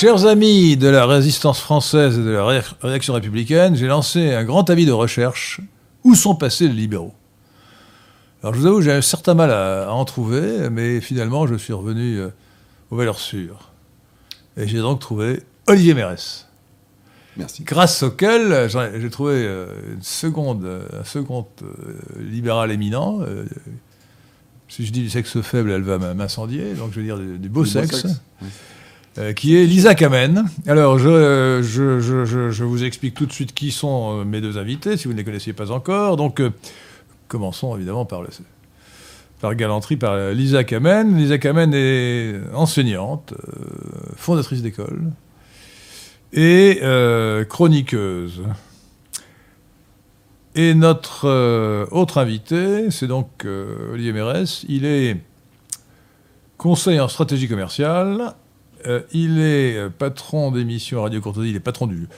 [0.00, 4.44] Chers amis de la résistance française et de la ré- réaction républicaine, j'ai lancé un
[4.44, 5.60] grand avis de recherche.
[6.04, 7.12] Où sont passés les libéraux?
[8.42, 11.54] Alors je vous avoue, j'ai un certain mal à, à en trouver, mais finalement je
[11.56, 12.28] suis revenu euh,
[12.90, 13.72] aux valeurs sûres.
[14.56, 16.48] Et j'ai donc trouvé Olivier Mérès,
[17.36, 17.62] Merci.
[17.64, 21.66] grâce auquel j'ai trouvé euh, une seconde, euh, un second euh,
[22.18, 23.18] libéral éminent.
[24.66, 27.50] si je dis du sexe faible, elle va m'incendier, donc je veux dire du, du
[27.50, 28.00] beau Du beau sexe.
[28.00, 28.48] sexe, oui.
[29.18, 30.48] Euh, qui est Lisa Kamen.
[30.68, 34.56] Alors, je, je, je, je, vous explique tout de suite qui sont euh, mes deux
[34.56, 36.16] invités, si vous ne les connaissiez pas encore.
[36.16, 36.50] Donc, euh,
[37.26, 38.28] commençons évidemment par, le,
[39.40, 41.16] par galanterie, par Lisa Kamen.
[41.18, 43.34] Lisa Kamen est enseignante,
[44.14, 45.10] fondatrice d'école
[46.32, 46.80] et
[47.48, 48.42] chroniqueuse.
[50.54, 53.44] Et notre autre invité, c'est donc
[53.92, 54.64] Olivier Mérès.
[54.68, 55.16] Il est
[56.56, 58.34] conseiller en stratégie commerciale.
[58.86, 61.50] Euh, il est euh, patron d'émission Radio Courtoisie.
[61.50, 62.08] Il est patron du,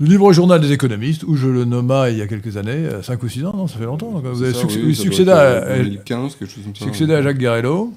[0.00, 3.22] du Libre Journal des économistes, où je le nomma il y a quelques années, 5
[3.22, 4.10] ou 6 ans, non Ça fait longtemps.
[4.12, 5.78] donc vous avez C'est ça, succé- oui, vous ça doit succédé être, à, euh, à-
[5.78, 6.84] 2015, quelque chose comme ça.
[6.84, 7.92] succédé à Jacques Garello.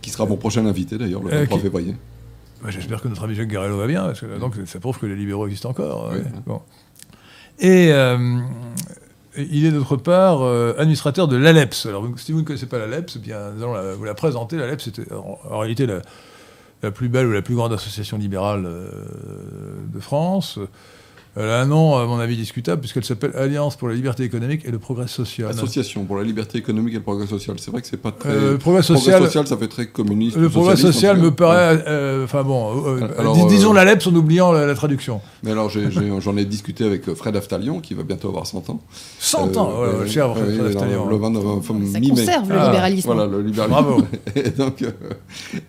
[0.00, 1.96] Qui sera mon prochain invité d'ailleurs, le Euh, 23 qui- février.
[2.62, 5.06] Bah, J'espère que notre ami Jacques Garello va bien, parce que donc ça prouve que
[5.06, 6.08] les libéraux existent encore.
[6.12, 6.24] Oui, ouais.
[6.26, 6.40] oui.
[6.46, 6.60] Bon.
[7.60, 8.38] Et euh,
[9.36, 11.86] il est d'autre part euh, administrateur de l'ALEPS.
[11.86, 14.56] Alors si vous ne connaissez pas l'ALEPS, eh bien nous allons la- vous la présenter.
[14.56, 16.02] L'ALEPS était en, en réalité la,
[16.82, 18.90] la plus belle ou la plus grande association libérale euh,
[19.92, 20.58] de France.
[21.34, 24.66] Elle a un nom, à mon avis, discutable, puisqu'elle s'appelle Alliance pour la liberté économique
[24.66, 25.48] et le progrès social.
[25.48, 27.56] Association pour la liberté économique et le progrès social.
[27.58, 28.28] C'est vrai que c'est pas très.
[28.28, 30.36] Euh, le progrès social, ça fait très communiste.
[30.36, 31.82] le progrès social me paraît.
[31.88, 35.22] euh, Enfin bon, euh, Alors, dis- disons euh, l'ALEPS en oubliant la, la traduction.
[35.42, 38.68] Mais alors, j'ai- j'ai- j'en ai, discuté avec Fred Aftalion, qui va bientôt avoir 100
[38.68, 38.82] ans.
[39.18, 41.08] 100 ans, Euh, ouais, cher Fred Aftalion.
[41.08, 42.10] Le 20 enfin, Ça mi-mai.
[42.10, 43.06] conserve le Ah, libéralisme.
[43.10, 43.70] Voilà, le libéralisme.
[43.82, 44.02] Bravo.
[44.36, 44.90] et, donc, euh,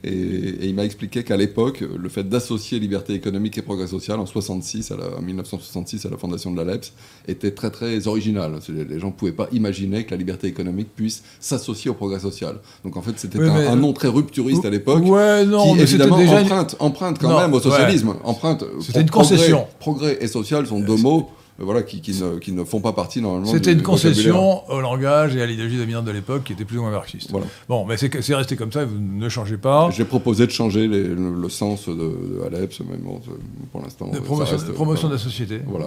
[0.04, 4.20] et, et il m'a expliqué qu'à l'époque, le fait d'associer liberté économique et progrès social
[4.20, 5.22] en 66, à la, en
[5.58, 6.94] 1966, à la fondation de l'ALEPS,
[7.28, 8.54] était très très original.
[8.70, 12.56] Les gens ne pouvaient pas imaginer que la liberté économique puisse s'associer au progrès social.
[12.84, 15.04] Donc en fait, c'était Oui, un, nom très rupturiste à l'époque.
[15.06, 16.42] Ouais, non, qui évidemment déjà.
[16.42, 17.64] emprunte, emprunte quand Non, même au ouais.
[17.64, 18.16] socialisme.
[18.24, 19.68] Emprunte, C'était une progrès- concession.
[19.80, 21.30] Progrès et social sont deux mots
[21.60, 23.46] voilà, qui, qui ne, qui ne font pas partie normalement.
[23.46, 26.82] C'était une concession au langage et à l'idéologie dominante de l'époque qui était plus ou
[26.82, 27.30] moins marxiste.
[27.32, 27.46] Voilà.
[27.70, 29.90] Bon, mais c'est resté comme ça, vous ne changez pas.
[29.92, 33.82] J'ai proposé de changer les- le, le sens de, de Aleps, mais bon, c'est- pour
[33.82, 34.08] l'instant.
[34.26, 35.62] Promotion, reste, promotion de la société.
[35.68, 35.86] Voilà,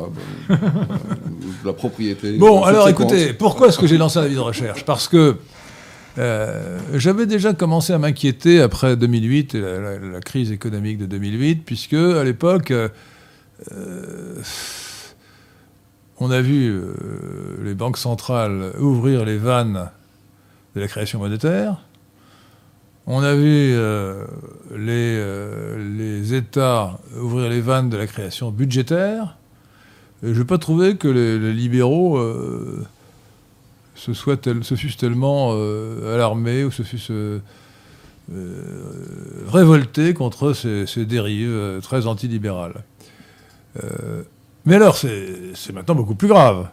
[0.49, 0.59] ben,
[1.65, 2.33] la propriété.
[2.39, 4.85] Bon, alors écoutez, pourquoi est-ce que j'ai lancé la vie de recherche?
[4.85, 5.37] Parce que
[6.19, 11.07] euh, j'avais déjà commencé à m'inquiéter après 2008 et la, la- la crise économique de
[11.07, 12.89] 2008, puisque à l'époque, euh,
[13.73, 14.37] euh,
[16.19, 16.95] on a vu euh,
[17.63, 19.91] les banques centrales ouvrir les vannes
[20.75, 21.83] de la création monétaire.
[23.07, 24.25] On a vu euh,
[24.73, 29.37] les, euh, les États ouvrir les vannes de la création budgétaire.
[30.23, 32.19] Et je n'ai pas trouvé que les, libéraux
[33.95, 37.13] se, fussent tellement alarmés ou se fussent
[39.47, 42.83] révoltés contre ces, ces dérives très antilibérales.
[44.67, 46.69] Euh, mais alors, c'est maintenant beaucoup plus grave.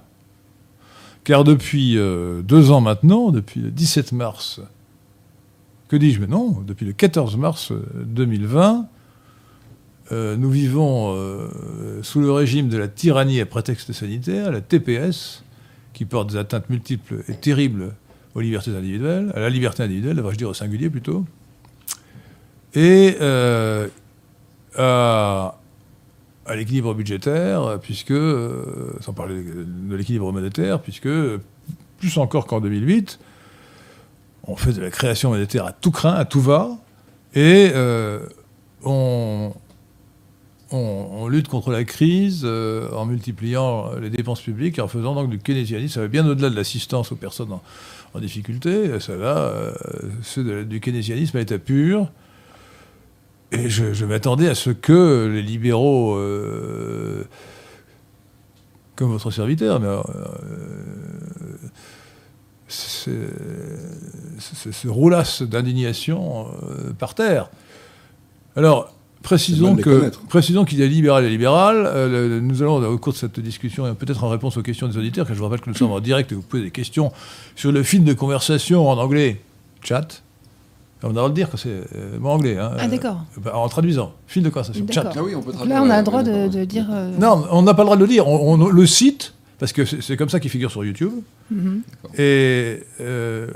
[1.23, 4.59] Car depuis euh, deux ans maintenant, depuis le 17 mars,
[5.87, 8.87] que dis-je Mais non, depuis le 14 mars euh, 2020,
[10.11, 15.43] euh, nous vivons euh, sous le régime de la tyrannie à prétexte sanitaire, la TPS,
[15.93, 17.95] qui porte des atteintes multiples et terribles
[18.35, 21.25] aux libertés individuelles, à la liberté individuelle, devrais-je dire au singulier plutôt,
[22.73, 23.87] et euh,
[24.75, 25.55] à,
[26.45, 31.09] à l'équilibre budgétaire, puisque, euh, sans parler de l'équilibre monétaire, puisque,
[31.99, 33.19] plus encore qu'en 2008,
[34.45, 36.69] on fait de la création monétaire à tout craint, à tout va,
[37.35, 38.19] et euh,
[38.83, 39.53] on,
[41.29, 45.39] lutte contre la crise euh, en multipliant les dépenses publiques et en faisant donc du
[45.39, 45.95] keynésianisme.
[45.95, 47.57] Ça va bien au-delà de l'assistance aux personnes
[48.13, 48.99] en, difficulté.
[48.99, 49.73] Ça va, euh,
[50.21, 52.11] c'est du keynésianisme à état pur.
[53.53, 57.23] Et je, je m'attendais à ce que les libéraux, euh,
[58.95, 60.01] comme votre serviteur, mais, euh,
[62.67, 63.11] c'est-
[64.71, 67.49] se roulassent d'indignation euh, par terre.
[68.55, 71.83] Alors, précisons que précisons qu'il y a libéral et libéral.
[71.85, 74.87] Euh, le- nous allons, au cours de cette discussion, et peut-être en réponse aux questions
[74.87, 76.71] des auditeurs, car je vous rappelle que nous sommes en direct et vous posez des
[76.71, 77.11] questions
[77.55, 79.41] sur le fil de conversation en anglais,
[79.83, 80.22] chat.
[81.03, 82.57] On a le droit de dire que c'est euh, mot anglais.
[82.57, 82.71] hein.
[82.79, 83.17] Ah, d'accord.
[83.37, 85.11] Euh, bah, en traduisant, fil de conversation, chat.
[85.15, 86.87] Ah oui, on peut traduire, là, on a le droit de, dire.
[86.91, 88.27] euh, Non, on n'a pas le droit de le dire.
[88.27, 91.11] On, on le cite, parce que c'est comme ça qu'il figure sur YouTube.
[91.51, 91.81] mhm.
[92.17, 93.47] Et euh,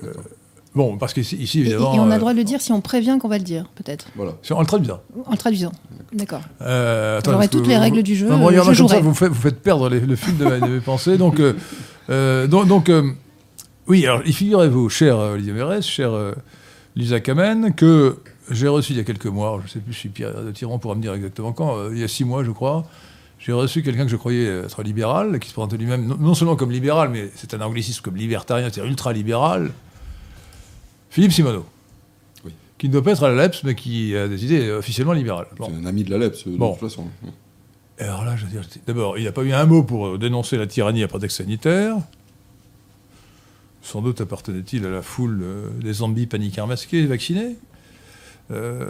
[0.75, 1.93] Bon, parce qu'ici, ici, Et, et évidemment.
[1.95, 3.65] on a euh, le droit de le dire si on prévient qu'on va le dire,
[3.75, 4.07] peut-être.
[4.15, 4.33] Voilà.
[4.51, 4.99] en le traduisant.
[5.25, 5.71] En le traduisant.
[6.13, 6.41] D'accord.
[6.61, 9.13] Euh, attends, toutes les vous- règles du jeu, Non, euh, regardant je comme ça, vous
[9.15, 11.17] faites, vous faites perdre les- le fil de, mes pensées.
[11.17, 11.53] Donc, euh,
[12.11, 13.09] euh, donc, donc, euh,
[13.87, 16.33] oui, alors, figurez-vous, cher euh, Olivier Mérès, cher euh,
[16.97, 18.17] Lisa Kamen, que
[18.49, 20.79] j'ai reçu il y a quelques mois, je ne sais plus si Pierre de Tiron
[20.79, 22.85] pourra me dire exactement quand, euh, il y a six mois, je crois,
[23.39, 26.55] j'ai reçu quelqu'un que je croyais être libéral, qui se présentait lui-même non, non seulement
[26.55, 29.71] comme libéral, mais c'est un anglicisme comme libertarien, c'est-à-dire ultra-libéral,
[31.11, 31.65] Philippe Simoneau.
[32.43, 32.51] Oui.
[32.79, 35.47] Qui ne doit pas être à la LEPS, mais qui a des idées officiellement libérales.
[35.57, 35.69] Bon.
[35.69, 36.71] C'est un ami de la LEPS, de Bon.
[36.73, 37.05] toute façon.
[37.99, 40.65] Alors là, je veux dire, d'abord, il n'a pas eu un mot pour dénoncer la
[40.67, 41.95] tyrannie à prétexte sanitaire.
[43.87, 47.55] Sans doute appartenait-il à la foule euh, des zombies paniqueurs masqués, vaccinés.
[48.51, 48.85] Euh,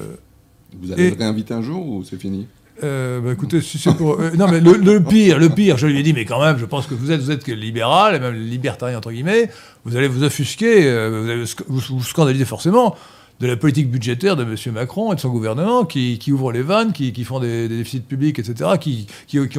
[0.81, 2.47] Vous allez Et- le réinviter un jour ou c'est fini?
[2.83, 4.19] Euh, bah, écoutez, si c'est pour.
[4.19, 6.57] euh, non, mais le, le pire, le pire, je lui ai dit, mais quand même,
[6.57, 9.49] je pense que vous êtes, vous êtes que libéral, et même libertarien, entre guillemets,
[9.85, 12.95] vous allez vous offusquer, euh, vous allez vous, vous scandaliser forcément
[13.39, 14.55] de la politique budgétaire de M.
[14.73, 17.77] Macron et de son gouvernement qui, qui ouvrent les vannes, qui, qui font des, des
[17.77, 19.07] déficits publics, etc., qui,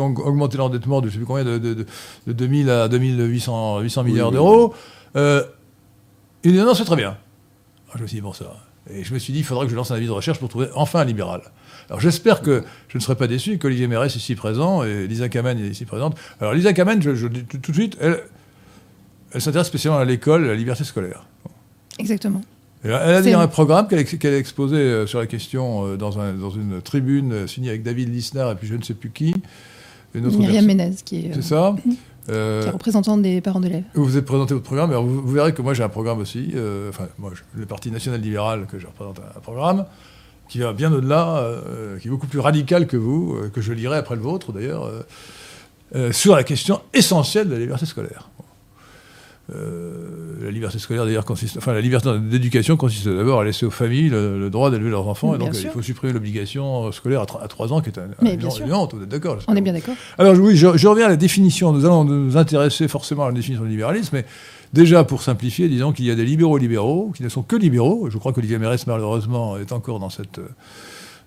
[0.00, 1.86] ont augmenté l'endettement de je sais plus combien, de, de, de,
[2.26, 4.74] de 2000 à 2800 800 Oui, milliards oui, d'euros.
[5.16, 5.42] Euh,
[6.44, 7.16] il dit, non, c'est très bien.
[7.88, 8.56] Alors, je me suis dit, bon, ça.
[8.90, 10.48] Et je me suis dit, il faudra que je lance un avis de recherche pour
[10.48, 11.42] trouver enfin un libéral.
[11.90, 15.28] Alors j'espère que je ne serai pas déçu qu'Olivier Mérès est ici présent et Lisa
[15.28, 16.16] Kamen est ici présente.
[16.40, 18.20] Alors Lisa Kamen, je, je le dis tout, tout de suite, elle,
[19.32, 21.24] elle s'intéresse spécialement à l'école, à la liberté scolaire.
[21.98, 22.40] Exactement.
[22.84, 23.98] Et elle a- dit un programme qu'elle
[24.34, 27.82] a exposé euh, sur la question euh, dans, un- dans une tribune euh, signée avec
[27.82, 29.34] David Lisnard et puis je ne sais plus qui.
[30.14, 30.64] Une autre Myriam.
[30.64, 31.74] Ménez, qui est, C'est ça.
[32.28, 33.84] Qui Euh, est représentante des parents d'élèves.
[33.94, 36.18] vous vous êtes présenté votre programme, alors vous, vous verrez que moi j'ai un programme
[36.20, 39.86] aussi, euh, enfin moi, je- le Parti national libéral que je représente un, un programme
[40.48, 43.72] qui va bien au-delà, euh, qui est beaucoup plus radical que vous, euh, que je
[43.72, 44.90] lirai après le vôtre d'ailleurs,
[46.12, 48.28] sur la question essentielle de la liberté scolaire.
[49.54, 49.92] Euh,
[50.42, 54.10] la liberté scolaire d'ailleurs consiste, enfin la liberté d'éducation consiste d'abord à laisser aux familles
[54.10, 55.70] le, le droit d'élever leurs enfants, et donc euh, sûr.
[55.70, 58.48] il faut supprimer l'obligation scolaire à, à 3 ans, qui est un, Mais un- bien
[58.48, 59.38] vous êtes d'accord.
[59.48, 61.72] On est bien d'accord Alors oui, je, je reviens à la définition.
[61.72, 64.26] Nous allons nous intéresser forcément à la définition du libéralisme, mais
[64.74, 68.08] déjà pour simplifier, disons qu'il y a des libéraux libéraux qui ne sont que libéraux.
[68.10, 70.48] Je crois qu'Olivier Mérès, malheureusement, est encore dans cette, euh,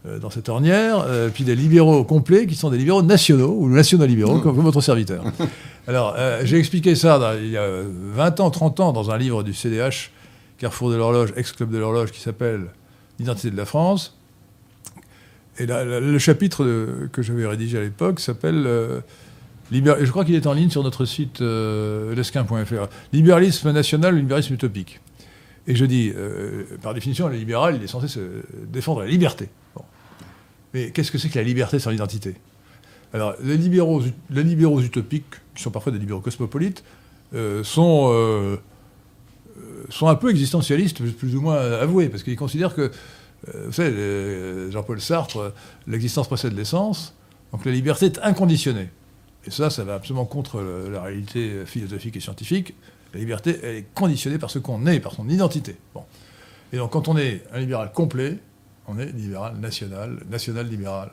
[0.05, 1.05] dans cette ornière.
[1.08, 4.81] Euh, puis des libéraux complets qui sont des libéraux nationaux, ou nationaux-libéraux, comme, comme votre
[4.81, 5.24] serviteur.
[5.88, 7.67] Alors, euh, j'ai expliqué ça dans- il y a
[8.13, 10.12] 20 ans, 30 ans, dans un livre du CDH,
[10.58, 12.65] Carrefour de l'horloge, ex-club de l'horloge, qui s'appelle
[13.20, 14.17] L'identité de la France.
[15.60, 19.00] Et là, le chapitre de- que j'avais rédigé à l'époque s'appelle euh,
[19.72, 22.88] Libér- Je crois qu'il est en ligne sur notre site euh, lesquin.fr.
[23.13, 25.00] Libéralisme national ou libéralisme utopique.
[25.67, 28.20] Et je dis, euh, par définition, le libéral, il est censé se
[28.72, 29.50] défendre la liberté.
[30.73, 32.35] Mais qu'est-ce que c'est que la liberté sans l'identité
[33.13, 35.25] Alors, les libéraux, les libéraux utopiques,
[35.55, 36.83] qui sont parfois des libéraux cosmopolites,
[37.33, 38.57] euh, sont, euh,
[39.57, 42.91] euh, sont un peu existentialistes, plus- ou moins avoués, parce qu'ils considèrent que,
[43.65, 45.53] vous savez, Jean-Paul Sartre,
[45.87, 47.15] l'existence précède l'essence,
[47.51, 48.89] donc la liberté est inconditionnée.
[49.45, 50.61] Et ça, ça va absolument contre
[50.91, 52.75] la réalité philosophique et scientifique.
[53.13, 55.75] La liberté, elle est conditionnée par ce qu'on est, par son identité.
[55.95, 56.03] Bon.
[56.71, 58.37] Et donc, quand on est un libéral complet,
[58.88, 61.11] on est libéral national, national libéral.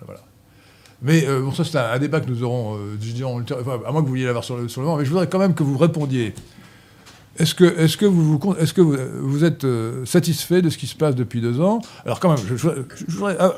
[1.03, 2.97] Mais euh, bon, ça, c'est un, débat que nous aurons, euh,
[3.61, 5.39] enfin, à moins que vous vouliez l'avoir sur le, sur le mais je voudrais quand
[5.39, 6.35] même que vous répondiez.
[7.39, 11.81] Est-ce que, vous, êtes euh, satisfait de ce qui se passe depuis deux ans?
[12.05, 12.59] Alors quand même,
[13.39, 13.53] ah,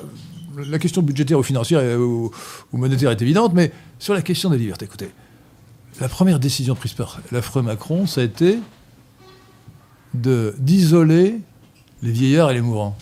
[0.69, 2.31] la question budgétaire ou financière ou,
[2.73, 5.09] ou monétaire est évidente, mais sur la question des libertés, écoutez,
[5.99, 8.59] la première décision prise par l'affreux Macron, ça a été
[10.13, 11.41] d'isoler
[12.03, 12.97] les vieillards et les mourants.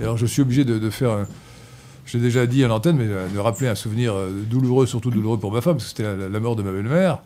[0.00, 1.10] Alors je suis obligé de, faire...
[1.10, 1.26] un-
[2.06, 5.38] je déjà dit à l'antenne, mais euh, de rappeler un souvenir euh, douloureux, surtout douloureux
[5.38, 7.20] pour ma femme, parce que c'était la, mort de ma belle-mère.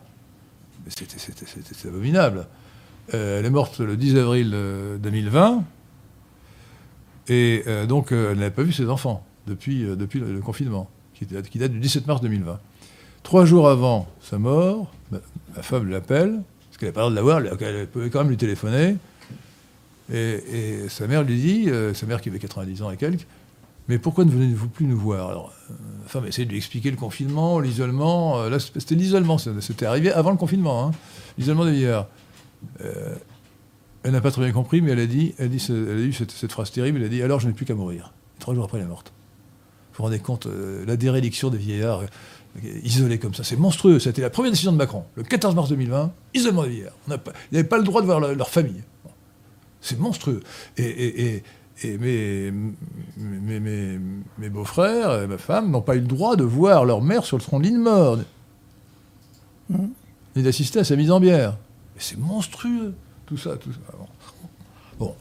[0.87, 2.47] C'était, abominable.
[3.13, 5.63] Euh, elle est morte le 10 avril euh, 2020,
[7.27, 11.79] et donc elle n'avait pas vu ses enfants depuis, depuis le, confinement, qui, date- du
[11.79, 12.59] 17 mars 2020.
[13.21, 15.19] Trois jours avant sa mort, ma,
[15.61, 18.29] femme l'appelle, parce qu'elle n'a pas droit de la voir, elle, elle pouvait quand même
[18.29, 18.95] lui téléphoner,
[20.11, 23.27] et, sa mère lui dit, euh, sa mère qui avait 90 ans et quelques,
[23.87, 25.29] mais pourquoi ne venez-vous plus nous voir?
[25.29, 25.73] Alors, euh,
[26.03, 28.39] ma femme essaie de lui expliquer le confinement, l'isolement.
[28.39, 30.91] euh, c'était l'isolement, c'était arrivé avant le confinement, hein,
[31.37, 31.65] l'isolement.
[32.81, 33.15] Euh,
[34.03, 36.71] elle n'a pas très bien compris, mais elle a dit, elle, a eu cette, phrase
[36.71, 38.13] terrible, elle a dit Alors je n'ai plus qu'à mourir.
[38.39, 39.11] Trois jours après, elle est morte.
[39.91, 43.99] Vous vous rendez compte, euh, la déréliction des vieillards euh, isolés comme ça, c'est monstrueux.
[43.99, 46.93] C'était la première décision de Macron, le 14 mars 2020, isolement des vieillards.
[47.07, 47.19] Ils
[47.51, 48.81] n'avaient pas le droit de voir leur famille.
[49.81, 50.41] C'est monstrueux.
[50.77, 51.43] Et, et- et-
[51.81, 52.51] et mes,
[53.17, 53.99] mes, mes-
[54.37, 57.37] mes beaux-frères et ma femme n'ont pas eu le droit de voir leur mère sur
[57.37, 58.17] le tronc de de mort,
[59.69, 59.91] Mhm.
[60.35, 61.55] ni d'assister à sa mise en bière.
[61.97, 62.93] C'est monstrueux,
[63.25, 63.55] tout ça.
[63.57, 63.79] Tout ça.
[63.97, 64.07] Bon.
[64.99, 65.15] Bon.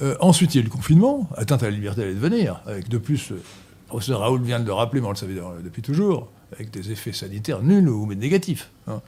[0.00, 2.20] Euh, ensuite, il y a eu le confinement, atteinte à la liberté d'aller et de
[2.20, 3.40] venir, avec de plus, euh, le
[3.88, 7.12] professeur Raoul vient de le rappeler, mais on le savait depuis toujours, avec des effets
[7.12, 8.70] sanitaires nuls ou négatifs.
[8.86, 9.02] hein.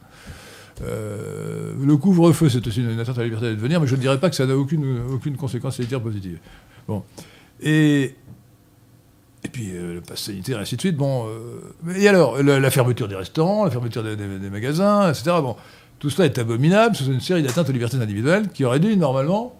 [0.82, 4.00] Euh, le couvre-feu, c'est aussi une atteinte à la liberté de venir, mais je ne
[4.00, 6.38] dirais pas que ça n'a aucune, aucune conséquence sanitaire positive.
[6.88, 7.02] Bon.
[7.60, 8.14] Et,
[9.44, 10.96] et puis euh, le pass sanitaire, et ainsi de suite.
[10.96, 15.08] Bon, euh, et alors, la, la fermeture des restaurants, la fermeture des, des- des magasins,
[15.10, 15.24] etc.
[15.40, 15.54] Bon,
[16.00, 19.54] tout cela est abominable, c'est une série d'atteintes aux libertés individuelles qui auraient dû, normalement,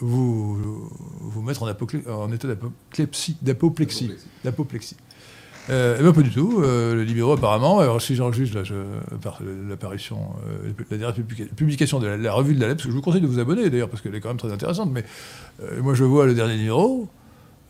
[0.00, 0.88] vous,
[1.20, 1.68] vous mettre en,
[2.12, 3.36] en état d'apoplexie.
[4.44, 4.96] d'apoplexie.
[5.70, 6.60] Euh, eh ben, pas du tout.
[6.62, 10.18] Euh, les libéraux, apparemment, alors si j'enregistre là, je- par l'apparition,
[10.66, 13.20] euh, la dernière publica- publication de la, la revue de la LEPS, je vous conseille
[13.20, 15.04] de vous abonner d'ailleurs, parce qu'elle est quand même très intéressante, mais
[15.62, 17.08] euh, moi je vois le dernier numéro,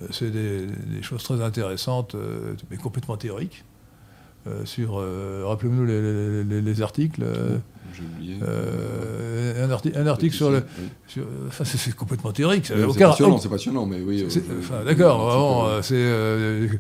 [0.02, 2.14] euh, c'est des, des choses très intéressantes,
[2.70, 3.64] mais complètement théoriques,
[4.64, 5.02] sur,
[5.46, 7.22] rappelez-nous les, les- les- les articles,
[7.92, 8.36] J'ai oublié.
[8.40, 10.62] un, arti- un article sur le...
[11.06, 12.64] Sur- enfin, c'est complètement théorique.
[12.66, 14.24] C'est passionnant, c'est passionnant, mais oui.
[14.60, 16.70] enfin, D'accord, vraiment, c'est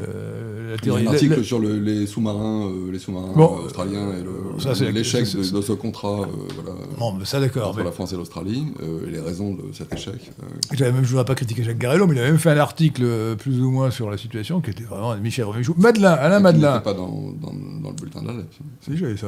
[0.00, 1.06] euh, la Il y a théorie.
[1.06, 5.24] un article la- sur le- les sous-marins, euh, les sous-marins Bon, euh, australiens et l'échec
[5.36, 7.68] de, ce contrat, euh, voilà, Bon, mais ça d'accord.
[7.68, 8.66] entre mais- la France et l'Australie
[9.06, 10.32] et les raisons de cet échec.
[10.72, 12.58] J'avais même, je ne voudrais pas critiquer Jacques Garello, mais il a même fait un
[12.58, 15.74] article plus ou moins sur la situation qui était vraiment Michel Romichou.
[15.78, 17.08] Madeleine, Alain n'était pas dans,
[17.40, 18.34] dans, dans le bulletin de la.
[18.80, 19.26] Si, j'avais ça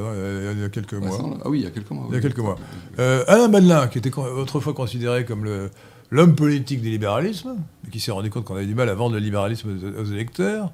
[0.54, 1.18] il y a quelques mois.
[1.44, 2.06] Ah oui, il y a quelques mois.
[2.10, 2.56] Il y a quelques mois.
[2.98, 5.70] Alain Madeleine, qui était autrefois considéré comme le-
[6.10, 7.56] l'homme politique du libéralisme,
[7.90, 10.72] qui s'est rendu compte qu'on avait du mal à vendre le libéralisme aux, électeurs.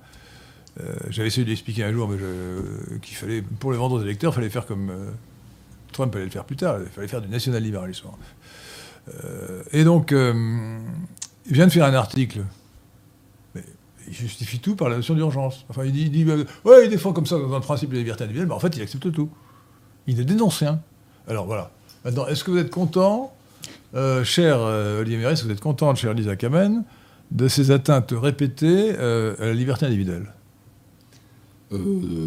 [0.81, 2.19] Euh, J'avais essayé de lui expliquer un jour mais
[3.01, 5.11] qu'il fallait, pour le vendre aux électeurs, il fallait faire comme euh,
[5.93, 8.09] Trump allait le faire plus tard, il fallait faire du national-libéralisme.
[9.25, 12.43] Euh, et donc, il vient de faire un article,
[14.07, 15.65] il justifie tout par la notion d'urgence.
[15.69, 18.49] Enfin, il dit, euh, ouais, il défend comme ça dans un principe de liberté individuelle,
[18.49, 19.31] mais en fait, il accepte tout.
[20.07, 20.81] Il ne dénonce rien.
[21.29, 21.71] Alors voilà.
[22.05, 23.33] Maintenant, est-ce que vous êtes content,
[23.95, 26.85] euh, cher euh, Olivier que vous êtes content, cher Lisa Kamen,
[27.31, 30.27] de ces atteintes répétées euh, à la liberté individuelle
[31.73, 31.79] Euh,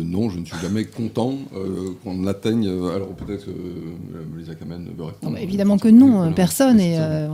[0.03, 2.67] non, je ne suis jamais content euh, qu'on atteigne.
[2.67, 5.33] euh, alors peut-être que euh, Lisa Kamen veut répondre.
[5.33, 6.79] Non, évidemment que non, personne.
[6.79, 7.27] Et euh,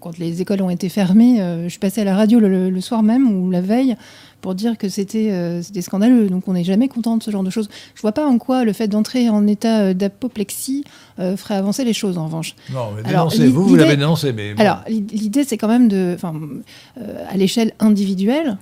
[0.00, 2.80] quand les écoles ont été fermées, euh, je suis passée à la radio le, le
[2.80, 3.96] soir même ou la veille
[4.44, 6.28] pour dire que c'était euh, c'était scandaleux.
[6.28, 7.68] Donc on n'est jamais content de ce genre de choses.
[7.94, 10.84] Je vois pas en quoi le fait d'entrer en état euh, d'apoplexie
[11.18, 12.54] euh, ferait avancer les choses en revanche.
[12.70, 13.48] Non, mais Alors, dénoncez.
[13.48, 14.54] Vous, vous l'avez dénoncé, mais.
[14.58, 18.58] Alors, l'i- l'idée, c'est quand même de, euh, à l'échelle individuelle,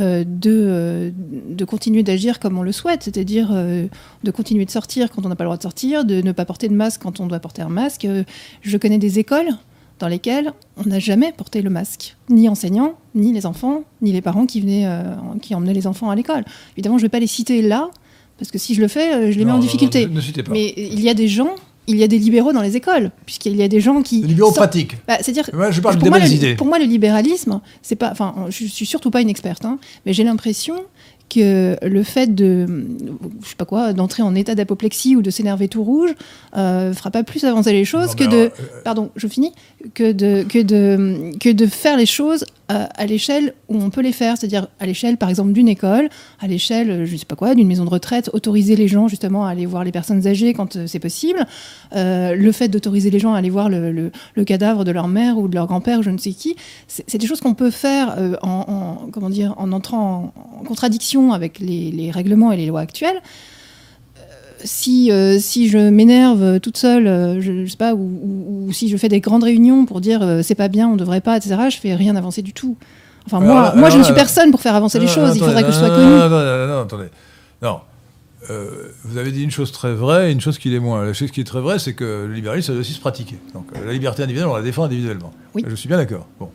[0.00, 1.10] euh, de, euh,
[1.50, 3.86] de continuer d'agir comme on le souhaite, c'est-à-dire euh,
[4.22, 6.44] de continuer de sortir quand on n'a pas le droit de sortir, de ne pas
[6.44, 8.06] porter de masque quand on doit porter un masque.
[8.62, 9.48] Je connais des écoles
[9.98, 14.20] dans lesquelles on n'a jamais porté le masque, ni enseignants, ni les enfants, ni les
[14.20, 16.44] parents qui venaient, euh, qui emmenaient les enfants à l'école.
[16.76, 17.90] Évidemment, je ne vais pas les citer là,
[18.38, 20.04] parce que si je le fais, euh, je les mets en difficulté.
[20.06, 20.52] non, ne, ne citez pas.
[20.52, 21.54] Mais il y a des gens,
[21.86, 24.20] il y a des libéraux dans les écoles, puisqu'il y a des gens qui...
[24.22, 24.96] Libéraux pratiques.
[25.08, 26.54] bah, C'est-à-dire, Moi, je parle pour des moi, le, idées.
[26.56, 28.10] pour moi, le libéralisme, c'est pas.
[28.10, 30.74] Enfin, je suis surtout pas une experte, hein, mais j'ai l'impression
[31.28, 32.66] que le fait de,
[33.42, 36.10] je sais pas quoi, d'entrer en état d'apoplexie ou de s'énerver tout rouge,
[36.56, 38.36] euh, fera pas plus avancer les choses Non, que de.
[38.36, 39.52] alors, euh, Pardon, je finis.
[39.94, 44.00] Que de, que de, que de faire les choses à, à l'échelle où on peut
[44.00, 46.08] les faire, c'est-à-dire à l'échelle, par exemple, d'une école,
[46.40, 49.46] à l'échelle, euh, je sais pas quoi, d'une maison de retraite, autoriser les gens justement
[49.46, 51.46] à aller voir les personnes âgées quand euh, c'est possible.
[51.94, 55.08] Euh, le fait d'autoriser les gens à aller voir le, le- le cadavre de leur
[55.08, 56.56] mère ou de leur grand-père, je ne sais qui,
[56.88, 58.64] c'est c'est des choses qu'on peut faire euh, en,
[59.06, 62.80] en- comment dire, en entrant en, en contradiction avec les, les règlements et les lois
[62.80, 63.20] actuelles.
[64.66, 68.66] Euh, Si, euh, si je m'énerve toute seule, euh, je, je sais pas, ou, ou-
[68.68, 71.20] ou si je fais des grandes réunions pour dire euh, c'est pas bien, on devrait
[71.20, 72.76] pas, etc., je fais rien avancer du tout.
[73.26, 75.36] Enfin, Alors moi, moi je ne suis personne pour faire avancer les Non, choses.
[75.36, 76.10] Il faudrait que je sois non, connue.
[76.10, 77.08] Non, non, non, attendez.
[77.62, 77.78] Non.
[78.50, 81.04] Euh, vous avez dit une chose très vraie et une chose qui l'est moins.
[81.04, 83.36] La chose qui est très vraie, c'est que le libéralisme, ça doit aussi se pratiquer.
[83.54, 85.32] Donc euh, la liberté individuelle, on la défend individuellement.
[85.54, 85.64] Oui.
[85.66, 86.26] Je suis bien d'accord.
[86.38, 86.50] Bon.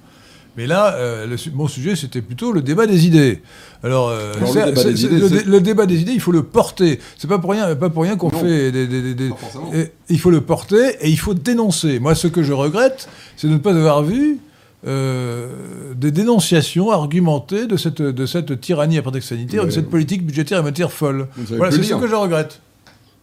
[0.58, 3.42] Mais là, euh, le mon sujet, c'était plutôt le débat des idées.
[3.84, 6.20] Alors, euh, Alors, le débat des idées, le, c'est- dé- le débat des idées, il
[6.20, 7.00] faut le porter.
[7.18, 9.30] C'est pas pour rien, pas pour rien qu'on fait des,
[9.74, 12.00] et il faut le porter et il faut dénoncer.
[12.00, 14.40] Moi, ce que je regrette, c'est de ne pas avoir vu
[14.88, 15.48] euh,
[15.96, 20.60] des dénonciations argumentées de cette, de cette tyrannie à prétexte sanitaire, de cette politique budgétaire
[20.60, 21.28] et monétaire folle.
[21.58, 22.60] Voilà, c'est ce que je regrette.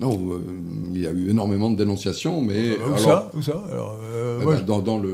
[0.00, 0.38] Non, euh,
[0.94, 2.76] il y a eu énormément de dénonciations, mais.
[2.78, 5.10] Où alors, ça Où ça Alors, euh, eh ben, dans, dans le.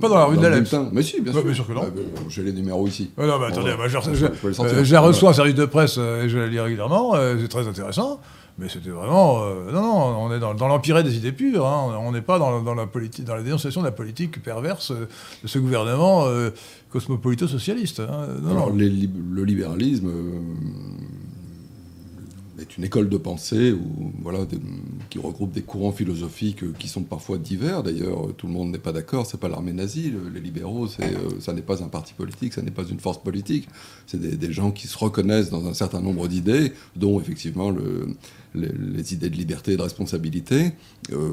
[0.00, 0.60] Pas dans la rue de la.
[0.92, 1.44] Mais si, bien Ouais, sûr.
[1.46, 1.80] bien sûr que non.
[1.84, 3.10] Ah, ben, J'ai les numéros ici.
[3.16, 6.24] Ouais, non, mais attendez, moi, je, Je- euh, la reçois en service de presse euh,
[6.24, 7.14] et je la lis régulièrement.
[7.14, 8.20] euh, c'est très intéressant.
[8.58, 9.42] Mais c'était vraiment.
[9.42, 11.66] euh, non, non, on est dans, dans l'empirée des idées pures.
[11.66, 14.90] hein, on n'est pas dans, dans la politique, dans la dénonciation de la politique perverse
[14.92, 15.06] euh,
[15.42, 16.50] de ce gouvernement euh,
[16.90, 18.00] cosmopolito-socialiste.
[18.00, 18.26] hein.
[18.74, 20.38] Le libéralisme, euh,
[22.58, 23.74] est une école de pensée
[24.20, 24.46] voilà,
[25.10, 27.82] qui regroupe des courants philosophiques euh, qui sont parfois divers.
[27.82, 29.26] D'ailleurs, tout le monde n'est pas d'accord.
[29.26, 30.12] C'est pas l'armée nazie.
[30.32, 31.06] Les libéraux, euh,
[31.40, 33.68] ça n'est pas un parti politique, ça n'est pas une force politique.
[34.06, 38.08] C'est des, gens qui se reconnaissent dans un certain nombre d'idées, dont effectivement le,
[38.54, 40.72] les, idées de liberté et de responsabilité.
[41.12, 41.30] Euh,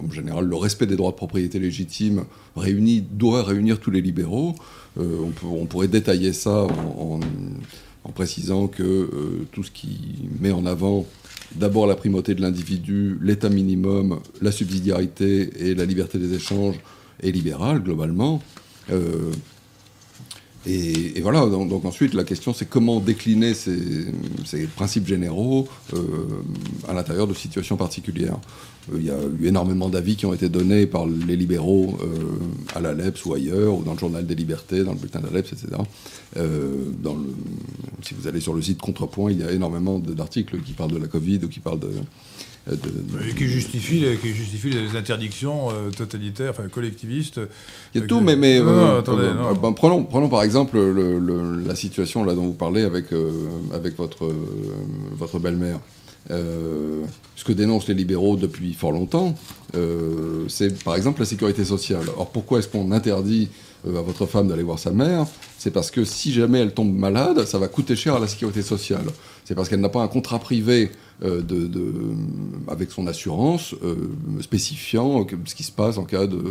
[0.00, 4.54] en général, le respect des droits de propriété légitime réunit, doit réunir tous les libéraux.
[4.96, 6.66] on, pourrait détailler ça
[6.98, 7.20] en
[8.10, 11.06] précisant que euh, tout ce qui met en avant
[11.54, 16.76] d'abord la primauté de l'individu, l'état minimum, la subsidiarité et la liberté des échanges
[17.22, 18.42] est libéral globalement.
[18.90, 19.30] Euh,
[20.64, 24.12] et, voilà, donc, ensuite la question c'est comment décliner ces,
[24.76, 25.98] principes généraux euh,
[26.88, 28.38] à l'intérieur de situations particulières.
[28.90, 32.76] Euh, il y a eu énormément d'avis qui ont été donnés par les libéraux euh,
[32.76, 35.26] à la LEPS ou ailleurs, ou dans le Journal des Libertés, dans le bulletin de
[35.26, 35.68] la LEPS, etc.
[36.36, 37.34] Dans le,
[38.02, 40.98] si vous allez sur le site Contrepoint, il y a énormément d'articles qui parlent de
[40.98, 41.90] la Covid ou qui parlent de,
[43.36, 47.40] qui justifie, qui justifie les interdictions euh, totalitaires, enfin collectivistes.
[47.94, 51.74] Il y a tout, mais, mais euh, attendez, euh, ben, prenons, prenons par exemple la
[51.74, 53.06] situation là dont vous parlez avec,
[53.74, 54.32] avec votre,
[55.12, 55.80] votre belle-mère.
[56.28, 59.34] Ce que dénoncent les libéraux depuis fort longtemps,
[60.48, 62.06] c'est par exemple la sécurité sociale.
[62.16, 63.48] Or, pourquoi est-ce qu'on interdit
[63.86, 65.26] à votre femme d'aller voir sa mère?
[65.58, 68.62] C'est parce que si jamais elle tombe malade, ça va coûter cher à la sécurité
[68.62, 69.06] sociale.
[69.44, 70.90] C'est parce qu'elle n'a pas un contrat privé
[71.24, 71.40] euh,
[72.68, 73.94] avec son assurance, euh,
[74.40, 76.42] spécifiant ce qui se passe en cas de,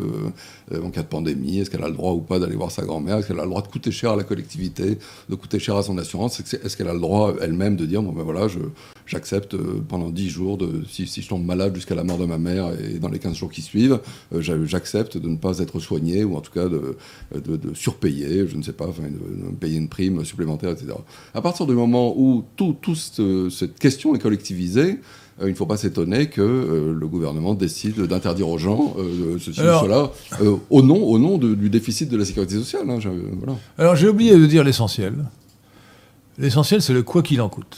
[0.71, 1.59] euh, en cas de pandémie.
[1.59, 3.49] Est-ce qu'elle a le droit ou pas d'aller voir sa grand-mère Est-ce qu'elle a le
[3.49, 4.97] droit de coûter cher à la collectivité,
[5.29, 8.13] de coûter cher à son assurance Est-ce qu'elle a le droit elle-même de dire bon
[8.13, 8.47] ben voilà,
[9.05, 9.57] j'accepte
[9.89, 12.99] pendant 10 jours, de, si, je tombe malade jusqu'à la mort de ma mère et
[12.99, 13.99] dans les 15 jours qui suivent,
[14.37, 16.95] j'accepte de ne pas être soigné ou en tout cas de,
[17.73, 20.93] surpayer, je ne sais pas, enfin, de, payer une prime supplémentaire, etc.
[21.33, 24.60] À partir du moment où toute tout cette question est collectivisée,
[25.41, 29.37] euh, il ne faut pas s'étonner que euh, le gouvernement décide d'interdire aux gens euh,
[29.39, 30.11] ceci ou cela
[30.69, 32.89] au nom, au nom du déficit de la sécurité sociale.
[32.89, 32.99] Hein,
[33.77, 35.13] Alors j'ai oublié de dire l'essentiel.
[36.37, 37.77] L'essentiel, c'est le quoi qu'il en coûte.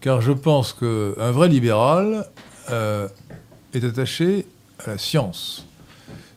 [0.00, 2.26] Car je pense qu'un vrai libéral
[2.70, 4.46] est attaché
[4.84, 5.66] à la science,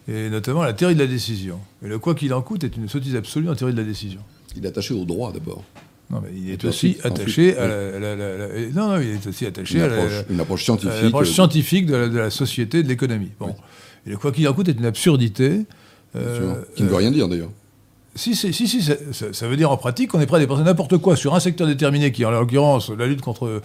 [0.07, 1.59] et notamment à la théorie de la décision.
[1.83, 4.21] Et le quoi qu'il en coûte est une sottise absolue en théorie de la décision.
[4.55, 5.63] Il est attaché au droit d'abord.
[6.11, 8.15] Non, mais il est aussi attaché à la,
[8.73, 9.87] non, non, il est aussi attaché à
[10.29, 13.31] une approche scientifique, euh, scientifique de, la, société, de l'économie.
[13.39, 13.55] Bon,
[14.05, 15.61] et le quoi qu'il en coûte est une absurdité.
[16.17, 17.51] Euh, qui ne veut rien dire d'ailleurs.
[18.13, 21.15] Si, si, si, ça, veut dire en pratique qu'on est prêt à dépenser n'importe quoi
[21.15, 23.61] sur un secteur déterminé, qui est en l'occurrence la lutte contre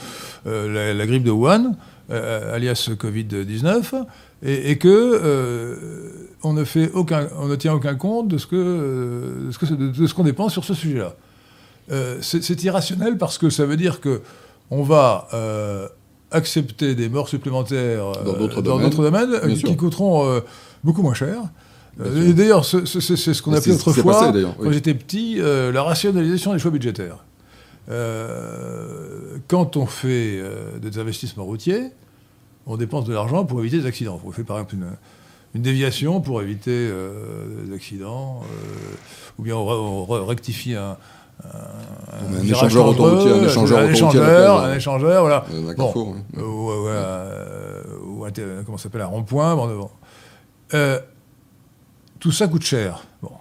[0.47, 1.75] euh, la, grippe de Wuhan,
[2.09, 4.05] alias Covid-19,
[4.45, 9.51] et, et, que on ne fait aucun, on ne tient aucun compte de ce que,
[9.51, 11.17] de ce qu'on dépense sur ce sujet-là.
[11.91, 14.23] Euh, c'est irrationnel parce que ça veut dire que
[14.71, 15.89] on va euh,
[16.33, 20.43] accepter des morts supplémentaires dans d'autres domaines, qui coûteront
[20.83, 21.43] beaucoup moins cher.
[21.99, 27.25] D'ailleurs, c'est ce qu'on appelait autrefois, quand j'étais petit, la rationalisation des choix budgétaires.
[29.47, 30.43] quand on fait
[30.83, 31.93] des investissements routiers,
[32.67, 34.21] on dépense de l'argent pour éviter des accidents.
[34.27, 34.75] On fait par exemple
[35.55, 36.91] une, déviation pour éviter
[37.65, 38.43] des accidents,
[39.39, 40.99] ou bien on, rectifie un,
[41.45, 45.45] un, échangeur autoroutier, un échangeur un échangeur, un échangeur, voilà.
[45.51, 46.71] Un carrefour, bon, ou,
[48.21, 48.33] ou, un,
[48.65, 49.55] comment s'appelle un rond-point.
[49.55, 49.91] Bon,
[50.75, 50.99] euh,
[52.19, 53.05] tout ça coûte cher.
[53.23, 53.33] Bon.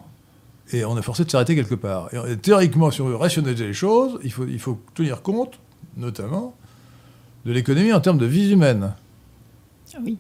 [0.73, 2.10] Et on est forcé de s'arrêter quelque part.
[2.27, 5.60] Et, théoriquement, si on veut rationaliser les choses, il faut, il faut tenir compte,
[5.95, 6.55] notamment,
[7.45, 8.93] de l'économie en termes de vie humaine.
[9.95, 10.17] Ah oui.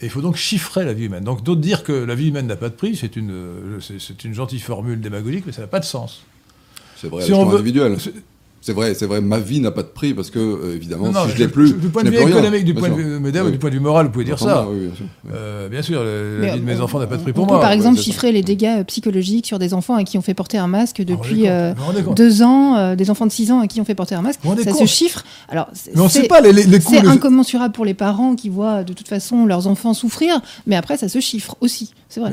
[0.00, 1.24] Et il faut donc chiffrer la vie humaine.
[1.24, 4.32] Donc, d'autres dire que la vie humaine n'a pas de prix, c'est une, c'est une
[4.32, 6.24] gentille formule démagogique, mais ça n'a pas de sens.
[7.00, 7.96] C'est vrai, si individuel.
[8.62, 9.22] C'est vrai, c'est vrai.
[9.22, 11.88] Ma vie n'a pas de prix parce que euh, évidemment, si je, l'ai plus, du
[11.88, 14.26] point de vue économique, du point de vue du point de vue moral, vous pouvez
[14.26, 14.66] dire ça.
[14.70, 15.06] Oui, bien sûr.
[15.32, 17.56] Euh, bien sûr la vie de mes enfants n'a pas de prix pour on moi.
[17.56, 20.34] Peut par exemple chiffrer les dégâts euh, psychologiques sur des enfants à qui on fait
[20.34, 21.46] porter un masque ah, depuis
[22.14, 24.40] deux ans, des enfants de 6 ans à qui on fait porter un masque.
[24.62, 25.24] Ça se chiffre.
[25.48, 28.92] Alors, mais on sait pas les, les C'est incommensurable pour les parents qui voient de
[28.92, 31.92] toute façon leurs enfants souffrir, mais après ça se chiffre aussi.
[32.10, 32.32] C'est vrai.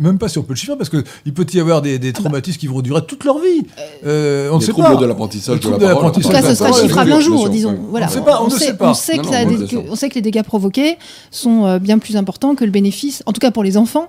[0.00, 2.66] même pas si on peut le chiffrer parce qu'il peut y avoir des, traumatismes qui
[2.66, 3.62] vont durer toute leur vie.
[4.04, 5.03] on ne sait pas.
[5.04, 7.78] De l'apprentissage de la en tout cas, ce sera chiffrable un jour, disons.
[7.90, 8.08] Voilà.
[8.40, 10.96] On sait que les dégâts provoqués
[11.30, 14.08] sont euh, bien plus importants que le bénéfice, en tout cas pour les enfants.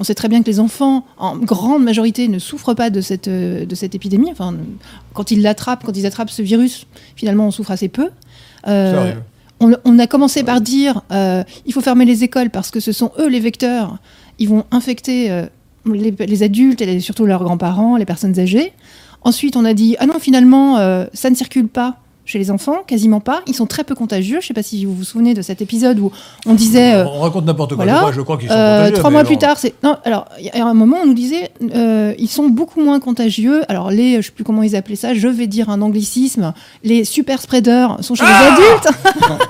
[0.00, 3.26] On sait très bien que les enfants, en grande majorité, ne souffrent pas de cette,
[3.26, 4.30] euh, de cette épidémie.
[4.30, 4.54] Enfin,
[5.12, 8.10] quand ils l'attrapent, quand ils attrapent ce virus, finalement, on souffre assez peu.
[8.68, 9.14] Euh,
[9.60, 13.28] on, a commencé par dire il faut fermer les écoles parce que ce sont eux
[13.28, 13.98] les vecteurs.
[14.38, 15.46] Ils vont infecter
[15.84, 18.72] les, les, adultes et surtout leurs grands-parents, les personnes âgées.
[19.22, 21.96] Ensuite, on a dit ah non, finalement, euh, ça ne circule pas
[22.28, 23.40] chez les enfants, quasiment pas.
[23.46, 24.38] Ils sont très peu contagieux.
[24.42, 26.12] Je sais pas si vous vous souvenez de cet épisode où
[26.44, 26.94] on disait.
[26.94, 27.86] euh, On raconte n'importe quoi.
[27.86, 28.10] voilà.
[28.12, 29.96] Je crois, qu'ils sont euh, contagieux, trois mois plus tard, c'est non.
[30.04, 33.62] Alors, il y a un moment, on nous disait, euh, ils sont beaucoup moins contagieux.
[33.70, 35.14] Alors, les, je sais plus comment ils appelaient ça.
[35.14, 36.52] Je vais dire un anglicisme.
[36.84, 39.40] Les super spreaders sont chez Ah les adultes.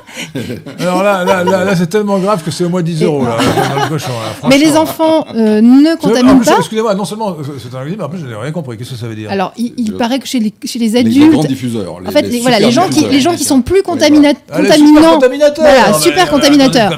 [0.79, 3.25] Alors là, là, là, là, c'est tellement grave que c'est au moins 10 euros.
[3.25, 3.37] Là,
[3.85, 6.59] le cochon, là, Mais les enfants euh, ne contaminent plus, pas.
[6.59, 8.77] Excusez-moi, non seulement euh, c'est un anglicisme, mais en plus, je n'ai rien compris.
[8.77, 9.31] Qu'est-ce que ça veut dire?
[9.31, 11.95] Alors, il, paraît que chez les, chez les Les adultes, grands diffuseurs.
[11.95, 13.81] en fait, les, voilà, les gens qui, les gens qui sont plus
[14.51, 15.19] Ah, contaminants,
[15.59, 16.91] voilà, super contaminateurs,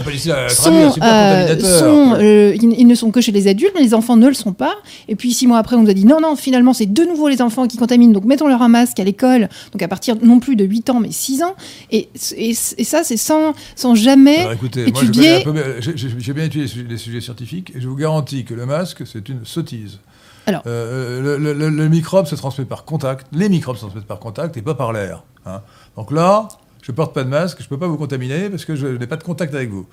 [0.50, 2.16] sont,
[2.60, 4.74] ils, ne sont que chez les adultes, mais les enfants ne le sont pas.
[5.08, 7.28] Et puis six mois après, on nous a dit non, non, finalement, c'est de nouveau
[7.28, 10.56] les enfants qui contaminent, donc mettons-leur un masque à l'école, donc à partir non plus
[10.56, 11.54] de 8 ans, mais 6 ans.
[11.90, 15.44] Et, et, et ça, c'est sans, sans jamais Alors écoutez, étudier.
[15.80, 19.44] j'ai- bien étudié les sujets scientifiques et je vous garantis que le masque, c'est une
[19.44, 19.98] sottise.
[20.50, 20.62] Alors.
[20.66, 24.18] Euh, le, le- le- le microbe se transmet par contact, les microbes se transmettent par
[24.20, 25.24] contact et pas par l'air.
[25.46, 25.60] hein.
[25.96, 26.48] Donc là,
[26.82, 29.16] je porte pas de masque, je peux pas vous contaminer parce que je n'ai pas
[29.16, 29.86] de contact avec vous.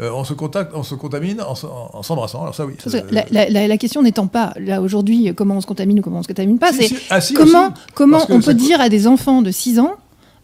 [0.00, 1.54] Euh, on, se contacte, on se contamine en,
[2.02, 2.74] s'embrassant, alors ça oui.
[2.92, 6.02] Euh, la, la- la- la question n'étant pas, là aujourd'hui, comment on se contamine ou
[6.02, 7.74] comment on se contamine pas, si, c'est si, ah, si, comment, aussi.
[7.94, 9.92] comment on peut dire à des enfants de 6 ans,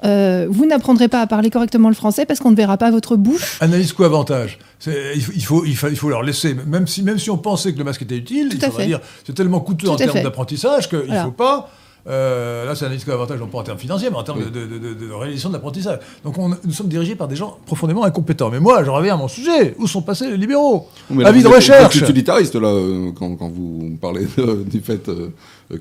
[0.05, 3.17] euh, vous n'apprendrez pas à parler correctement le français parce qu'on ne verra pas votre
[3.17, 3.59] bouche.
[3.61, 4.59] Analyse coût avantage.
[4.87, 7.37] Il faut, il, faut, il, faut, il faut leur laisser, même si, même si on
[7.39, 8.89] pensait que le masque était utile, Tout il à faudrait fait.
[8.89, 11.25] dire c'est tellement coûteux Tout en termes d'apprentissage qu'il ne Voilà.
[11.25, 11.69] faut pas.
[12.09, 14.51] euh, là, c'est analyse coût avantage, non pas en termes financiers, mais en termes Oui.
[14.51, 15.99] de, de- de- de réalisation de l'apprentissage.
[16.25, 18.49] Donc on- nous sommes dirigés par des gens profondément incompétents.
[18.51, 19.75] Mais moi, je reviens à mon sujet.
[19.79, 21.93] Où sont passés les libéraux Mais là, Avis de recherche.
[21.97, 25.29] vous êtes utilitariste, là, euh, quand, quand vous parlez de- du fait euh,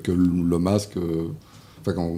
[0.02, 0.96] que le, le masque.
[1.88, 2.14] Euh, Enfin, quand.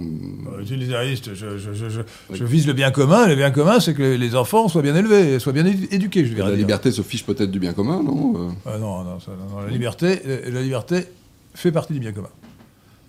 [0.57, 2.01] Euh, Utilitariste, je, je- je- je-
[2.35, 3.27] je vise le bien commun.
[3.27, 6.35] Le bien commun, c'est que les, enfants soient bien élevés, soient bien édu- éduqués, je
[6.35, 9.55] La liberté se fiche peut-être du bien commun, non Euh, Ah non, non, ça, non,
[9.59, 11.05] non, la liberté, la, la liberté
[11.53, 12.29] fait partie du bien commun.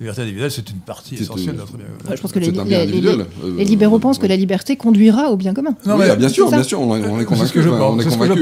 [0.00, 2.16] La liberté individuelle, c'est une partie C'est essentielle de notre bien commun.
[2.16, 3.24] Je pense que les, C'est les- les- euh,
[3.56, 5.76] les libéraux pensent que la liberté conduira au bien commun.
[5.86, 7.48] Non, mais ah, bien sûr, c'est bien sûr, on, on est C'est convaincu.
[7.48, 7.80] ce que je pense.
[7.94, 8.32] on est C'est ce que je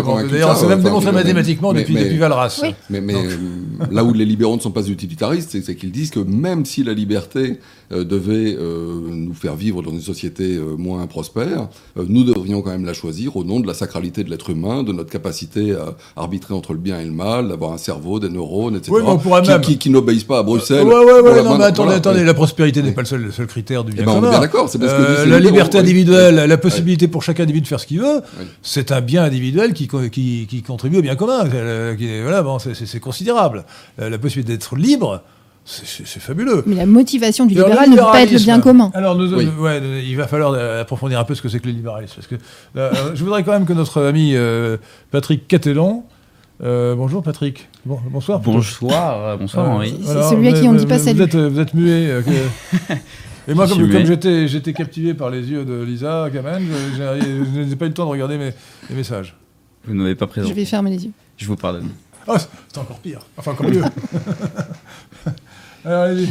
[0.00, 0.22] convaincu.
[0.22, 0.30] pense.
[0.30, 2.62] D'ailleurs, ça, c'est même démontré mais- mathématiquement depuis, depuis Valras.
[2.90, 3.36] Mais, euh,
[3.90, 6.84] là où les libéraux ne sont pas utilitaristes, c'est c'est qu'ils disent que même si
[6.84, 7.58] la liberté
[7.90, 12.70] devait euh, nous faire vivre dans une société euh, moins prospère, euh, nous devrions quand
[12.70, 15.96] même la choisir au nom de la sacralité de l'être humain, de notre capacité à
[16.16, 18.92] arbitrer entre le bien et le mal, d'avoir un cerveau, des neurones, etc.
[18.94, 20.86] Oui, mais on pourra qui, même- qui- qui n'obéissent pas à Bruxelles.
[20.86, 23.46] Ouais, ouais, ouais, mais attendez, voilà, attendez, la prospérité n'est pas le seul, le seul
[23.46, 24.30] critère du bien Eh ben, est commun.
[24.30, 27.66] bien d'accord, c'est parce que Euh, la liberté individuelle, la possibilité pour chaque individu de
[27.68, 28.20] faire ce qu'il veut,
[28.62, 31.44] c'est un bien individuel qui, co- qui, qui contribue au bien commun.
[31.52, 33.64] Euh, voilà, bon, c'est- considérable.
[34.00, 35.22] Euh, la possibilité d'être libre,
[35.64, 36.62] c'est- fabuleux.
[36.66, 38.90] Mais la motivation du libéral ne peut pas être le bien commun.
[38.94, 39.46] Alors, nous, Oui.
[39.46, 42.14] nous- ouais, il va falloir euh, approfondir un peu ce que c'est que le libéralisme.
[42.16, 42.34] Parce que,
[42.76, 44.76] euh, je voudrais quand même que notre ami euh,
[45.10, 46.04] Patrick Catellon.
[46.62, 47.68] euh, bonjour Patrick.
[47.86, 48.40] Bon, bonsoir.
[48.40, 49.94] Bonsoir, euh, bonsoir Euh, Henri.
[50.02, 51.22] C'est celui à vous- qui on ne dit vous- pas vous salut.
[51.22, 52.10] êtes, vous êtes muet.
[52.10, 52.22] euh,
[53.48, 56.40] Et moi, Je comme, j'étais, captivé par les yeux de Lisa je,
[56.96, 58.50] j'ai- je n'ai pas eu le temps de regarder mes,
[58.90, 59.34] mes messages.
[59.86, 60.52] Vous n'avez pas Je présent.
[60.52, 61.10] vais fermer les yeux.
[61.38, 61.88] Je vous pardonne.
[62.28, 63.20] Ah, c'est encore pire.
[63.38, 63.82] Enfin, encore mieux.
[65.84, 66.28] Alors, allez-y.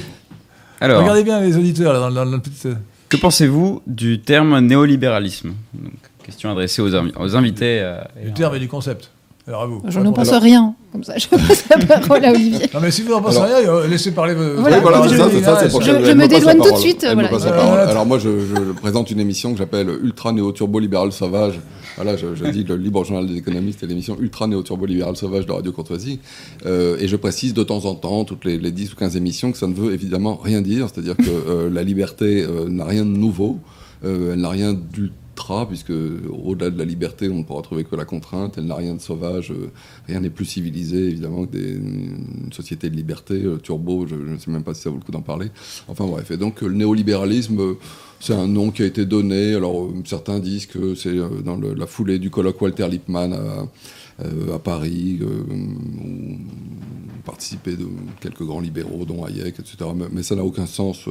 [0.82, 2.68] Alors, Regardez bien les auditeurs là, dans, dans, dans le petit.
[2.68, 2.74] euh,
[3.10, 5.92] que pensez-vous du terme néolibéralisme Donc,
[6.24, 7.80] Question adressée aux, invi- aux invités.
[7.82, 9.10] euh, du terme et du concept.
[9.48, 9.82] Alors à vous.
[9.88, 10.76] J'en ne pense Alors- rien.
[10.92, 12.70] Comme ça, je passe la parole à Olivier.
[12.72, 14.36] Non, mais si vous n'en pensez Alors- rien, euh, laissez parler.
[14.36, 15.26] vos- Voilà, Oui, voilà, je- ça,
[15.60, 17.30] ça, je- je me dédouane tout de suite, voilà.
[17.34, 17.88] Euh.
[17.90, 21.60] Alors moi, je, je présente une émission que j'appelle Ultra Néo Turbo Libéral Sauvage.
[22.00, 25.18] Voilà, je, je dis le libre journal des économistes et l'émission Ultra Néo Turbo Libéral
[25.18, 26.22] Sauvage de Radio Courtoisie.
[26.66, 29.52] Euh, et je précise de temps en temps, toutes les, les 10 ou 15 émissions,
[29.52, 30.88] que ça ne veut évidemment rien dire.
[30.88, 33.60] C'est-à-dire que euh, la liberté euh, n'a rien de nouveau,
[34.02, 38.06] elle n'a rien d'ultra, puisque au-delà de la liberté, on ne pourra trouver que la
[38.06, 38.58] contrainte.
[38.58, 39.52] Elle n'a rien de sauvage,
[40.10, 43.36] rien n'est plus civilisé évidemment que des, une société de liberté.
[43.36, 45.48] euh, turbo, je ne sais même pas si ça vaut le coup d'en parler.
[45.88, 47.74] Enfin bref, et donc euh, le néolibéralisme, euh,
[48.20, 49.56] c'est un nom qui a été donné.
[49.56, 53.66] Alors certains disent que c'est dans le- la foulée du colloque Walter Lippmann à,
[54.54, 56.38] à Paris, où
[57.26, 57.88] participaient de
[58.22, 59.76] quelques grands libéraux, dont Hayek, etc.
[59.96, 61.06] Mais, mais ça n'a aucun sens.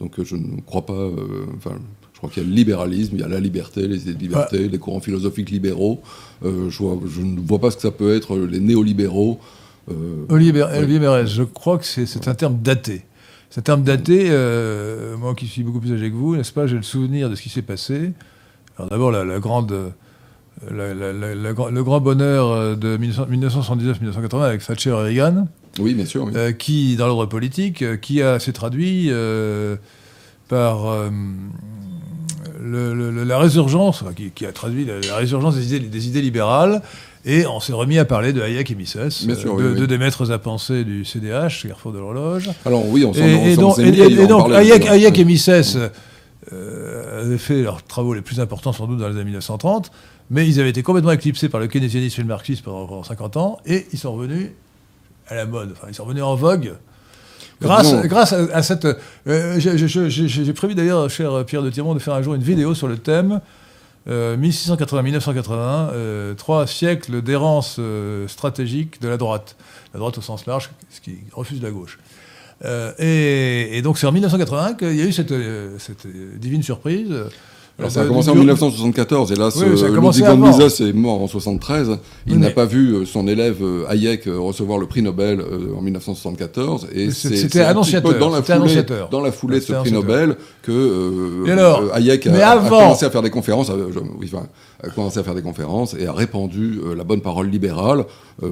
[0.00, 1.08] donc je ne crois pas.
[1.56, 1.76] Enfin,
[2.12, 4.18] je crois qu'il y a le libéralisme, il y a la liberté, les idées de
[4.20, 6.00] liberté, les courants philosophiques libéraux.
[6.44, 9.40] Euh, je, vois- je ne vois pas ce que ça peut être les néolibéraux.
[9.90, 10.26] euh.
[10.28, 13.02] Olivier Mérez, je crois que c'est un terme daté.
[13.50, 16.66] C'est un terme daté, euh, moi qui suis beaucoup plus âgé que vous, n'est-ce pas?
[16.66, 18.12] J'ai le souvenir de ce qui s'est passé.
[18.76, 19.74] Alors d'abord, la, la grande,
[20.70, 25.48] la- la- la- la gra- le grand bonheur euh, de 1979-1980 avec Thatcher et Reagan,
[25.78, 26.24] Oui, bien sûr.
[26.24, 26.32] oui.
[26.36, 29.10] euh, qui, dans l'ordre politique, qui s'est traduit
[30.48, 30.84] par
[32.60, 36.08] le- le- le- la résurgence, qui, qui a traduit la, la résurgence des idées, des
[36.08, 36.82] idées libérales,
[37.28, 39.86] et on s'est remis à parler de Hayek et Mises, Bien sûr, de, oui, deux
[39.86, 42.50] des maîtres à penser du CDH, Carrefour de l'horloge.
[42.64, 43.88] Alors oui, on s'en Et, et donc, et-
[44.22, 45.48] et- donc, Hayek, et Mises,
[46.52, 49.90] euh, avaient fait leurs travaux les plus importants sans doute dans les années 1930,
[50.30, 53.36] mais ils avaient été complètement éclipsés par le keynésianisme et le marxisme pendant, pendant 50
[53.36, 54.50] ans, et ils sont revenus
[55.28, 56.72] à la mode, enfin ils sont revenus en vogue.
[57.60, 58.86] Grâce, à, à cette...
[59.26, 62.86] euh, j'ai- prévu d'ailleurs, cher Pierre de Tirmont, de faire un jour une vidéo sur
[62.88, 63.40] le thème
[64.08, 69.56] euh, 1680-1981, euh, trois siècles d'errance euh, stratégique de la droite.
[69.94, 71.98] La droite au sens large, ce qui refuse la gauche.
[72.64, 77.14] Euh, et, donc c'est en 1981 qu'il y a eu cette, euh, euh, divine surprise.
[77.78, 80.36] Alors, ça a commencé en du- 1974, et là, ce, Oui, Ludwig von.
[80.36, 81.96] Mises est mort en 73.
[82.26, 85.00] Il Oui, n'a mais- pas vu euh, son élève euh, Hayek euh, recevoir le prix
[85.00, 85.40] Nobel
[85.76, 86.88] en 1974.
[86.92, 89.08] Et c'était annonciateur, peu dans la foulée, annonciateur.
[89.10, 89.92] dans la foulée de ce prix.
[89.92, 94.46] Nobel que euh, alors Hayek a, a commencé à faire des conférences, je- oui, enfin,
[94.82, 98.04] a commencé à faire des conférences et a répandu euh, la bonne parole libérale,
[98.44, 98.48] euh,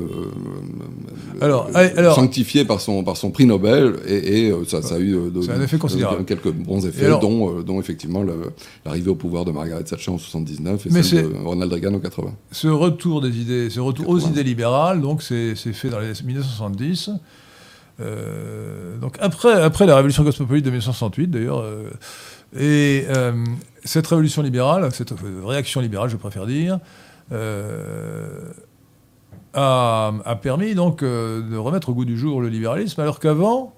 [1.40, 4.96] Alors, euh, allez, alors- sanctifiée par son, par son prix Nobel, et, et, ça, ça
[4.96, 6.24] a eu un effet considérable.
[6.24, 8.24] quelques bons effets, alors- dont, dont effectivement
[8.84, 11.94] l'arrivée au pouvoir de Margaret Thatcher en 79 et Mais celle c'est- de Ronald Reagan
[11.94, 12.32] en 80.
[12.50, 14.30] ce retour des idées, ce retour aux 80.
[14.32, 17.10] idées libérales, donc c'est c'est fait dans les 1970.
[18.00, 21.88] Euh, donc après, après la révolution cosmopolite de 1968 d'ailleurs, euh,
[22.58, 23.32] et euh,
[23.86, 26.78] cette révolution libérale, cette réaction libérale, je préfère dire,
[27.32, 28.52] euh,
[29.54, 33.74] a, permis donc euh, de remettre au goût du jour le libéralisme, alors qu'avant,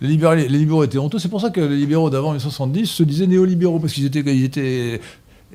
[0.00, 1.18] les, libéraux étaient honteux.
[1.18, 5.00] C'est pour ça que les libéraux d'avant 1970 se disaient néolibéraux, parce qu'ils étaient,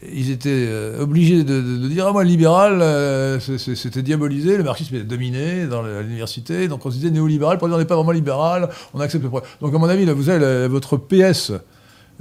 [0.03, 5.81] euh, obligés de, dire Ah, moi, le libéral, c'était diabolisé, le marxisme était dominé dans
[5.81, 9.23] l'université, donc on se disait néolibéral, pour dire on n'est pas vraiment libéral, on accepte
[9.23, 9.49] le progrès.
[9.61, 11.53] Donc, à mon avis, là, vous avez votre PS.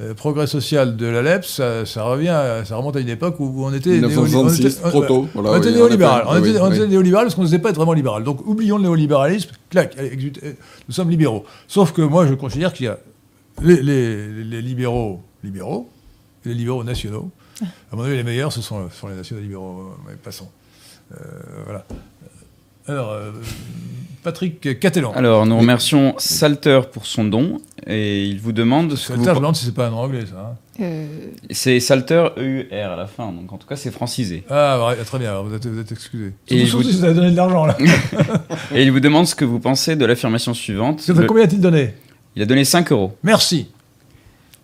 [0.00, 3.36] Euh, progrès social de la LEP, ça, ça revient, à- ça remonte à une époque
[3.40, 5.28] où on était, néoli- 1966, on était- trop tôt.
[5.34, 6.24] Voilà, on était oui, néolibéral.
[6.26, 8.24] On était, oui, néolibéral parce qu'on ne faisait pas être vraiment libéral.
[8.24, 9.50] Donc oublions le néolibéralisme.
[9.70, 10.08] Clac, euh,
[10.88, 11.44] nous sommes libéraux.
[11.68, 12.98] Sauf que moi, je considère qu'il y a
[13.62, 15.90] les, les- les libéraux libéraux
[16.46, 17.30] et les libéraux nationaux.
[17.92, 19.90] À mon avis, les meilleurs, ce sont, les nationaux libéraux.
[20.08, 20.48] Mais passons.
[21.12, 21.16] Euh,
[21.66, 21.84] voilà.
[22.88, 23.30] Alors, euh,
[24.22, 25.12] Patrick Catelan.
[25.14, 29.18] Alors, nous remercions Salter pour son don et il vous demande ce C'est que le
[29.18, 29.24] vous...
[29.24, 30.52] je me demande si c'est pas un anglais, ça.
[30.52, 30.56] hein.
[30.80, 31.06] Euh,
[31.50, 34.44] C'est Salter EUR à la fin, donc en tout cas c'est francisé.
[34.48, 36.32] Ah, ouais, très bien, alors vous êtes, vous êtes excusé.
[36.48, 37.76] Et vous- si vous avez donné de l'argent, là.
[38.74, 41.06] Et il vous demande ce que vous pensez de l'affirmation suivante.
[41.08, 41.94] Le- Combien a-t-il donné?
[42.36, 43.16] Il a donné 5 euros.
[43.24, 43.66] Merci.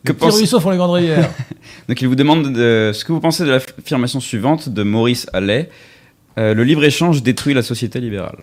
[0.05, 1.29] Que Les pense- ruisseaux font les grandes rivières.
[1.89, 5.69] Donc il vous demande de- ce que vous pensez de l'affirmation suivante de Maurice Allais.
[6.39, 8.39] Euh, le libre-échange détruit la société libérale.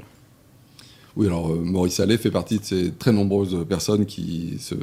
[1.18, 4.76] Oui, alors euh, Maurice Allais fait partie de ces très nombreuses personnes qui se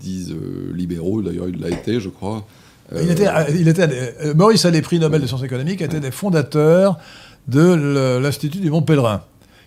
[0.00, 1.20] disent euh, libéraux.
[1.22, 2.46] D'ailleurs, il l'a été, je crois.
[2.92, 3.26] Euh, Il était,
[3.58, 3.88] il était,
[4.22, 6.98] euh, Maurice Allais, prix Nobel de sciences économiques, était des fondateurs
[7.48, 9.22] de l'Institut du Mont Pèlerin,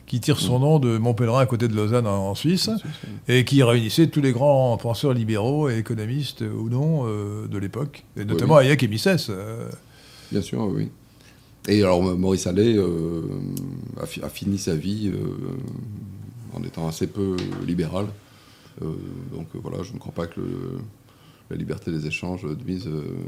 [0.06, 2.70] qui tire son nom de Mont Pèlerin à côté de Lausanne en, Suisse,
[3.28, 7.58] et qui réunissait tous les grands penseurs libéraux et économistes euh, ou non euh, de
[7.58, 9.28] l'époque, et notamment Hayek et Mises.
[9.30, 9.68] euh.
[10.32, 10.90] Bien sûr, oui.
[11.68, 13.22] Et alors, Maurice Allais euh,
[14.02, 15.18] a, fi- a fini sa vie euh,
[16.54, 17.36] en étant assez peu
[17.66, 18.08] libéral.
[18.82, 18.94] Euh,
[19.32, 20.80] donc euh, voilà, je ne crois pas que le-
[21.54, 22.56] la liberté des échanges euh,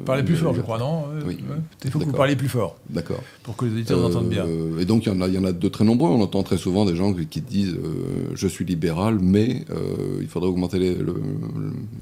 [0.06, 1.36] Parlez plus nuise à la fort, je crois, non Euh, Oui.
[1.48, 1.56] ouais.
[1.84, 3.22] Il faut que vous parliez plus fort, D'accord.
[3.44, 4.46] pour que les auditeurs vous entendent bien.
[4.46, 6.10] Euh, et donc, il y, en a- il y en a de très nombreux.
[6.10, 9.76] On entend très souvent des gens qui, disent euh, Je suis libéral, mais euh,
[10.22, 11.22] il faudrait augmenter le-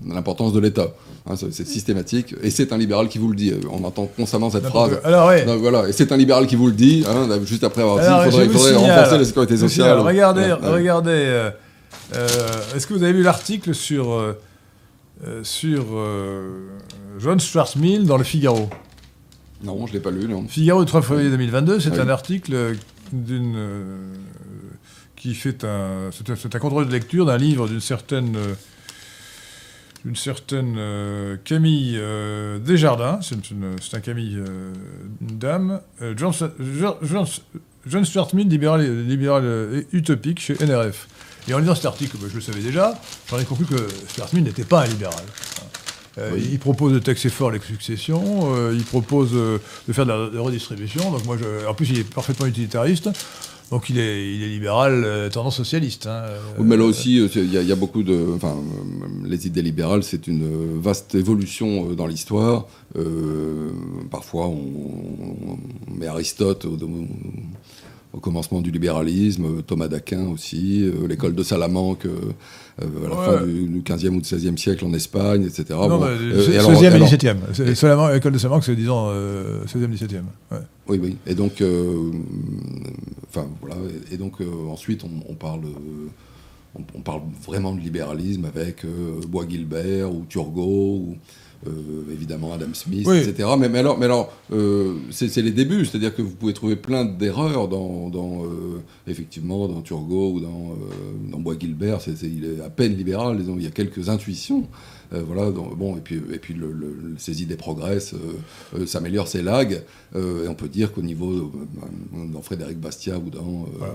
[0.08, 0.94] l'importance de l'État.
[1.28, 2.36] Hein, c'est systématique.
[2.42, 3.54] Et c'est un libéral qui vous le dit.
[3.72, 5.00] On entend constamment cette phrase.
[5.04, 5.46] Alors, ouais.
[5.46, 8.06] Donc, voilà, et c'est un libéral qui vous le dit, hein, juste après avoir dit
[8.32, 9.70] faudrait, il faudrait signale- renforcer la sécurité sociale.
[9.90, 10.54] signale, regardez, ouais.
[10.70, 11.12] regardez.
[11.12, 11.50] euh,
[12.16, 12.28] euh,
[12.76, 14.34] Est-ce que vous avez lu l'article sur, euh, euh,
[15.44, 16.68] sur euh,
[17.20, 18.70] John Stuart Mill dans le Figaro
[19.64, 20.28] Non, je ne l'ai pas lu.
[20.28, 20.48] non.
[20.48, 22.00] Figaro du 3 février 2022, c'est Ah oui.
[22.02, 22.74] un article euh,
[23.12, 23.98] d'une euh,
[25.16, 28.54] qui fait un c'est un, contrôle de lecture d'un livre d'une certaine euh,
[30.04, 34.74] d'une certaine euh, Camille euh, Desjardins, c'est une- c'est un Camille euh,
[35.22, 36.34] une dame, euh, John,
[37.04, 37.26] John-
[37.88, 41.08] John- Stuart Mill, libéral, libéral euh, utopique chez NRF.
[41.48, 43.76] Et en lisant cet article, bah, je le savais déjà, j'en ai conclu que
[44.34, 45.24] Mill n'était pas un libéral.
[46.20, 46.48] Euh, Oui.
[46.52, 50.30] Il propose de taxer fort les successions, euh, il propose euh, de faire de la,
[50.30, 51.12] de redistribution.
[51.12, 53.10] Donc moi, je, en plus, il est parfaitement utilitariste.
[53.72, 56.06] Donc il est, il est libéral, tendance socialiste.
[56.06, 56.22] hein.
[56.60, 58.28] Oui, mais là aussi, il y, a- il y a beaucoup de.
[58.36, 58.56] Enfin,
[59.26, 62.68] les idées libérales, c'est une vaste évolution dans l'histoire.
[64.12, 64.62] Parfois, on,
[65.88, 67.08] on met Aristote au, au
[68.20, 72.32] commencement du libéralisme, euh, Thomas d'Aquin aussi, euh, l'école de Salamanque euh,
[72.82, 73.40] à la Ouais.
[73.40, 75.66] fin du, du 15e ou du 16e siècle en Espagne, etc.
[75.72, 77.38] non, Bon, bah, euh, et alors- 16e et alors- 17e.
[77.54, 80.24] C'est seulement l'école de Salamanque, c'est disons euh, 16e, 17e.
[80.52, 80.58] Ouais.
[80.88, 81.18] Oui, oui.
[81.28, 81.64] Et donc,
[83.30, 83.76] enfin voilà.
[84.12, 84.36] Et donc
[84.70, 85.62] ensuite, on, on parle,
[86.76, 88.84] on, on parle vraiment de libéralisme avec
[89.28, 91.16] Bois Guilbert ou Turgot ou,
[92.12, 93.18] évidemment Adam Smith, Oui.
[93.18, 93.50] etc.
[93.58, 97.06] Mais, mais alors, mais alors euh, c'est les débuts, c'est-à-dire que vous pouvez trouver plein
[97.06, 102.02] d'erreurs dans, dans, euh, effectivement, dans Turgot ou dans, euh, dans Bois Gilbert.
[102.02, 104.68] C'est- il est à peine libéral, disons, il y a quelques intuitions.
[105.14, 108.86] Euh, voilà, donc, bon, et puis, et puis le, le- ses idées progressent, euh, euh,
[108.88, 109.28] s'améliorent
[110.16, 113.94] euh, et on peut dire qu'au niveau, euh, dans Frédéric Bastiat ou dans, euh, Voilà.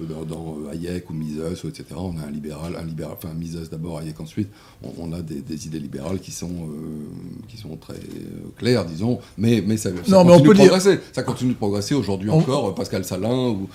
[0.00, 3.68] Dans, dans, euh, Hayek ou Mises, etc., on a un libéral, un libéral enfin Mises
[3.70, 4.48] d'abord, Hayek ensuite,
[4.82, 7.06] on, on a des, des idées libérales qui sont, euh,
[7.48, 10.48] qui sont très euh, claires, disons, mais, mais ça, ça Non, mais continue on peut
[10.48, 11.00] de dire- progresser.
[11.12, 13.68] Ça continue de progresser aujourd'hui On- encore, Pascal Salin ou...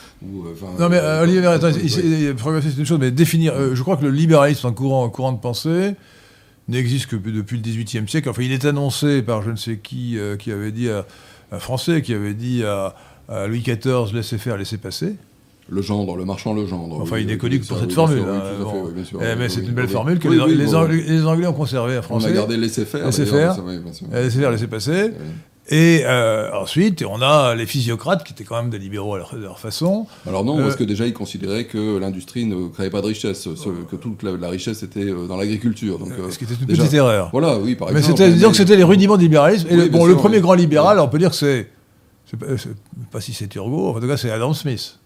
[0.80, 1.72] Non, mais euh, Olivier, attends,
[2.38, 3.54] progresser, c'est une chose, mais définir.
[3.54, 5.96] euh, je crois que le libéralisme en courant, courant de pensée
[6.68, 8.30] n'existe que depuis le XVIIIe siècle.
[8.30, 11.06] Enfin, il est annoncé par je ne sais qui, qui avait dit à
[11.52, 12.96] un Français, qui avait dit à,
[13.28, 15.16] à Louis XIV laissez faire, laissez passer.
[15.74, 17.00] Le gendre, le marchand le gendre.
[17.00, 18.24] Enfin, oui, il est connu pour cette oui, formule.
[18.28, 19.32] à.
[19.32, 21.48] Eh, mais c'est une belle formule que Oui, les, oui, les bon, Anglais, les Anglais
[21.48, 22.28] ont conservé en On français.
[22.28, 23.06] a gardé laisser faire.
[23.06, 23.64] Laisser d'ailleurs, faire.
[24.14, 25.12] Euh, Laissez faire, laissez passer.
[25.70, 29.60] Et euh, ensuite, on a les physiocrates qui étaient quand même des libéraux à leur,
[29.60, 30.08] façon.
[30.28, 33.44] Alors non, Euh, parce que déjà ils considéraient que l'industrie ne créait pas de richesse,
[33.44, 36.00] ce- que toute la, la richesse était euh, dans l'agriculture.
[36.00, 37.30] Donc, euh, ce qui était une déjà- petite erreur.
[37.32, 38.18] Voilà, oui, par Mais exemple.
[38.18, 39.68] c'était, disons que c'était les rudiments du libéralisme.
[39.70, 41.70] Et le, bon, le premier grand libéral, on peut dire que c'est.
[42.30, 42.38] Sais
[43.12, 44.98] pas si c'est Turgot, en tout cas c'est Adam Smith.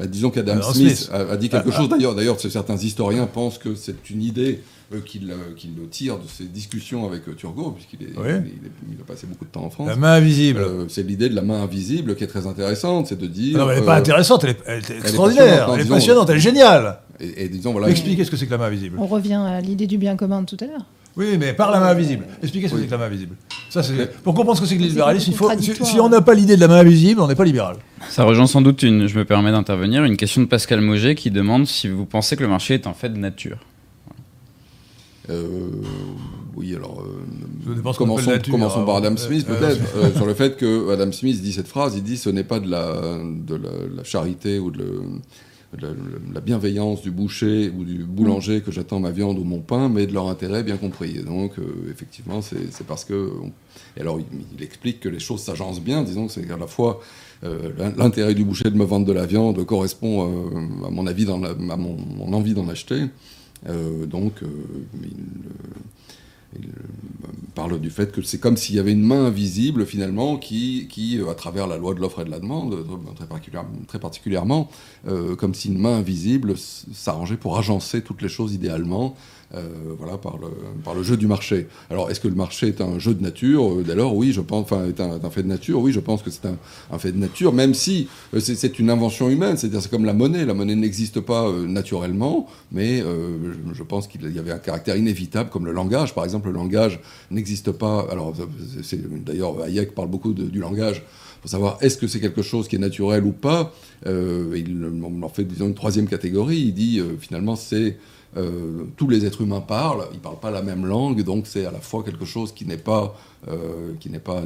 [0.00, 1.10] Bah, disons qu'Adam Smith, Smith.
[1.12, 2.14] A, a dit quelque Ah, chose d'ailleurs.
[2.14, 4.60] D'ailleurs, certains historiens pensent que c'est une idée
[4.94, 8.28] euh, qu'il euh, qu'il tire de ses discussions avec euh, Turgot, puisqu'il est- Oui.
[8.28, 9.86] il, est- il a passé beaucoup de temps en France.
[9.88, 10.60] La main invisible.
[10.60, 13.58] Euh, c'est l'idée de la main invisible qui est très intéressante, c'est de dire.
[13.58, 15.94] non, mais elle n'est pas intéressante, elle est, elle est passionnante, extraordinaire, elle est disons-
[15.94, 16.98] passionnante, elle est géniale.
[17.20, 17.90] Et, et disons, voilà.
[17.90, 18.96] Expliquez ce que c'est que la main invisible.
[18.98, 20.86] On revient à l'idée du bien commun de tout à l'heure.
[21.16, 22.24] Oui, mais par la main invisible.
[22.42, 22.82] Expliquez ce que Oui.
[22.84, 23.34] c'est que la main invisible.
[23.68, 25.30] Ça, c'est pour comprendre ce que c'est que le libéralisme.
[25.32, 27.44] Il faut, si, si on n'a pas l'idée de la main invisible, on n'est pas
[27.44, 27.76] libéral.
[28.08, 31.30] Ça rejoint sans doute une, je me permets d'intervenir, une question de Pascal Moget qui
[31.30, 33.58] demande si vous pensez que le marché est un fait de nature.
[35.28, 35.46] Euh,
[36.56, 37.02] oui, alors.
[37.02, 38.98] Euh, qu'on commençons nature, commençons par hein.
[39.04, 42.02] Adam Smith, euh, peut-être, euh, sur le fait que Adam Smith dit cette phrase il
[42.02, 45.00] dit ce n'est pas de la, de la, la charité ou de, le- de
[45.78, 45.88] la,
[46.34, 50.06] la bienveillance du boucher ou du boulanger que j'attends ma viande ou mon pain, mais
[50.06, 51.22] de leur intérêt bien compris.
[51.22, 53.30] Donc, euh, effectivement, c'est parce que.
[53.96, 57.00] Et alors, il, explique que les choses s'agencent bien, disons c'est qu'à la fois.
[57.44, 61.06] euh, l'in- L'intérêt du boucher de me vendre de la viande correspond, euh, à mon
[61.06, 63.04] avis, à mon, mon envie d'en acheter.
[64.08, 64.32] Donc,
[65.02, 65.10] il,
[66.58, 66.72] il, euh,
[67.54, 71.18] parle du fait que c'est comme s'il y avait une main invisible, finalement, qui, qui
[71.18, 72.84] euh, à travers la loi de l'offre et de la demande, euh,
[73.14, 74.70] très, particulière- très particulièrement,
[75.08, 79.14] euh, comme si une main invisible s'arrangeait pour agencer toutes les choses idéalement,
[79.98, 80.48] voilà, par le,
[80.84, 81.66] par le jeu du marché.
[81.90, 83.72] Alors, est-ce que le marché est un jeu de nature?
[83.72, 85.80] Euh, Dès lors, oui, je pense, enfin, est un, fait de nature.
[85.80, 89.28] Oui, je pense que c'est un, fait de nature, même si euh, c'est une invention
[89.28, 89.56] humaine.
[89.56, 90.44] C'est-à-dire, c'est comme la monnaie.
[90.44, 94.96] La monnaie n'existe pas euh, naturellement, mais euh, je, pense qu'il y avait un caractère
[94.96, 96.14] inévitable, comme le langage.
[96.14, 98.06] Par exemple, le langage n'existe pas.
[98.10, 98.34] Alors,
[99.26, 101.02] d'ailleurs, Hayek parle beaucoup du langage
[101.40, 103.72] pour savoir est-ce que c'est quelque chose qui est naturel ou pas?
[104.06, 106.58] Euh, il en fait, disons, une troisième catégorie.
[106.58, 107.96] Il dit, euh, finalement, c'est
[108.36, 111.70] euh, tous les êtres humains parlent, ils parlent pas la même langue, donc c'est à
[111.70, 113.16] la fois quelque chose qui n'est pas
[113.48, 113.92] euh,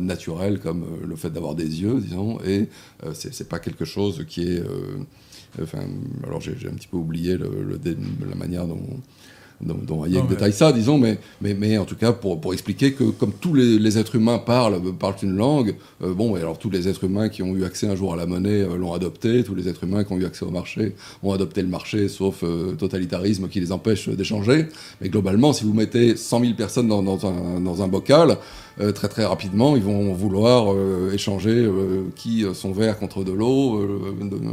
[0.01, 2.69] naturel comme euh, le fait d'avoir des yeux, disons, et
[3.05, 4.63] euh, c'est c'est pas quelque chose qui est
[5.61, 5.85] enfin,
[6.25, 7.79] alors j'ai un petit peu oublié le, le
[8.29, 8.81] la manière dont
[9.61, 12.41] dont, dont Hayek Non, mais- détaille ça, disons, mais, mais, mais en tout cas pour,
[12.41, 16.13] pour expliquer que comme tous les, les êtres humains parlent, euh, parlent une langue, euh,
[16.13, 18.27] bon, et alors tous les êtres humains qui ont eu accès un jour à la
[18.27, 21.33] monnaie euh, l'ont adopté, tous les êtres humains qui ont eu accès au marché ont
[21.33, 24.67] adopté le marché, sauf euh, totalitarisme qui les empêche d'échanger.
[25.01, 28.39] Mais globalement, si vous mettez 100 000 personnes dans, dans un, dans un bocal,
[28.81, 33.23] euh, très très rapidement, ils vont vouloir euh, échanger euh, qui euh, son verre contre
[33.23, 34.01] de l'eau, euh,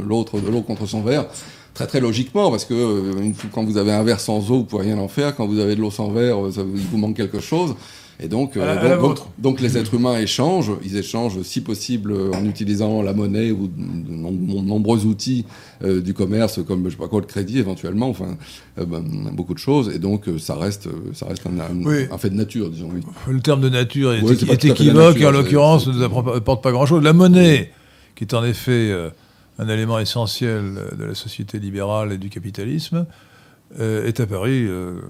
[0.06, 1.26] l'autre de l'eau contre son verre.
[1.74, 4.84] Très très logiquement, parce que euh, quand vous avez un verre sans eau, vous pouvez
[4.84, 5.34] rien en faire.
[5.34, 7.74] Quand vous avez de l'eau sans verre, euh, ça, il vous manque quelque chose.
[8.22, 8.98] Et donc, euh,
[9.38, 10.70] donc, les êtres humains échangent.
[10.84, 15.44] Ils échangent, si possible, euh, en utilisant la monnaie ou de nom- nombreux outils
[15.82, 18.10] euh, du commerce, comme je sais pas quoi, le crédit éventuellement.
[18.10, 18.36] Enfin,
[18.76, 19.02] ben,
[19.32, 19.90] beaucoup de choses.
[19.94, 22.04] Et donc, ça reste, ça reste un, un- Oui.
[22.12, 22.90] un fait de nature, disons.
[22.94, 23.00] Oui.
[23.32, 27.02] Le terme de nature est, équivoque et en l'occurrence ne nous apporte pas grand-chose.
[27.02, 27.72] La monnaie,
[28.14, 28.92] qui est en effet
[29.58, 33.06] un élément essentiel de la société libérale et du capitalisme,
[33.78, 34.26] euh, est euh,
[34.68, 35.00] euh,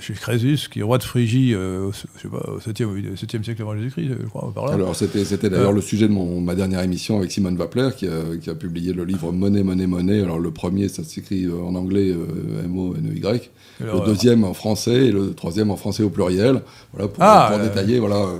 [0.00, 2.96] chez Crésus, qui est roi de Phrygie euh, au, je sais pas, au 7e, ou
[3.14, 4.74] 7e siècle avant Jésus-Christ, je crois, par là.
[4.74, 5.74] Alors, c'était, c'était d'ailleurs Euh.
[5.74, 8.92] le sujet de mon, ma dernière émission avec Simone Wappler, qui a, qui a publié
[8.92, 10.22] le livre Monnaie, Monnaie, Monnaie.
[10.22, 13.50] Alors, le premier, ça s'écrit euh, en anglais, euh, M-O-N-E-Y.
[13.80, 16.60] Le deuxième en français et le troisième en français au pluriel.
[16.92, 17.64] Voilà, pour, Ah, pour euh.
[17.64, 18.16] détailler, voilà.
[18.16, 18.38] euh,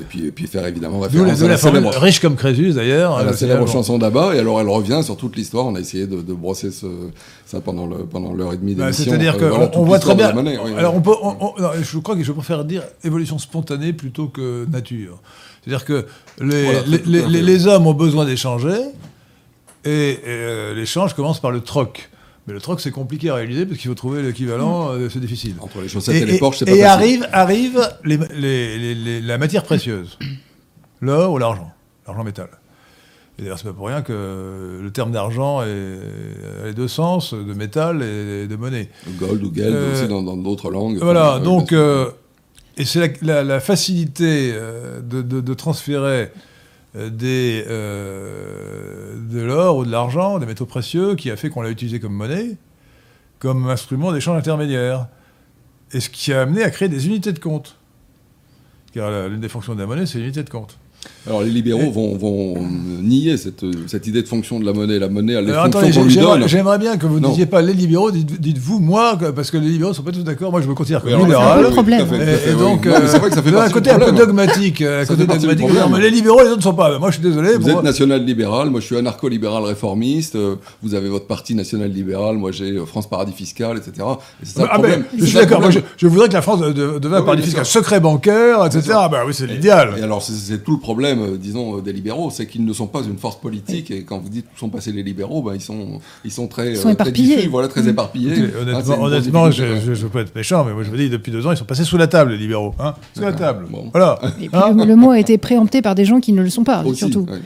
[0.00, 2.36] et, puis, et puis faire évidemment la, référence d'où à la la célèbre, riche comme
[2.36, 3.16] Crésus, d'ailleurs.
[3.16, 4.34] à la euh, célèbre chanson d'Abba.
[4.34, 5.66] Et alors, elle revient sur toute l'histoire.
[5.66, 6.86] On a essayé de, de brosser ce,
[7.44, 9.04] ça pendant le pendant l'heure et demie Bah, d'émission.
[9.04, 9.66] C'est-à-dire euh, qu'on voilà,
[9.96, 10.32] voit très bien.
[10.32, 10.98] monnaie, oui, alors oui.
[10.98, 14.66] on peut, on- on- non, je crois que je préfère dire évolution spontanée plutôt que
[14.70, 15.20] nature.
[15.64, 16.06] C'est-à-dire que
[16.40, 18.76] les, Voilà, les, les- les- les hommes ont besoin d'échanger
[19.84, 22.08] et, euh, l'échange commence par le troc.
[22.46, 25.54] Mais le troc c'est compliqué à réaliser parce qu'il faut trouver l'équivalent, euh, c'est difficile.
[25.60, 29.20] entre les chaussettes et, les Porsche, c'est pas et arrive, arrive les- les- les- les-
[29.20, 30.18] la matière précieuse,
[31.00, 31.70] l'or ou l'argent,
[32.06, 32.48] l'argent métal.
[33.38, 37.54] Et d'ailleurs, c'est pas pour rien que le terme d'argent a les deux sens, de
[37.54, 38.88] métal et de monnaie.
[39.18, 40.98] Gold ou Geld Euh, aussi dans d'autres langues.
[41.00, 42.10] Voilà, Enfin, euh, donc, euh,
[42.76, 46.30] et c'est la, la- la facilité de, de- de transférer
[46.94, 51.70] des, euh, de l'or ou de l'argent, des métaux précieux, qui a fait qu'on l'a
[51.70, 52.56] utilisé comme monnaie,
[53.38, 55.06] comme instrument d'échange intermédiaire.
[55.92, 57.76] Et ce qui a amené à créer des unités de compte.
[58.92, 60.76] Car l'une des fonctions de la monnaie, c'est l'unité de compte.
[61.26, 62.54] Alors les libéraux Et- vont, vont
[63.00, 64.98] nier cette, cette idée de fonction de la monnaie.
[64.98, 66.48] La monnaie a les Alors, fonctions qu'on lui j'aimerais- donne.
[66.48, 69.68] j'aimerais bien que vous ne disiez pas les libéraux, dites- dites-vous moi, parce que les
[69.68, 70.50] libéraux ne sont pas tous d'accord.
[70.50, 71.44] Moi, je me considère comme Oui, libéral.
[71.46, 72.06] c'est un peu le oui, problème.
[72.08, 72.58] fait, Et, fait, et oui.
[72.60, 74.26] donc, Non, mais c'est vrai que ça fait d'un partie côté du un peu problème.
[74.26, 76.98] dogmatique, euh, un Ça côté dogmatique, mais les libéraux, les autres ne sont pas.
[76.98, 77.56] Moi, je suis désolé.
[77.56, 82.50] Vous êtes national-libéral, moi je suis anarcho-libéral réformiste, euh, vous avez votre parti national-libéral, moi
[82.52, 83.92] j'ai euh, France Paradis Fiscal, etc.
[84.42, 85.04] Et c'est ça le Ah, ben, problème.
[85.18, 85.60] je suis d'accord.
[85.60, 88.00] Moi, je, je voudrais que la France de- de- devienne un Oui, paradis fiscal, secret
[88.00, 88.90] bancaire, etc.
[88.94, 89.94] Ah, bah oui, c'est l'idéal.
[89.98, 92.86] Et alors c'est tout le problème, euh, disons, euh, des libéraux, c'est qu'ils ne sont
[92.86, 95.60] pas une force politique, et quand vous dites où sont passés les libéraux, ben, ils,
[95.60, 97.36] sont, ils sont très, Ils sont euh, très éparpillés.
[97.36, 98.32] diffus, voilà, très éparpillés.
[98.32, 101.08] Écoutez, Ah, Honnêtement, honnêtement je ne veux pas être méchant, mais moi je vous dis,
[101.10, 102.74] depuis deux ans, ils sont passés sous la table, les libéraux.
[102.78, 103.66] Hein sous la table.
[103.70, 103.88] Bon.
[103.92, 104.18] Voilà.
[104.40, 106.50] Et puis Hein le, le mot a été préempté par des gens qui ne le
[106.50, 107.26] sont pas, Aussi, surtout.
[107.30, 107.38] ouais.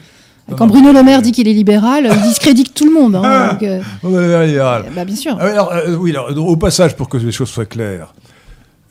[0.57, 3.17] Quand Bruno Le Maire dit qu'il est libéral, il discrédite tout le monde.
[3.17, 3.53] hein, Ah.
[3.55, 3.63] donc,
[4.05, 4.85] euh, libéral.
[4.95, 5.37] bah, bien sûr.
[5.41, 8.15] Ah alors, euh, oui, alors, au passage, pour que les choses soient claires,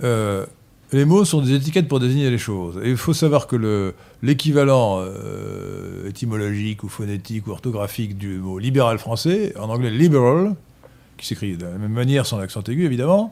[0.04, 0.46] euh,
[0.96, 2.76] les mots sont des étiquettes pour désigner les choses.
[2.84, 3.94] Et il faut savoir que le-
[4.28, 10.56] l'équivalent euh, étymologique ou phonétique ou orthographique du mot libéral français, en anglais liberal,
[11.18, 13.32] qui s'écrit de la même manière sans l'accent aigu évidemment,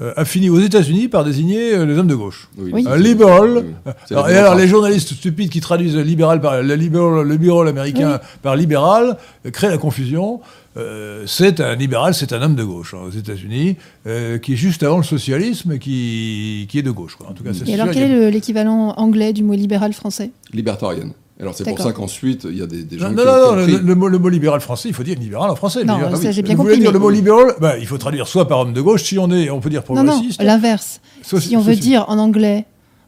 [0.00, 2.48] euh, a fini aux États-Unis par désigner euh, les hommes de gauche.
[2.56, 2.84] Oui.
[2.88, 3.50] Un liberal.
[3.86, 3.92] Oui.
[4.10, 8.56] Alors, et alors, les journalistes stupides qui traduisent le libéral par le libéral, américain par
[8.56, 9.18] libéral
[9.52, 10.40] créent la confusion.
[10.76, 14.56] Euh, c'est un libéral, c'est un homme de gauche hein, aux États-Unis, euh, qui est
[14.56, 17.16] juste avant le socialisme, et qui, qui est de gauche.
[17.16, 17.28] Quoi.
[17.28, 19.92] En tout cas, c'est Et alors, quel a- est le- l'équivalent anglais du mot libéral
[19.92, 20.30] français?
[20.52, 21.12] Libertarienne.
[21.40, 23.34] Alors c'est pour ça qu'ensuite, il y a des, des gens Non, qui non, ont
[23.52, 25.84] non, le, compris- le mot, le mot libéral français, il faut dire libéral en français.
[25.84, 26.16] Non, libéral.
[26.18, 27.54] ça, j'ai bien Vous compris, voulez dire mais- le mot libéral?
[27.60, 29.82] Ben, Il faut traduire soit par homme de gauche, si on est, on peut dire
[29.88, 30.42] Non, non, progressiste.
[30.42, 31.00] l'inverse.
[31.22, 32.66] Si on veut dire en anglais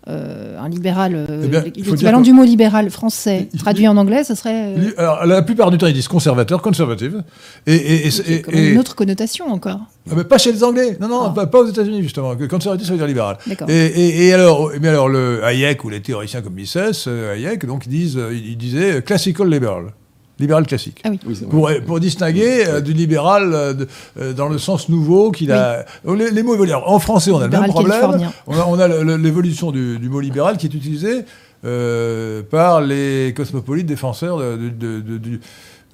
[0.08, 4.24] euh, un libéral, euh, Eh bien, l'équivalent du mot libéral français Il traduit en anglais,
[4.24, 7.22] ce serait euh, Alors, la plupart du temps, ils disent conservateur, conservative.
[7.66, 9.78] Et, et, et- c'est et- quand même et- une autre connotation encore.
[10.10, 11.30] Ah, mais pas chez les Anglais, non, non, Ah.
[11.34, 12.34] pas, pas aux États-Unis justement.
[12.50, 13.38] Conservatif, ça veut dire libéral.
[13.46, 13.68] D'accord.
[13.70, 18.18] Et, alors, mais alors, le Hayek ou les théoriciens comme Mises, Hayek, donc ils disent,
[18.32, 19.92] ils disaient classical liberal,
[20.38, 21.00] libéral classique.
[21.04, 21.20] Ah oui.
[21.26, 21.36] Oui.
[21.48, 25.84] Pour, pour distinguer euh, du libéral euh, de- euh, dans le sens nouveau qu'il a.
[26.06, 26.72] Les, les mots évoluent.
[26.74, 28.30] En français, on a le même problème.
[28.46, 31.24] On a, on a l'évolution du, du mot libéral qui est utilisé
[31.64, 35.40] euh, par les cosmopolites défenseurs de, de- de- de- du-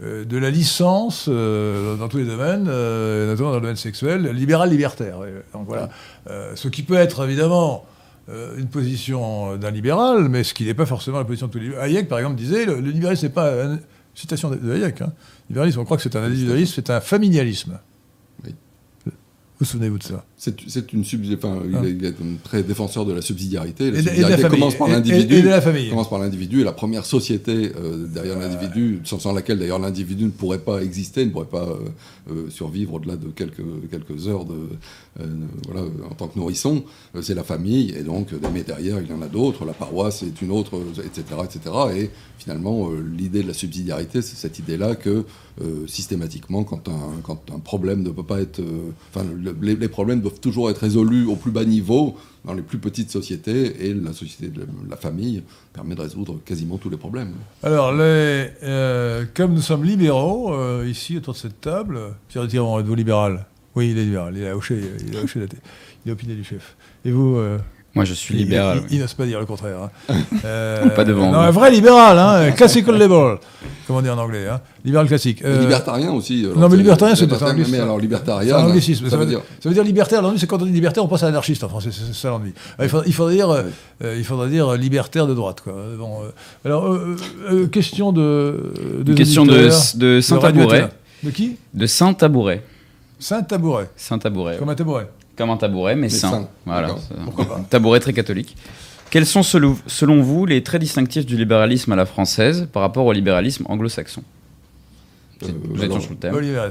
[0.01, 4.71] de la licence euh, dans tous les domaines, euh, notamment dans le domaine sexuel, libéral
[4.71, 5.19] libertaire.
[5.19, 5.35] ouais.
[5.53, 5.89] Donc voilà.
[6.31, 7.85] Euh, ce qui peut être évidemment
[8.59, 11.65] une position d'un libéral, mais ce qui n'est pas forcément la position de tous les
[11.65, 11.83] libéraux.
[11.83, 13.51] Hayek, par exemple, disait le, le libéralisme, c'est pas.
[13.51, 13.79] un-
[14.19, 15.03] citation de, de Hayek.
[15.03, 15.13] Hein.
[15.49, 17.79] Libéralisme, on croit que c'est un individualisme, c'est un familialisme.
[18.45, 18.55] Oui.
[19.59, 20.25] Vous souvenez-vous de ça?
[20.41, 21.85] C'est une subsi- enfin, il Ah.
[21.85, 23.91] est- il est un très défenseur de la subsidiarité.
[23.91, 24.59] La Et et subsidiarité famille.
[24.61, 25.35] commence par Et- l'individu.
[25.35, 25.89] Et, et de la famille.
[25.91, 30.25] commence par l'individu et la première société euh, derrière l'individu, sans, sans laquelle d'ailleurs l'individu
[30.27, 34.45] ne pourrait pas exister, ne pourrait pas euh, euh, survivre au-delà de quelques, quelques heures
[34.45, 34.55] de,
[35.67, 36.85] voilà, en tant que nourrisson,
[37.21, 40.41] c'est la famille, et donc mais derrière il y en a d'autres, la paroisse est
[40.41, 41.25] une autre, etc.
[41.43, 41.61] etc.
[41.97, 45.25] et finalement l'idée de la subsidiarité, c'est cette idée-là que
[45.87, 48.61] systématiquement quand un, quand un problème ne peut pas être...
[49.13, 52.63] Enfin le- les, les problèmes doivent toujours être résolus au plus bas niveau, dans les
[52.63, 56.97] plus petites sociétés, et la société de la famille permet de résoudre quasiment tous les
[56.97, 57.33] problèmes.
[57.63, 61.99] Alors, les, euh, comme nous sommes libéraux, euh, ici, autour de cette table,
[62.29, 63.47] Pierre Tiron, êtes-vous libéral?
[63.75, 65.63] Oui, il est libéral, il a hoché, il a hoché la tête.
[66.05, 66.77] Il a opiné du chef.
[67.05, 67.59] Et vous euh,
[67.99, 68.83] Moi, je suis il- libéral.
[68.91, 69.77] Il, il n'ose pas dire le contraire.
[70.09, 70.15] hein.
[70.45, 73.39] Euh, Pas devant, Non, un vrai libéral, hein, classical liberal,
[73.89, 74.47] comme on dit en anglais.
[74.47, 75.43] Hein, libéral classique.
[75.45, 76.45] Euh, libertarien aussi.
[76.45, 77.77] alors, non, mais libertarien, c'est libertarien, un anglicisme.
[77.77, 79.05] Mais alors libertarien, un anglicisme.
[79.07, 79.41] ça Ça, veut dire.
[79.61, 80.23] ça veut dire libertaire.
[80.23, 81.91] L'ennui, c'est quand on dit libertaire, on pense à anarchiste en français.
[81.91, 82.53] C'est ça l'ennui.
[82.79, 83.63] Ah, Il, faudrait, il faudrait dire, euh,
[84.05, 85.61] euh, il faudrait dire libertaire de droite.
[85.65, 85.75] Quoi.
[85.99, 86.29] Bon, euh,
[86.65, 87.17] alors, euh,
[87.51, 89.03] euh, question de.
[89.17, 90.89] question de, Saint-Tabouret.
[91.25, 91.57] De qui?
[91.75, 92.63] De Saint-Tabouret.
[93.19, 93.91] Saint-Tabouret.
[93.97, 94.57] Saint-Tabouret.
[94.59, 95.09] Comme un tabouret.
[95.39, 96.31] Comme un tabouret, mais, Mais saint.
[96.31, 96.97] saint, Voilà.
[97.57, 98.57] un tabouret très catholique.
[99.11, 103.13] Quels sont selon, vous les traits distinctifs du libéralisme à la française par rapport au
[103.13, 104.23] libéralisme anglo-saxon?
[105.45, 106.35] Euh, Nous étions alors, sur le thème.
[106.35, 106.71] Oliveres.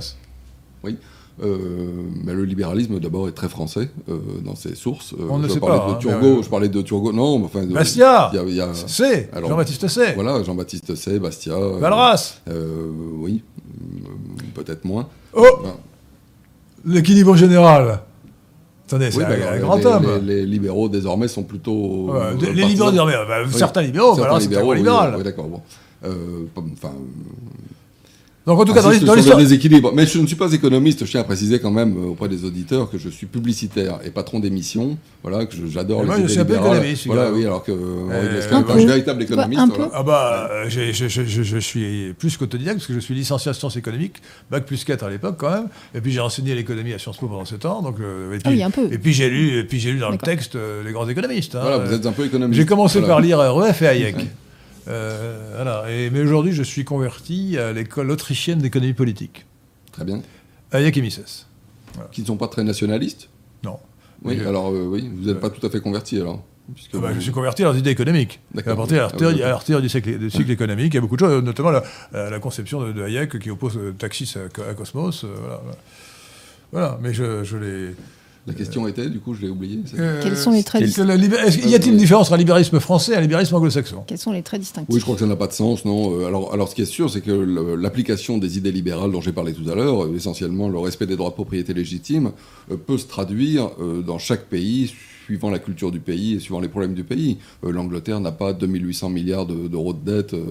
[1.39, 5.13] Euh, mais le libéralisme d'abord est très français euh, dans ses sources.
[5.13, 7.38] Euh, On ne je sait parlais pas, de hein, Turgot, je parlais de Turgot, non,
[7.38, 7.63] mais enfin.
[7.63, 11.20] de- Bastia il y a- il y a- C'est Alors, Jean-Baptiste C'est Voilà, Jean-Baptiste Say,
[11.20, 11.53] Bastia.
[11.53, 12.89] euh, Valras euh,
[13.20, 14.09] oui, euh,
[14.55, 15.07] peut-être moins.
[15.34, 15.76] Oh Enfin,
[16.86, 17.99] L'équilibre général
[18.88, 22.09] Attendez, c'est oui, un, bah, un grand les, homme les- les libéraux désormais sont plutôt.
[22.11, 23.53] Ouais, euh, Les libéraux, désormais, bah, Oui.
[23.53, 25.13] certains libéraux, Certains un libéraux, oui, libéral.
[25.17, 25.61] oui, d'accord, bon.
[26.05, 26.93] Euh, Enfin,
[28.47, 29.37] Donc en tout cas, l'hi- dans l'histoire...
[29.37, 29.91] déséquilibre.
[29.93, 31.05] Mais je ne suis pas économiste.
[31.05, 34.09] Je tiens à préciser quand même euh, auprès des auditeurs que je suis publicitaire et
[34.09, 34.97] patron d'émission.
[35.21, 37.61] Voilà, que je- j'adore Mais les moi, je suis un peu économiste, Voilà, oui, alors
[37.63, 37.75] que euh,
[38.05, 39.59] Henri Euh, un véritable Ouais, économiste.
[39.61, 39.83] un voilà.
[39.85, 39.91] peu.
[39.93, 43.51] Ah bah, euh, je, je- je- je suis plus qu'autodidacte, parce que je suis licencié
[43.51, 46.93] en sciences économiques, bac plus 4 à l'époque quand même, et puis j'ai enseigné l'économie
[46.93, 48.87] à Sciences Po pendant 7 ans, donc, euh, et, Ah puis, oui, un peu.
[48.89, 51.55] et puis j'ai lu, et puis j'ai lu dans le texte euh, les grands économistes.
[51.55, 51.59] hein.
[51.63, 52.57] Voilà, vous êtes un peu économiste.
[52.57, 53.13] J'ai commencé Voilà.
[53.15, 54.15] par lire REF et Hayek.
[54.88, 55.85] Euh, voilà.
[55.91, 59.45] et, mais aujourd'hui, je suis converti à l'école autrichienne d'économie politique,
[59.91, 60.21] Très bien.
[60.71, 61.45] Hayek et Mises.
[62.11, 63.29] Qui ne sont pas très nationalistes.
[63.63, 63.79] Non.
[64.23, 66.43] Oui, je- alors euh, oui, vous n'êtes pas tout à fait converti alors.
[66.75, 68.39] Puisque Ah bah, vous- je suis converti à leurs idées économiques.
[68.57, 71.15] À partir, Ah à la théorie du, cycle, du cycle économique, il y a beaucoup
[71.15, 75.23] de choses, notamment la, conception de, de Hayek qui oppose euh, Taxis à, à Cosmos.
[75.23, 75.77] euh, voilà, voilà.
[76.71, 77.95] Voilà, mais je, je l'ai.
[78.47, 79.81] La question était, du coup, je l'ai oublié.
[79.99, 83.21] Euh, Quels sont les traits y a-t-il une différence entre un libéralisme français et un
[83.21, 85.51] libéralisme anglo-saxon Quels sont les traits distinctifs Oui, je crois que ça n'a pas de
[85.53, 86.17] sens, non.
[86.17, 89.33] Euh, Alors, alors, ce qui est sûr, c'est que l'application des idées libérales dont j'ai
[89.33, 92.31] parlé tout à l'heure, euh, essentiellement le respect des droits de propriété légitimes,
[92.71, 94.93] euh, peut se traduire euh, dans chaque pays
[95.28, 97.38] suivant la culture du pays et suivant les problèmes du pays.
[97.65, 100.45] Euh, L'Angleterre n'a pas 2800 milliards de- d'euros de dette, euh,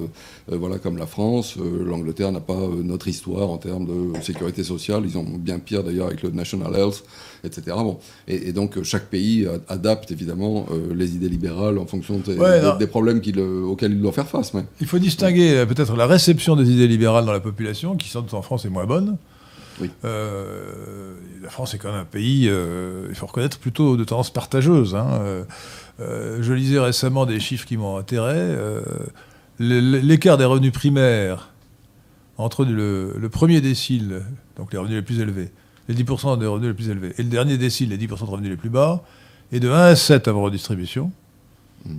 [0.53, 1.57] euh, voilà, comme la France.
[1.59, 5.05] Euh, L'Angleterre n'a pas notre histoire en termes de sécurité sociale.
[5.07, 7.05] Ils ont bien pire d'ailleurs avec le National Health,
[7.43, 7.63] etc.
[7.69, 7.97] Bon.
[8.29, 13.23] Et, et donc, chaque pays adapte évidemment les idées libérales en fonction des, Ouais, problèmes
[13.65, 14.53] auxquels il doit faire face.
[14.53, 18.21] mais- Il faut distinguer peut-être la réception des idées libérales dans la population, qui sans
[18.21, 19.17] doute en France est moins bonne.
[20.05, 24.31] Euh, la France est quand même un pays, euh, il faut reconnaître, plutôt de tendance
[24.31, 24.95] partageuse.
[24.95, 25.45] hein.
[26.01, 28.57] Euh, je lisais récemment des chiffres qui m'ont intérêt.
[29.59, 31.51] L'écart des revenus primaires
[32.39, 34.23] entre le, le premier décile,
[34.57, 35.51] donc les revenus les plus élevés,
[35.89, 38.51] les 10% des revenus les plus élevés, et le dernier décile, les 10% de revenus
[38.51, 39.03] les plus bas,
[39.53, 41.11] est de 1 à 7 avant redistribution.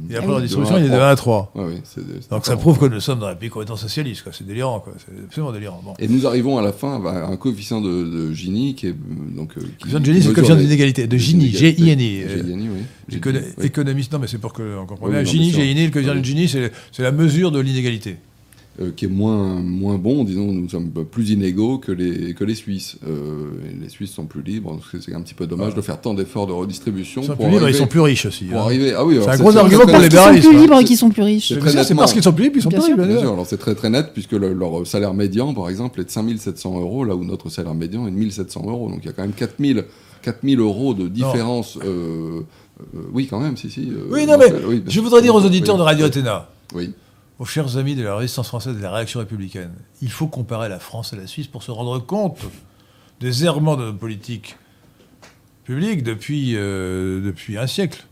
[0.10, 0.40] Et après un à
[0.80, 1.52] il est de 1 à 3.
[1.56, 4.24] Ouais, oui, c'est- c'est Donc ça prouve que nous sommes dans un pays complètement socialiste,
[4.24, 4.32] quoi.
[4.34, 4.94] C'est délirant, quoi.
[4.98, 5.82] C'est absolument délirant.
[5.84, 5.94] Bon.
[6.00, 8.96] Et nous arrivons à la fin à un coefficient de, de Gini qui est
[9.36, 9.54] donc.
[9.58, 11.08] euh, qui- Coefficient de Gini, c'est le coefficient d'inégalité.
[11.08, 11.50] De Gini.
[11.50, 12.22] G-I-N-I.
[12.24, 13.64] euh.
[13.64, 15.52] Économiste, non, mais c'est pour qu'on comprenne Oui, Gini.
[15.52, 18.18] G-I-N-I, le coefficient de Gini, c'est la mesure de l'inégalité.
[18.80, 22.54] Euh, qui est moins, moins bon, disons, nous sommes plus inégaux que les, que les
[22.54, 22.98] Suisses.
[23.10, 23.46] Euh,
[23.82, 26.14] les Suisses sont plus libres, donc c'est c'est un petit peu dommage de faire tant
[26.14, 27.24] d'efforts de redistribution.
[27.24, 28.46] Ils sont pour plus libres, ils arriver- sont plus riches aussi.
[28.46, 28.66] Pour hein.
[28.66, 30.56] arriver, ah oui, alors un c'est- gros c'est- argument c'est pour les Ils sont plus
[30.58, 30.62] hein.
[30.62, 31.48] libres et qu'ils sont plus riches.
[31.56, 32.82] C'est C'est c'est parce qu'ils sont plus libres, ils sont sûr.
[32.86, 33.06] libres.
[33.08, 36.04] Bien sûr, alors c'est très très net puisque le- leur salaire médian, par exemple, est
[36.06, 38.90] de 5700 euros, là où notre salaire médian est de 1700 euros.
[38.92, 39.86] Donc il y a quand même 4000,
[40.22, 41.80] 4000 euros de différence.
[41.84, 42.42] euh,
[42.94, 43.90] euh, oui, quand même, si, si.
[43.90, 44.54] euh, Oui, non, mais
[44.86, 46.06] je voudrais dire aux auditeurs de Radio.
[46.06, 46.92] Athéna, Oui,
[47.40, 50.70] aux chers amis de la résistance française et de la réaction républicaine, il faut comparer
[50.70, 52.40] la France et la Suisse pour se rendre compte
[53.20, 54.58] des errements de notre politique
[55.64, 58.06] publique depuis, euh, un siècle,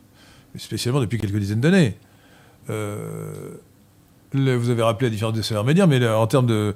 [0.58, 1.98] spécialement depuis quelques dizaines d'années.
[2.70, 3.56] Euh,
[4.36, 6.74] le- vous avez rappelé la différence des salaires médians, mais là, en termes de,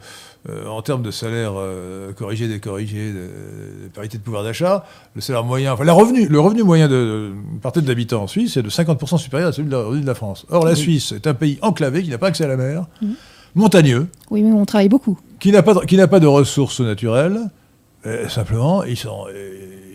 [0.49, 4.85] euh, en termes de salaire euh, corrigé, décorrigé, de, de parité de pouvoir d'achat,
[5.15, 7.31] le salaire moyen, enfin la revenu, le revenu moyen de,
[7.61, 10.45] par tête d'habitant en Suisse est de 50% supérieur à celui de la de France.
[10.49, 10.77] Or, la Oui.
[10.77, 13.13] Suisse est un pays enclavé qui n'a pas accès à la mer, Mhm.
[13.55, 15.19] montagneux, Oui, mais on travaille beaucoup.
[15.39, 17.39] qui n'a pas, de- qui n'a pas de ressources naturelles.
[18.29, 19.25] simplement, ils sont,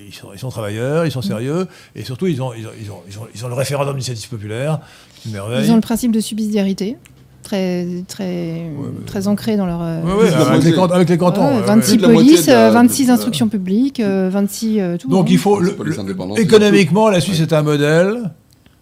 [0.07, 2.91] ils, sont, ils sont travailleurs, ils sont sérieux, et surtout, ils ont, ils ont, ils
[2.91, 4.81] ont, ils ont, ils ont le référendum d'initiative populaire,
[5.25, 5.65] une merveille.
[5.67, 6.99] Ils ont le principe de subsidiarité,
[7.45, 9.81] très, très, mais- très ancré dans leur.
[9.83, 11.47] euh, Ouais, ouais, la avec, les cantons, avec les cantons.
[11.49, 14.01] ouais, ouais, 26 Plus de la moitié polices, de la- euh, 26 de- instructions publiques,
[14.01, 15.09] euh, 26 euh, tout.
[15.09, 15.31] Donc hein.
[15.31, 15.61] il faut.
[15.61, 15.77] Le-
[16.39, 18.31] économiquement, la Suisse est un modèle.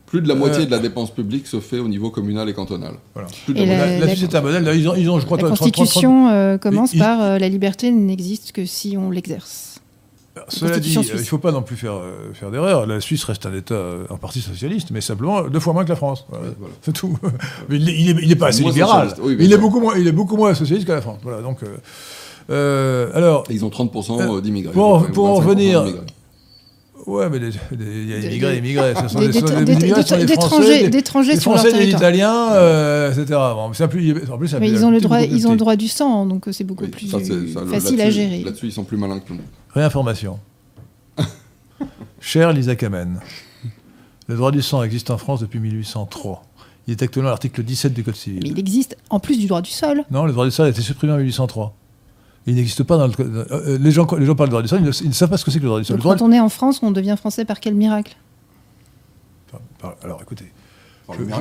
[0.06, 2.52] plus de la moitié Euh, de la dépense publique se fait au niveau communal et
[2.52, 2.92] cantonal.
[3.14, 3.28] Voilà.
[3.46, 4.70] Plus de Et la Suisse est un modèle.
[4.76, 7.22] Ils ont, ils ont je crois, La 30, 30, 30, Constitution euh, commence Ils- par
[7.22, 9.71] euh, la liberté n'existe que si on l'exerce.
[10.48, 11.10] Cela dit, euh, suisse.
[11.14, 12.86] il ne faut pas non plus faire, euh, faire d'erreur.
[12.86, 15.90] La Suisse reste un État euh, en partie socialiste, mais simplement deux fois moins que
[15.90, 16.24] la France.
[16.30, 16.46] Voilà.
[16.58, 16.74] Voilà.
[16.80, 17.18] C'est tout.
[17.68, 19.14] Mais il n'est il est- il est pas assez libéral.
[19.20, 21.18] oui, il, est beaucoup moins, il est beaucoup moins socialiste que la France.
[21.22, 21.66] Voilà, donc, euh,
[22.50, 24.72] euh, alors, Et ils ont 30% d'immigrés.
[24.72, 25.84] pour- pour en 25% revenir-
[27.06, 28.94] ouais, mais des- des- il y a Des- immigrés, des- immigrés.
[29.02, 30.88] Ce sont Des- des, des- ce sont des des- immigrés, ce sont des- des Français,
[30.88, 31.90] d'étrangers des- Français, des.
[31.90, 33.24] Italiens, euh, etc.
[33.54, 35.50] Bon, c'est un plus- en plus, un Mais ils ont un le droit, ils ont
[35.52, 38.08] le droit du sang, donc euh, c'est beaucoup Oui, plus ça, ça, le- facile à
[38.10, 38.42] gérer.
[38.44, 39.38] Là-dessus, ils sont plus malins que nous.
[39.74, 40.38] Réinformation.
[42.20, 43.20] Cher Lisa Kamen,
[44.28, 46.42] le droit du sang existe en France depuis 1803.
[46.86, 48.46] Il est actuellement à l'article 17 du Code Mais civil.
[48.46, 50.02] il existe en plus du droit du sol.
[50.10, 51.74] Non, le droit du sol a été supprimé en 1803.
[52.46, 53.12] Il n'existe pas dans le.
[53.20, 55.30] euh, les, gens, les gens parlent de droit du sol, ils ne, ils ne savent
[55.30, 55.96] pas ce que c'est que le droit du sol.
[55.96, 58.16] Donc, Le droit- quand on est en France, on devient français par quel miracle?
[60.02, 60.50] Alors écoutez,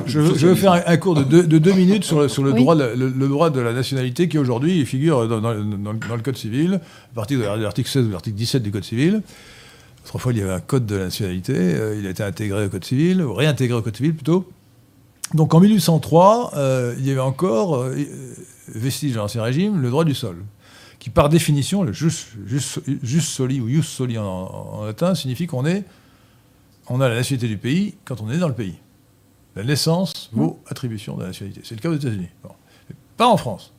[0.06, 2.42] je, je- vais faire un, un cours de deux, de deux minutes sur le, sur
[2.42, 2.60] le Oui.
[2.60, 5.94] droit, de la- le, le droit de la nationalité qui aujourd'hui figure dans, dans- dans-
[5.94, 6.74] dans le Code civil,
[7.12, 9.22] à partir de l'article 16 ou l'article 17 du Code civil.
[10.04, 12.68] Autrefois, il y avait un code de la nationalité, euh, il a été intégré au
[12.68, 14.50] Code civil, ou réintégré au Code civil plutôt.
[15.34, 17.94] Donc en 1803, euh, il y avait encore, euh,
[18.68, 20.36] vestige de l'Ancien Régime, le droit du sol,
[20.98, 22.10] qui par définition, le jus,
[22.46, 25.84] jus- jus soli ou jus soli en, en latin, signifie qu'on est,
[26.88, 28.74] on a la nationalité du pays quand on est dans le pays.
[29.54, 31.60] La naissance vaut attribution de la nationalité.
[31.64, 32.28] C'est le cas aux États-Unis.
[33.16, 33.72] Pas en France.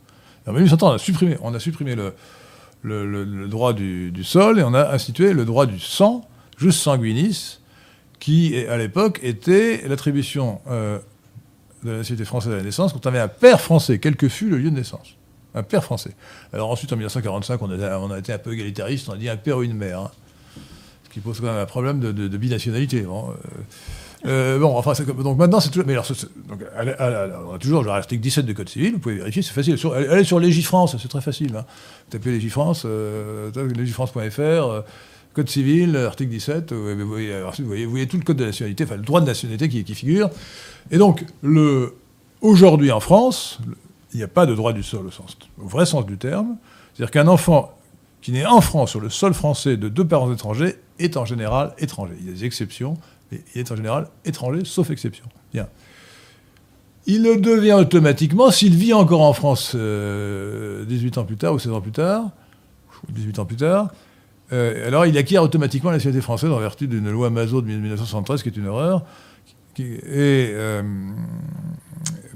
[0.46, 1.96] En 1800, on a supprimé, on a supprimé
[2.84, 7.60] le, droit du, sol et on a institué le droit du sang, jus sanguinis,
[8.20, 11.00] qui, à l'époque, était l'attribution euh,
[11.84, 14.30] de la nationalité française à la naissance quand on avait un père français, quel que
[14.30, 15.16] fût le lieu de naissance.
[15.56, 16.12] Un père français.
[16.52, 19.58] Alors ensuite, en 1945, on a, été un peu égalitariste, on a dit un père
[19.58, 20.00] ou une mère.
[20.00, 20.12] hein.
[21.04, 23.02] Ce qui pose quand même un problème de, de- binationalité.
[23.02, 23.34] Euh,
[24.26, 25.88] euh, bon, enfin, donc maintenant, c'est toujours.
[25.88, 29.78] Mais alors, on a toujours l'article 17 du Code civil, vous pouvez vérifier, c'est facile.
[30.10, 31.56] Allez sur Légifrance, c'est très facile.
[31.58, 31.66] Hein.
[32.10, 34.82] Tapez Légifrance, euh, légifrance.fr, euh,
[35.34, 39.20] Code civil, article 17, euh, vous, voyez, tout le code de nationalité, enfin le droit
[39.20, 40.30] de nationalité qui, figure.
[40.92, 41.26] Et donc,
[42.42, 43.60] aujourd'hui en France,
[44.14, 46.56] il n'y a pas de droit du sol au, sens, au vrai sens du terme.
[46.94, 47.76] C'est-à-dire qu'un enfant
[48.22, 51.74] qui naît en France sur le sol français de deux parents étrangers est en général
[51.80, 52.14] étranger.
[52.20, 52.96] Il y a des exceptions,
[53.56, 55.26] il est en général étranger, sauf exception.
[55.54, 55.68] Bien.
[57.06, 61.60] Il le devient automatiquement s'il vit encore en France euh, 18 ans plus tard ou
[61.60, 62.32] 16 ans plus tard,
[63.10, 63.92] ou 18 ans plus tard.
[64.54, 68.44] euh, alors il acquiert automatiquement la nationalité française en vertu d'une loi Mazot de 1973
[68.44, 69.04] qui est une horreur.
[69.80, 70.82] euh,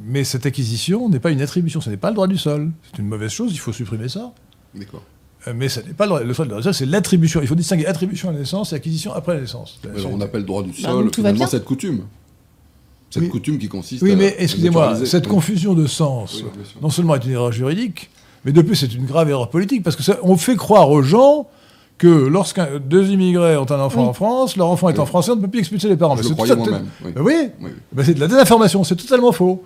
[0.04, 2.72] mais cette acquisition n'est pas une attribution, ce n'est pas le droit du sol.
[2.92, 4.34] C'est une mauvaise chose, il faut supprimer ça.
[4.74, 5.04] D'accord.
[5.48, 7.42] Euh, Mais ce n'est pas le droit, droit du sol, c'est l'attribution.
[7.42, 9.80] Il faut distinguer attribution à la naissance et acquisition après la naissance.
[9.96, 12.02] Alors on appelle droit du Bah, sol va finalement cette coutume.
[13.10, 13.30] Cette Oui.
[13.30, 15.32] coutume qui consiste Oui, à- mais excusez-moi, cette Oui.
[15.32, 18.10] confusion de sens, Oui, non seulement est une erreur juridique,
[18.44, 21.02] mais de plus c'est une grave erreur politique, parce que ça, on fait croire aux
[21.02, 21.48] gens
[21.98, 24.10] que lorsqu'un deux immigrés ont un enfant Oui.
[24.10, 25.08] en France, leur enfant étant Oui.
[25.08, 26.16] français, on ne peut plus expulser les parents.
[26.18, 26.86] Je Mais le c'est moi-même.
[27.06, 27.12] Oui.
[27.16, 27.70] Ben oui, Oui, oui.
[27.94, 29.64] ben c'est de la désinformation, c'est totalement faux.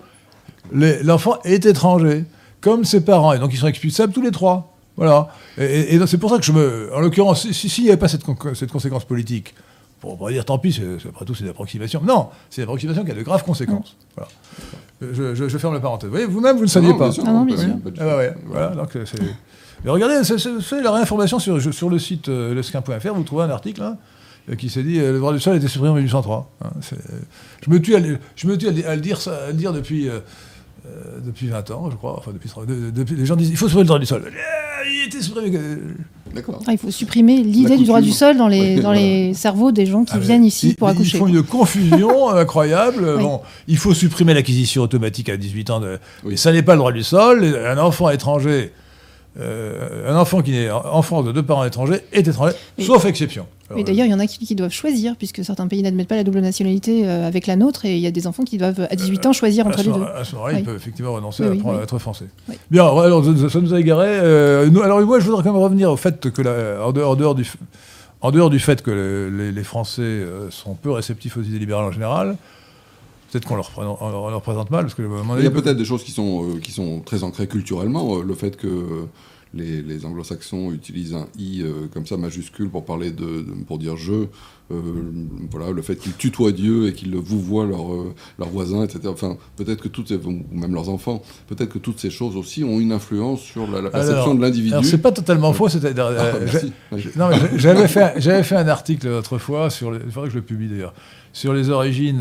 [0.72, 2.24] L'enfant est étranger,
[2.60, 4.71] comme ses parents, et donc ils sont expulsables tous les trois.
[4.96, 5.28] Voilà.
[5.58, 6.90] Et, et- et donc c'est pour ça que je me.
[6.94, 9.54] En l'occurrence, si- si- s'il n'y avait pas cette, con- cette conséquence politique,
[10.00, 12.02] pour pas dire tant pis, c'est- après tout c'est une approximation.
[12.04, 13.96] Non, c'est une approximation qui a de graves conséquences.
[14.16, 14.28] Voilà.
[15.00, 16.08] Je, je- je ferme la parenthèse.
[16.08, 17.10] Vous voyez, vous-même, vous ne saviez Non, pas.
[17.10, 17.54] sûr, Ah non, du
[17.98, 19.18] Ah bah ouais, voilà, donc euh, c'est...
[19.84, 23.82] Mais regardez, c'est, la réinformation sur, sur le site euh, lesquin.fr, vous trouvez un article
[23.82, 23.96] hein,
[24.48, 26.50] euh, qui s'est dit euh, le droit du sol a été supprimé en 1803.
[26.64, 26.70] hein,
[27.64, 29.46] je me tue à, le- je me tue à, le- à le dire, ça- à
[29.48, 30.20] le dire depuis, euh,
[30.86, 32.16] euh, depuis 20 ans, je crois.
[32.18, 34.22] Enfin, depuis, de- de- depuis- les gens disent il faut supprimer le droit du sol.
[34.26, 34.30] Euh,
[34.92, 35.58] il était supprimé.
[36.34, 36.62] D'accord.
[36.66, 39.84] Ah, Il faut supprimer l'idée du droit du sol dans les, dans les cerveaux des
[39.86, 41.18] gens qui Ah, viennent ici ils- pour ils, accoucher.
[41.18, 43.04] font une confusion incroyable.
[43.16, 43.22] Oui.
[43.22, 45.80] Bon, il faut supprimer l'acquisition automatique à 18 ans.
[45.80, 45.98] De...
[46.24, 46.30] Oui.
[46.30, 47.44] Mais ça n'est pas le droit du sol.
[47.44, 48.72] Un enfant étranger,
[49.40, 53.46] euh, un enfant qui naît en France de deux parents étrangers est étranger, sauf exception.
[53.68, 56.08] Alors, Mais d'ailleurs, il y en a qui, qui doivent choisir, puisque certains pays n'admettent
[56.08, 58.58] pas la double nationalité euh, avec la nôtre, et il y a des enfants qui
[58.58, 60.02] doivent, à 18 ans, choisir entre les deux.
[60.02, 60.60] à ce moment-là, Oui.
[60.60, 62.26] ils peuvent effectivement renoncer Oui, à, oui, être français.
[62.70, 64.08] Bien, alors ça, nous a égaré.
[64.08, 67.12] Euh, nous- alors moi, je voudrais quand même revenir au fait que, la- en, dehors,
[67.12, 67.50] en dehors du,
[68.20, 71.58] en dehors du fait que le- les, les Français euh, sont peu réceptifs aux idées
[71.58, 72.36] libérales en général,
[73.32, 75.02] peut-être qu'on leur, leur- leur présente mal, parce que
[75.38, 78.18] Il y a peut-être des choses qui sont, euh, qui sont très ancrées culturellement.
[78.18, 78.68] euh, le fait que
[79.54, 83.78] les, les anglo-saxons utilisent un i euh, comme ça majuscule pour parler de, de- pour
[83.78, 84.26] dire je.
[85.50, 87.90] voilà, le fait qu'ils tutoient Dieu et qu'ils vous voient leurs
[88.38, 89.00] leurs voisins, etc.
[89.08, 92.64] Enfin, peut-être que toutes ces, ou même leurs enfants, peut-être que toutes ces choses aussi
[92.64, 94.72] ont une influence sur la, la perception Alors- de l'individu.
[94.72, 96.06] Alors c'est pas totalement faux, c'est-à-dire.
[96.90, 100.44] Ah, j'avais fait, j'avais fait un article autrefois sur, les- il faudrait que je le
[100.44, 100.94] publie d'ailleurs,
[101.34, 102.20] sur les origines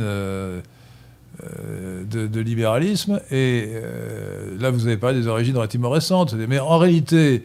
[2.09, 3.19] de, de libéralisme.
[3.31, 6.33] Et euh, là, vous avez parlé des origines relativement récentes.
[6.33, 7.43] Mais en réalité,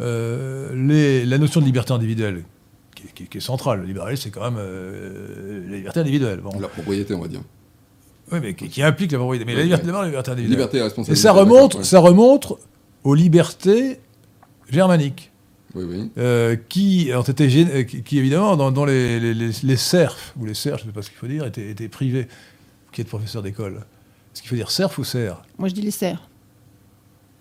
[0.00, 2.42] euh, les- la notion de liberté individuelle,
[2.94, 6.00] qui, est- qui est- qui est centrale, le libéralisme, c'est quand même euh, la liberté
[6.00, 6.40] individuelle.
[6.42, 6.58] Bon.
[6.60, 7.40] La propriété, on va dire.
[8.32, 9.44] Oui, mais qui, qui implique la propriété.
[9.44, 10.58] Mais la liberté, d'abord, la liberté individuelle.
[10.58, 11.20] Liberté et et responsabilité.
[11.22, 12.52] ça remonte, ça remonte
[13.04, 13.98] aux libertés
[14.70, 15.26] germaniques.
[15.74, 16.10] Oui, oui.
[16.18, 20.34] euh, qui ont été euh, qui, qui, évidemment dans, dont les, les, les, les serfs
[20.36, 22.26] ou les serfs, je ne sais pas ce qu'il faut dire, étaient, étaient privés.
[22.92, 23.74] Qui est professeur d'école
[24.34, 26.22] Est-ce qu'il faut dire serf ou serf Moi, je dis les serres.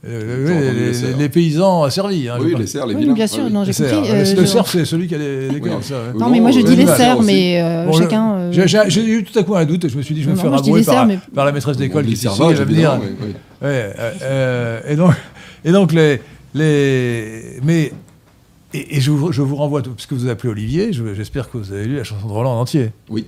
[0.07, 1.17] Euh, oui, les, les serfs.
[1.17, 2.29] les paysans asservis.
[2.29, 3.13] Hein, oui, les serres, les Oui, vilains.
[3.13, 3.89] bien sûr, ouais, non, j'ai compris.
[3.89, 4.13] serfs.
[4.15, 5.59] euh, le je- serf, c'est celui qui a les, Oui.
[5.61, 5.69] Oui.
[6.17, 6.85] Non, mais moi, je dis les
[7.19, 7.25] aussi.
[7.25, 8.33] mais euh, Bon, chacun.
[8.35, 8.51] euh,
[8.87, 10.39] J'ai eu tout à coup un doute et je me suis dit, je vais me
[10.39, 12.15] faire abrouer par, serfs, mais- par la maîtresse d'école qui
[12.49, 12.99] elle va venir.
[13.61, 15.13] euh, et donc,
[15.65, 16.21] et donc les,
[16.53, 17.59] les...
[17.63, 17.91] Mais.
[18.73, 21.73] Et, et je, vous, je vous renvoie, puisque vous appelez Olivier, je- j'espère que vous
[21.73, 22.91] avez lu la chanson de Roland en entier.
[23.09, 23.25] Oui.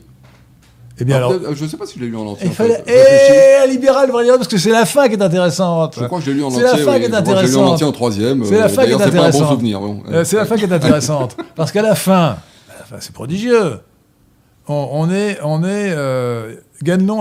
[1.02, 1.32] Eh bien Ah, alors.
[1.40, 2.46] peut-être- Je ne sais pas si je l'ai lu en entier.
[2.46, 2.84] Il en fallait.
[2.88, 5.96] Eh, un libéral, parce que c'est la fin qui est intéressante.
[6.00, 6.68] Je crois que je l'ai lu en C'est entier.
[6.68, 6.84] la fin oui.
[6.86, 7.70] qui est que je l'ai lu en intéressante.
[7.74, 8.46] entier en troisième.
[8.46, 9.50] C'est la euh, fin qui est d'ailleurs, c'est pas un bon intéressante.
[9.50, 9.80] souvenir.
[9.80, 10.04] bon.
[10.12, 11.38] Euh, c'est la fin qui est intéressante.
[11.56, 12.38] parce qu'à la fin,
[12.78, 13.80] la fin, c'est prodigieux.
[14.68, 15.40] On, on est.
[15.44, 16.54] On est euh,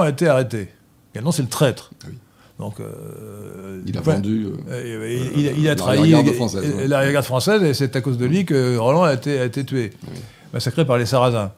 [0.00, 0.68] a été arrêté.
[1.14, 1.90] Ganelon, c'est le traître.
[2.06, 2.14] Oui.
[2.58, 2.74] Donc.
[2.80, 4.46] euh, Il a enfin, vendu.
[4.46, 6.86] euh, euh, il, il- il a La trahi regarde française, ouais.
[6.86, 9.90] la française et c'est à cause de lui que Roland a été, a été tué.
[10.02, 10.18] Oui.
[10.52, 11.52] Massacré par les Sarrasins.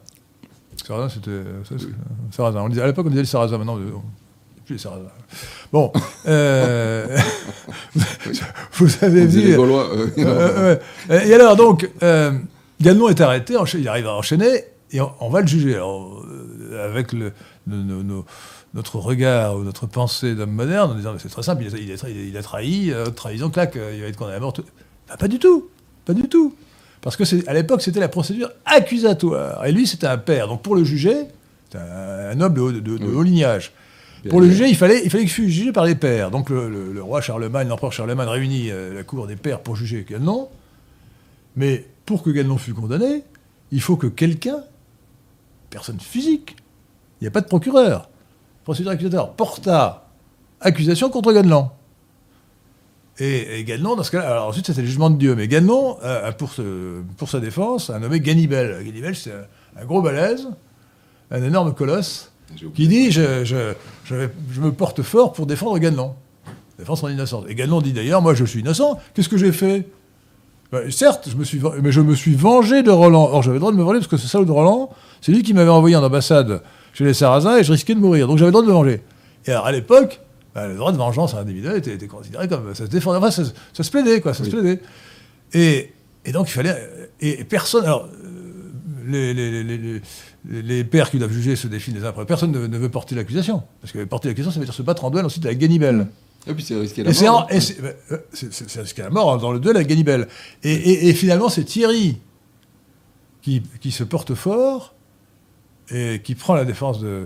[0.85, 1.41] Sarrasins, c'était.
[1.67, 2.61] ça, c'est- Sarrasins.
[2.61, 3.77] On disait, à l'époque, on disait Sarrasins, maintenant,
[4.65, 5.11] plus les.
[5.71, 5.91] Bon.
[6.27, 7.17] euh,
[8.73, 9.55] vous avez on disait les vu.
[9.55, 9.89] Gaulois.
[9.93, 10.75] euh, Euh,
[11.09, 11.27] ouais.
[11.29, 12.31] Et alors, donc, euh,
[12.81, 15.75] Ganelon est arrêté, il arrive à enchaîner, et on, on va le juger.
[15.75, 17.31] Alors, euh, avec le,
[17.67, 18.25] nos- nos- nos-
[18.73, 21.91] notre regard ou notre pensée d'homme moderne, en disant c'est très simple, il a, il
[21.91, 24.53] a trahi, il a trahi, euh, trahison, claque, euh, il va être condamné à mort.
[25.07, 25.69] Bah, pas du tout,
[26.05, 26.55] pas du tout.
[27.03, 29.65] Parce que à l'époque, c'était la procédure accusatoire.
[29.65, 30.47] Et lui, c'était un père.
[30.47, 31.25] Donc, pour le juger,
[31.65, 33.13] c'était un, un noble de, haut- de- de Oui.
[33.15, 33.71] haut lignage.
[34.23, 36.31] Bien Pour le juger, il fallait, il fallait qu'il fût jugé par les pairs.
[36.31, 39.75] Donc le, le- le roi Charlemagne, l'empereur Charlemagne réunit euh, la cour des pairs pour
[39.75, 40.47] juger Ganelon.
[41.57, 43.23] Mais pour que Ganelon fût condamné,
[43.73, 44.63] il faut que quelqu'un,
[45.69, 46.55] personne physique,
[47.19, 48.09] il n'y a pas de procureur,
[48.63, 50.07] procédure accusatoire, porta
[50.61, 51.69] accusation contre Ganelon.
[53.19, 55.97] Et, et Ganelon, dans ce cas-là, alors ensuite c'était le jugement de Dieu, mais Ganelon,
[56.03, 58.83] euh, pour, ce- pour sa défense, a nommé Ganibel.
[58.83, 60.47] Ganibel, c'est un, un gros balèze,
[61.29, 62.31] un énorme colosse,
[62.75, 63.73] qui dit je, je,
[64.05, 66.13] je, vais- je me porte fort pour défendre Ganelon,
[66.79, 67.45] défendre son innocence.
[67.47, 68.99] Et Ganelon dit d'ailleurs moi je suis innocent.
[69.13, 69.85] Qu'est-ce que j'ai fait?
[70.71, 73.29] Ben, Certes, je me suis, mais je me suis vengé de Roland.
[73.31, 74.89] Or j'avais le droit de me venger parce que ce salaud de Roland,
[75.21, 78.27] c'est lui qui m'avait envoyé en ambassade chez les Sarrasins et je risquais de mourir.
[78.27, 79.03] Donc j'avais le droit de me venger.
[79.45, 80.19] Et alors à l'époque,
[80.55, 83.45] ben, le droit de vengeance individuelle était, était considéré comme ça se défendait, enfin, ça,
[83.45, 84.79] se- ça se plaidait quoi, ça se plaidait.
[85.53, 85.91] Et,
[86.25, 86.77] et donc il fallait
[87.21, 87.83] et, et personne.
[87.85, 88.71] Alors euh,
[89.05, 90.01] les, les, les, les-
[90.45, 92.25] les- les pères qui doivent juger se défilent les uns après.
[92.25, 93.63] Personne ne, ne veut porter l'accusation.
[93.81, 96.07] Parce que porter l'accusation, ça veut dire se battre en duel ensuite avec Ganibel.
[96.47, 97.45] Et puis c'est risqué la Et c'est mort.
[97.45, 99.87] en- et c'est euh, c'est- c'est- c'est risqué la mort hein, dans le duel avec
[99.87, 100.27] Ganibel.
[100.63, 102.17] Et, et- et finalement, c'est Thierry
[103.41, 104.93] qui, qui se porte fort
[105.89, 107.25] et qui prend la défense de, euh,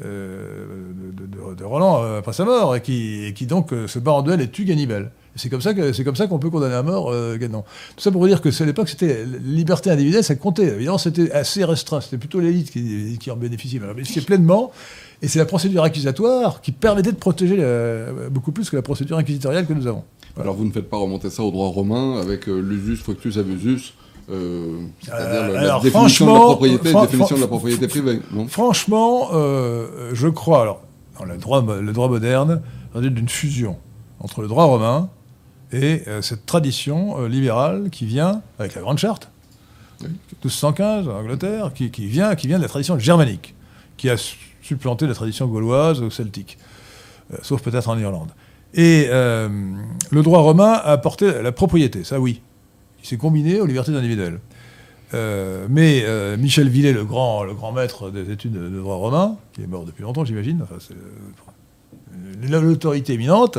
[0.00, 4.40] de, de- Roland euh, après sa mort et qui, donc euh, se bat en duel
[4.40, 5.10] et tue Ganibel.
[5.34, 7.64] Et C'est comme ça que c'est comme ça qu'on peut condamner à mort euh, Guénon.
[7.96, 10.66] Tout ça pour vous dire que c'est à l'époque c'était liberté individuelle, ça comptait.
[10.66, 12.00] Évidemment, c'était assez restreint.
[12.00, 13.78] C'était plutôt l'élite qui, en bénéficiait.
[13.78, 14.72] Mais elle en bénéficiait pleinement.
[15.22, 19.16] Et c'est la procédure accusatoire qui permettait de protéger euh, beaucoup plus que la procédure
[19.18, 20.04] inquisitoriale que nous avons.
[20.40, 23.94] Alors vous ne faites pas remonter ça au droit romain avec euh, l'usus fructus abusus,
[24.32, 27.40] euh, c'est-à-dire Euh, la- la, alors, définition de la franchement, propriété, fran- définition fran- de
[27.40, 30.80] la propriété privée, non Franchement, euh, je crois, alors,
[31.18, 32.62] dans le droit, le droit moderne,
[32.94, 33.76] d'une fusion
[34.20, 35.08] entre le droit romain
[35.72, 39.30] et euh, cette tradition libérale qui vient avec la Grande Charte,
[40.02, 40.08] Oui.
[40.44, 43.54] 1215 en Angleterre, qui, qui vient, qui vient de la tradition germanique,
[43.96, 46.58] qui a su- supplanté la tradition gauloise ou celtique,
[47.42, 48.28] sauf peut-être en Irlande.
[48.74, 52.40] Et le droit romain a apporté la propriété, ça oui,
[53.02, 54.38] qui s'est combiné aux libertés individuelles.
[55.14, 59.36] Euh, mais euh, Michel Villet, le grand, le grand maître des études de, droit romain,
[59.52, 63.58] qui est mort depuis longtemps, j'imagine, enfin, euh, l'autorité éminente,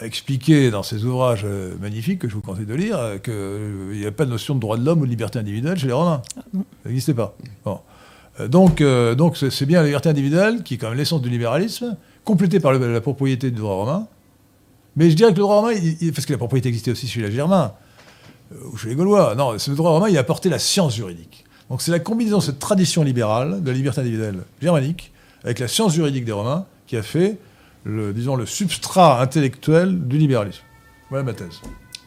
[0.00, 1.46] a expliqué dans ses ouvrages
[1.80, 4.76] magnifiques que je vous conseille de lire qu'il n'y a pas de notion de droit
[4.76, 6.20] de l'homme ou de liberté individuelle chez les Romains.
[6.34, 7.34] Ça n'existait pas.
[8.50, 12.60] Donc, donc c'est, bien la liberté individuelle qui est quand même l'essence du libéralisme, complétée
[12.60, 14.06] par la propriété du droit romain.
[14.96, 17.08] Mais je dirais que le droit romain, il- il- parce que la propriété existait aussi
[17.08, 17.72] chez les Germains,
[18.72, 19.34] ou chez les Gaulois.
[19.34, 21.44] Non, ce droit romain, il a apporté la science juridique.
[21.70, 25.12] Donc c'est la combinaison de cette tradition libérale, de la liberté individuelle germanique,
[25.44, 27.38] avec la science juridique des Romains, qui a fait,
[27.84, 30.62] le, disons, le substrat intellectuel du libéralisme.
[31.10, 31.60] Voilà ma thèse.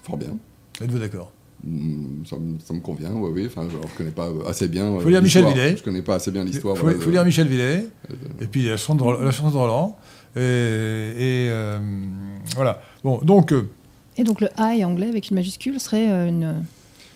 [0.04, 0.38] Fort bien.
[0.82, 1.32] Êtes-vous d'accord?
[1.66, 3.46] Mm, Ça, me- ça me convient, oui, oui.
[3.48, 4.86] Enfin, je ne connais pas assez bien.
[4.86, 5.46] euh, Faut lire Michel.
[5.46, 5.76] Villet.
[5.76, 6.78] Je connais pas assez bien l'histoire.
[6.78, 7.86] faut, voilà, faut de- lire Michel Villet,
[8.40, 9.98] et puis la chanson de, Roland- la chanson de Roland.
[10.38, 11.80] Et, et, euh,
[12.56, 12.82] voilà.
[13.04, 13.68] Bon, donc, euh,
[14.20, 16.54] Et donc le I anglais avec une majuscule serait euh, une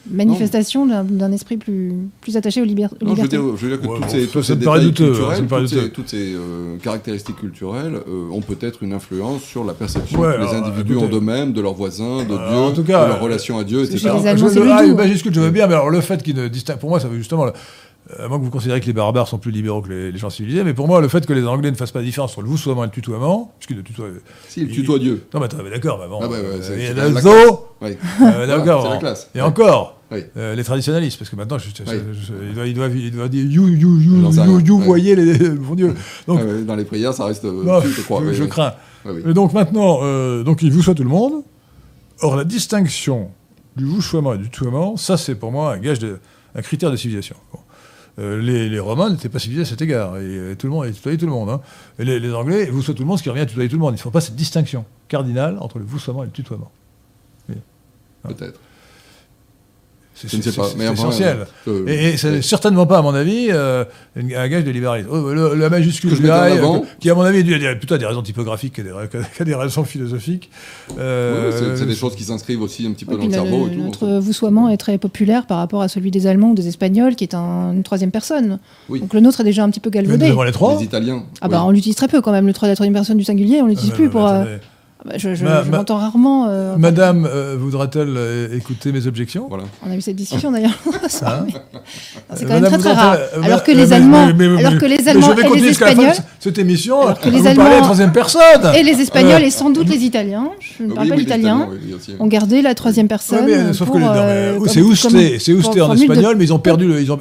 [0.10, 3.38] manifestation d'un- esprit plus, plus attaché aux, aux Non, je veux libertés.
[3.38, 4.28] dire, je veux dire que Ouais, toutes bon, ces,
[4.80, 10.36] douteux, toutes toutes euh, caractéristiques culturelles euh, ont peut-être une influence sur la perception Ouais,
[10.36, 11.06] que les individus écoutez.
[11.06, 13.64] ont d'eux-mêmes, de leurs voisins, de Euh, Dieu, en tout cas, de leur relation à
[13.64, 13.98] Dieu, etc.
[13.98, 14.94] je- c'est le le hein.
[14.96, 17.18] majuscule, je veux bien, mais alors le fait qu'il ne distingue, pour moi, ça veut
[17.18, 17.54] justement, le-
[18.20, 20.30] à moins que vous considérez que les barbares sont plus libéraux que les, les gens
[20.30, 22.42] civilisés, mais pour moi, le fait que les Anglais ne fassent pas la différence entre
[22.42, 24.16] le vouvoiement et le tutoiement, puisque le tutoiement.
[24.48, 25.26] Si, il tutoie Dieu.
[25.34, 26.20] Non, mais attends, mais d'accord, mais bon.
[26.22, 27.30] Ah bah ouais, euh, la zo,
[27.82, 27.92] Oui.
[27.92, 29.00] euh, Voilà, d'accord.
[29.36, 30.20] Et encore, Oui.
[30.38, 31.98] euh, les traditionnalistes, parce que maintenant, je, je- Oui.
[32.14, 34.84] je- ils, doivent, ils doivent- ils doivent dire you, you, you, you, you, Ouais.
[34.86, 35.94] voyez les, mon Dieu.
[36.28, 37.46] Donc, Ah dans les prières, ça reste.
[37.46, 38.22] euh, non, je crois.
[38.32, 38.74] je, crains.
[39.28, 41.44] Et donc maintenant, euh, donc il vous soit tout le monde.
[42.22, 43.32] Or, la distinction
[43.76, 46.20] du vouchoiement et du tutoiement, ça, c'est pour moi un gage de,
[46.56, 47.36] un critère de civilisation.
[47.52, 47.60] Bon.
[48.20, 50.18] Euh, les, Romains n'étaient pas civilisés à cet égard.
[50.18, 51.50] Et, et tout le monde, tutoyaient tout le monde.
[51.50, 51.62] Hein.
[51.98, 53.94] Les, Anglais, vous soyez tout le monde, ce qui revient à tutoyer tout le monde.
[53.94, 56.72] Ils ne font pas cette distinction cardinale entre le vouvoiement et le tutoiement.
[58.24, 58.60] Peut-être.
[60.16, 61.48] C'est essentiel.
[61.68, 63.84] Euh, et, et c'est certainement pas, à mon avis, euh,
[64.16, 65.10] un gage de libéralisme.
[65.12, 66.16] Oh, le, la majuscule
[67.00, 70.50] qui, à mon avis, a plutôt des raisons typographiques que des, des raisons philosophiques.
[71.00, 73.68] Euh, oui, c'est des choses qui s'inscrivent aussi un petit peu dans le, le cerveau.
[73.68, 76.68] Et tout, notre voussoiement est très populaire par rapport à celui des Allemands ou des
[76.68, 78.60] Espagnols, qui est un, une troisième personne.
[78.90, 79.00] Oui.
[79.00, 80.30] Donc le nôtre est déjà un petit peu galvaudé.
[80.30, 81.24] Devant les trois Les Italiens.
[81.42, 83.62] Ah bah on l'utilise très peu quand même, le 3 la troisième personne du singulier,
[83.62, 84.32] on l'utilise plus pour...
[85.06, 86.48] Bah, je, m'entends rarement.
[86.48, 89.48] Euh, Madame euh, voudra-t-elle euh, écouter mes objections?
[89.50, 89.66] Voilà.
[89.86, 90.78] On a eu cette discussion d'ailleurs.
[91.26, 91.46] Ah.
[92.36, 93.18] c'est quand même très très rare.
[93.42, 97.02] Alors que les Allemands, mais, mais, alors que les Allemands et les Espagnols, cette émission,
[97.02, 98.42] alors que les Allemands, la troisième personne.
[98.76, 101.70] Et les Espagnols et sans doute les Italiens, je ne parle oui, pas l'italien,
[102.20, 103.46] ont gardé la troisième personne.
[103.46, 106.88] mais, sauf pour, que euh, c'est ousté, c'est ousté en espagnol, mais ils ont perdu
[106.88, 107.02] le.
[107.02, 107.20] Ils ont,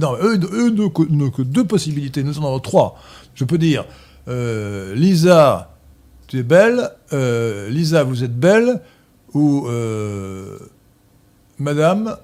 [0.00, 2.22] non, eux, eux n'ont que deux possibilités.
[2.22, 2.96] Nous en avons trois.
[3.34, 3.84] Je peux dire,
[4.94, 5.70] Lisa
[6.30, 8.80] tu es belle, euh, Lisa, vous êtes belle,
[9.34, 10.58] ou euh,
[11.58, 12.16] Madame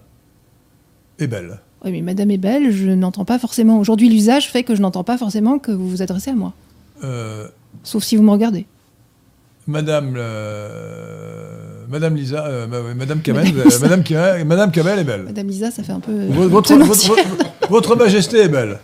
[1.18, 1.59] est belle.
[1.84, 3.80] Oui, mais Madame est belle, je n'entends pas forcément.
[3.80, 6.52] Aujourd'hui, l'usage fait que je n'entends pas forcément que vous vous adressez à moi.
[7.02, 7.48] Euh,
[7.82, 8.66] Sauf si vous me regardez.
[9.66, 13.52] Madame, euh, Madame Lisa, euh, Madame Kamel,
[13.82, 14.04] Madame,
[14.46, 15.24] Madame Kamel est belle.
[15.24, 16.26] Madame Lisa, ça fait un peu.
[16.28, 17.12] Votre, votre,
[17.68, 18.78] votre Majesté est belle.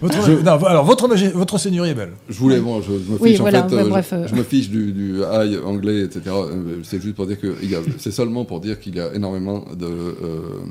[0.00, 2.12] Votre, je, non, alors, votre, votre seigneurie est belle.
[2.28, 4.26] Je voulais, bon, je, me fiche, oui, voilà, en fait, ouais, euh, bref, je, euh...
[4.28, 6.22] je, me fiche du, du high anglais, etc.
[6.28, 7.54] Euh, c'est juste pour dire que,
[7.98, 10.64] c'est seulement pour dire qu'il y a énormément de, euh,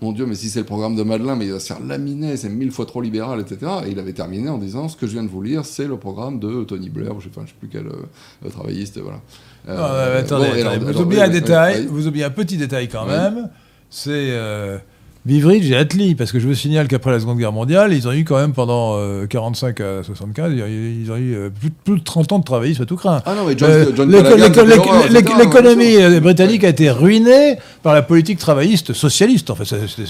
[0.00, 2.36] mon Dieu, mais si c'est le programme de Madeleine, mais il va se faire laminer,
[2.36, 3.70] c'est mille fois trop libéral, etc.
[3.86, 5.96] Et il avait terminé en disant ce que je viens de vous lire, c'est le
[5.96, 9.20] programme de Tony Blair, je ne sais, plus quel euh, travailliste, voilà.
[9.68, 11.86] Euh, non, attendez, bon, attendez alors, vous, alors, oubliez oui, un oui, détail, oui.
[11.90, 13.50] vous oubliez un petit détail quand même,
[13.90, 14.30] c'est
[15.26, 18.08] euh, Vivridge et Attlee, parce que je vous signale qu'après la Seconde Guerre mondiale, ils
[18.08, 21.98] ont eu quand même pendant euh, 45 à 75, ils ont eu euh, plus, plus,
[21.98, 23.22] de 30 ans de travaillisme à tout craint.
[23.24, 24.10] Ah non, mais John, euh, John
[25.38, 29.50] L'économie britannique a été ruinée par la politique travailliste socialiste.
[29.50, 29.64] En fait,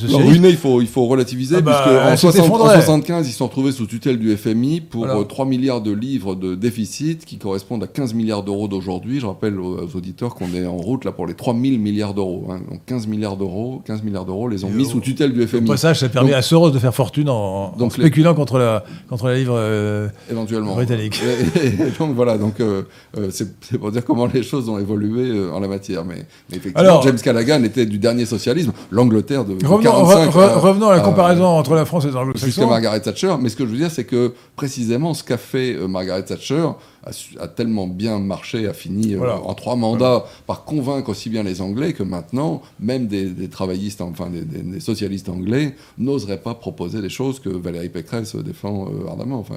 [0.08, 3.48] ruinée, il faut, il faut relativiser, ah bah, puisque en, 60, en 75, ils sont
[3.48, 5.24] trouvés sous tutelle du FMI pour voilà.
[5.24, 9.20] 3 milliards de livres de déficit, qui correspondent à 15 milliards d'euros d'aujourd'hui.
[9.20, 12.14] Je rappelle aux, aux auditeurs qu'on est en route là pour les 3 000 milliards
[12.14, 12.48] d'euros.
[12.50, 12.60] Hein.
[12.70, 15.68] Donc 15 milliards d'euros, 15 milliars d'euros les ont mis sous tutelle du FMI.
[15.68, 18.36] Au passage, ça permet donc, à Soros de faire fortune en, donc en spéculant les...
[18.36, 21.20] contre, la, contre la livre euh, éventuellement britannique.
[21.22, 22.82] Et, et, donc voilà, donc euh,
[23.16, 26.05] euh c'est pour dire comment les choses ont évolué euh, en la matière.
[26.05, 30.36] Mais, mais effectivement, Alors, James Callaghan était du dernier socialisme, l'Angleterre de, revenons, 45, re,
[30.36, 32.46] re, revenons à la comparaison entre la France et les anglo-saxons.
[32.46, 33.34] Jusqu'à Margaret Thatcher.
[33.40, 36.66] Mais ce que je veux dire, c'est que précisément ce qu'a fait Margaret Thatcher
[37.05, 37.11] a,
[37.42, 39.40] a, tellement bien marché, a fini voilà.
[39.40, 40.24] en trois mandats voilà.
[40.46, 44.62] par convaincre aussi bien les Anglais que maintenant, même des, des travaillistes, enfin des, des,
[44.62, 49.40] des socialistes anglais, n'oseraient pas proposer des choses que Valérie Pécresse défend euh, ardemment.
[49.40, 49.57] Enfin,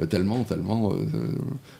[0.00, 0.96] euh, tellement, tellement, euh,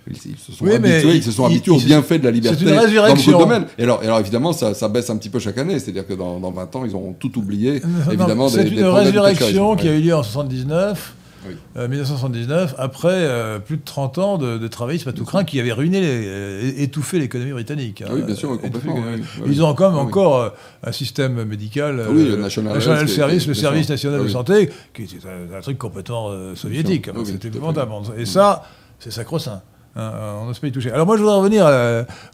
[0.09, 2.65] ils, ils, se sont oui, habitués, ils se sont habitués aux bienfaits de la liberté
[2.65, 2.77] dans
[3.15, 3.67] beaucoup de domaines.
[3.79, 6.15] Et alors, et alors évidemment, ça, ça, baisse un petit peu chaque année, c'est-à-dire que
[6.15, 7.81] dans, dans, 20 ans, ils auront tout oublié.
[8.11, 11.15] Évidemment, c'est une résurrection qui a eu lieu en 79
[11.47, 11.57] oui.
[11.77, 15.59] euh, 1979, après euh, plus de 30 ans de, de travail à tout craint qui
[15.61, 18.03] avait ruiné, les, euh, étouffé l'économie britannique.
[18.03, 18.97] Hein, oui, bien sûr, complètement.
[18.97, 20.49] Oui, ils ont quand même encore euh,
[20.85, 25.17] un système médical, oui, le National, National Service, le Service national de santé, qui était
[25.27, 27.11] un, un truc complètement soviétique.
[27.25, 27.93] C'était épouvantable.
[28.19, 28.65] Et ça,
[28.99, 29.63] c'est sacro-saint.
[29.97, 30.93] Hein, on n'ose pas y toucher.
[30.93, 31.67] Alors moi, je voudrais revenir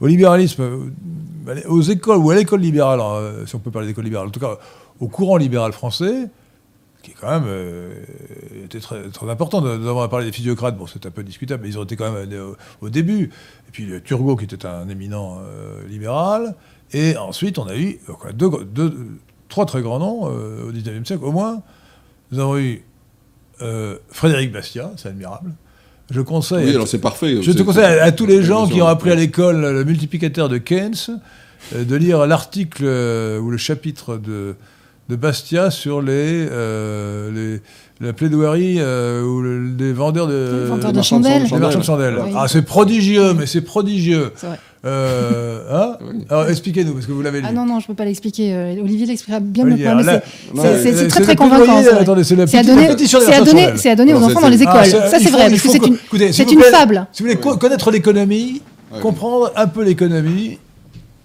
[0.00, 0.92] au libéralisme,
[1.68, 3.00] aux écoles, ou à l'école libérale,
[3.46, 4.58] si on peut parler d'école libérale, en tout cas
[5.00, 6.28] au courant libéral français,
[7.06, 7.92] qui est quand même euh,
[8.64, 9.60] était très, très important.
[9.60, 12.10] Nous avons parlé des physiocrates, bon, c'est un peu discutable, mais ils ont été quand
[12.12, 13.30] même euh, au, au début.
[13.68, 16.54] Et puis Turgot, qui était un éminent euh, libéral.
[16.92, 18.96] Et ensuite, on a eu quoi, deux, deux-
[19.48, 21.62] trois très grands noms euh, au 19e siècle, au moins.
[22.32, 22.82] Nous avons eu
[24.10, 25.52] Frédéric Bastiat, c'est admirable.
[26.10, 26.66] Je conseille.
[26.66, 27.40] Oui, alors c'est parfait.
[27.42, 30.48] Je te conseille à, à tous les gens qui ont appris à l'école le multiplicateur
[30.48, 31.20] de Keynes
[31.74, 34.56] de lire l'article ou le chapitre de,
[35.08, 37.60] de Bastia sur les, euh, les-
[38.06, 41.44] la plaidoirie euh, ou le- des vendeurs de, Les vendeurs de de chandelles.
[41.48, 42.16] des marchands de chandelles.
[42.22, 42.32] Oui.
[42.36, 44.32] Ah, c'est prodigieux, mais c'est prodigieux.
[44.36, 44.58] C'est vrai.
[44.84, 46.24] Euh, hein Oui.
[46.28, 47.46] Alors expliquez-nous, parce que vous l'avez lu.
[47.48, 48.54] Ah non, non, je ne peux pas l'expliquer.
[48.54, 49.94] euh, Olivier l'expliquera bien mieux que moi.
[50.54, 51.78] mais c'est- très, très convaincant.
[51.78, 53.78] Attendez, c'est la à donner, c'est à donner, chandelles.
[53.78, 54.74] c'est à donner aux enfants c'est- dans les écoles.
[54.76, 55.86] Ah, c'est- ça, il c'est faut- vrai, il parce que faut c'est
[56.52, 57.06] une, fable.
[57.12, 58.60] Si vous voulez connaître l'économie,
[58.92, 59.00] Ouais.
[59.00, 60.58] comprendre un peu l'économie,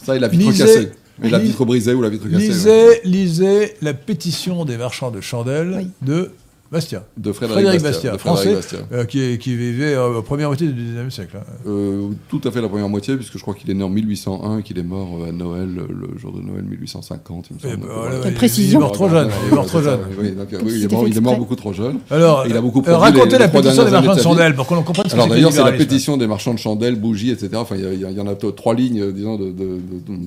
[0.04, 0.92] Ça et la vitre Lisez-
[1.24, 2.48] Et la vitre brisée ou la vitre cassée.
[2.48, 3.02] lisez, ouais.
[3.04, 5.88] lisez la pétition des marchands de chandelles Oui.
[6.02, 6.32] de
[6.72, 8.12] Bastia, De Frédéric, Frédéric Bastia.
[8.12, 8.78] Bastia, de Frédéric français.
[8.78, 8.98] Bastia.
[8.98, 11.36] euh, qui, vivait euh, aux premières moitié du 19e siècle.
[11.38, 11.44] hein.
[11.68, 14.60] Euh, tout à fait la première moitié, puisque je crois qu'il est né en 1801
[14.60, 17.86] et qu'il est mort à Noël, le jour de Noël 1850, il me Et semble.
[17.88, 18.02] bah, Voilà.
[18.10, 18.80] voilà, Quelle il- précision.
[18.80, 19.30] Il est mort trop jeune.
[19.48, 20.00] Il est mort trop c'est ça, jeune.
[20.22, 21.98] Il, est mort, beaucoup trop jeune.
[22.10, 24.82] Alors, Il a beaucoup euh, racontez les- la pétition des marchands de chandelles pour qu'on
[24.82, 27.50] comprenne ce que Alors que d'ailleurs, c'est la pétition des marchands de chandelles, bougies, etc.
[27.56, 29.54] Enfin, il y, en a trois lignes, disons, de,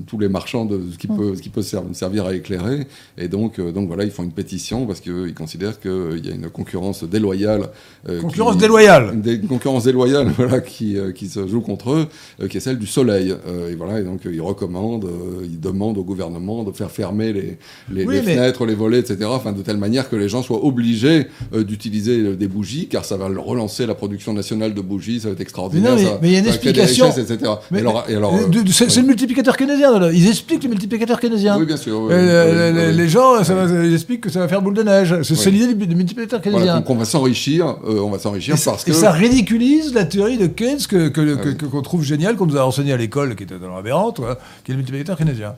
[0.06, 2.86] tous les marchands de ce qui peut, servir à éclairer.
[3.16, 6.48] Et donc, donc voilà, ils font une pétition parce qu'ils considèrent qu'il y a une
[6.50, 7.68] concurrence déloyale.
[8.08, 9.14] euh, Concurrence qui- déloyale.
[9.24, 12.06] Une, concurrence déloyale, voilà, qui, euh, qui se joue contre eux,
[12.42, 13.34] euh, qui est celle du soleil.
[13.48, 16.90] Euh, et voilà, et donc euh, ils recommandent, euh, ils demandent au gouvernement de faire
[16.90, 17.58] fermer les,
[17.92, 19.18] les, Oui, les mais- fenêtres, les volets, etc.
[19.30, 23.04] Enfin, de telle manière que les gens soient obligés euh, d'utiliser euh, des bougies, car
[23.04, 25.94] ça va relancer la production nationale de bougies, ça va être extraordinaire.
[25.96, 27.06] Mais non, il y a une explication.
[27.06, 27.52] richesses, etc.
[27.70, 28.20] Mais- et alors, et Euh,
[28.56, 29.98] euh, C'est le multiplicateur keynésien.
[29.98, 30.10] là.
[30.12, 31.58] Ils expliquent le multiplicateur keynésien.
[31.58, 32.00] Oui, bien sûr.
[32.00, 32.96] oui, oui, oui.
[32.96, 35.22] Les gens, ça va- ils expliquent que ça va faire boule de neige.
[35.22, 38.82] C'est l'idée du multiplicateur Voilà, on va s'enrichir, euh, on va s'enrichir Et, ça- parce
[38.86, 42.36] et que ça ridiculise la théorie de Keynes que que- Ah que- qu'on trouve géniale,
[42.36, 45.16] qu'on nous a enseigné à l'école, qui était dans aberrante, quoi, qui est le multiplicateur
[45.16, 45.54] keynésien.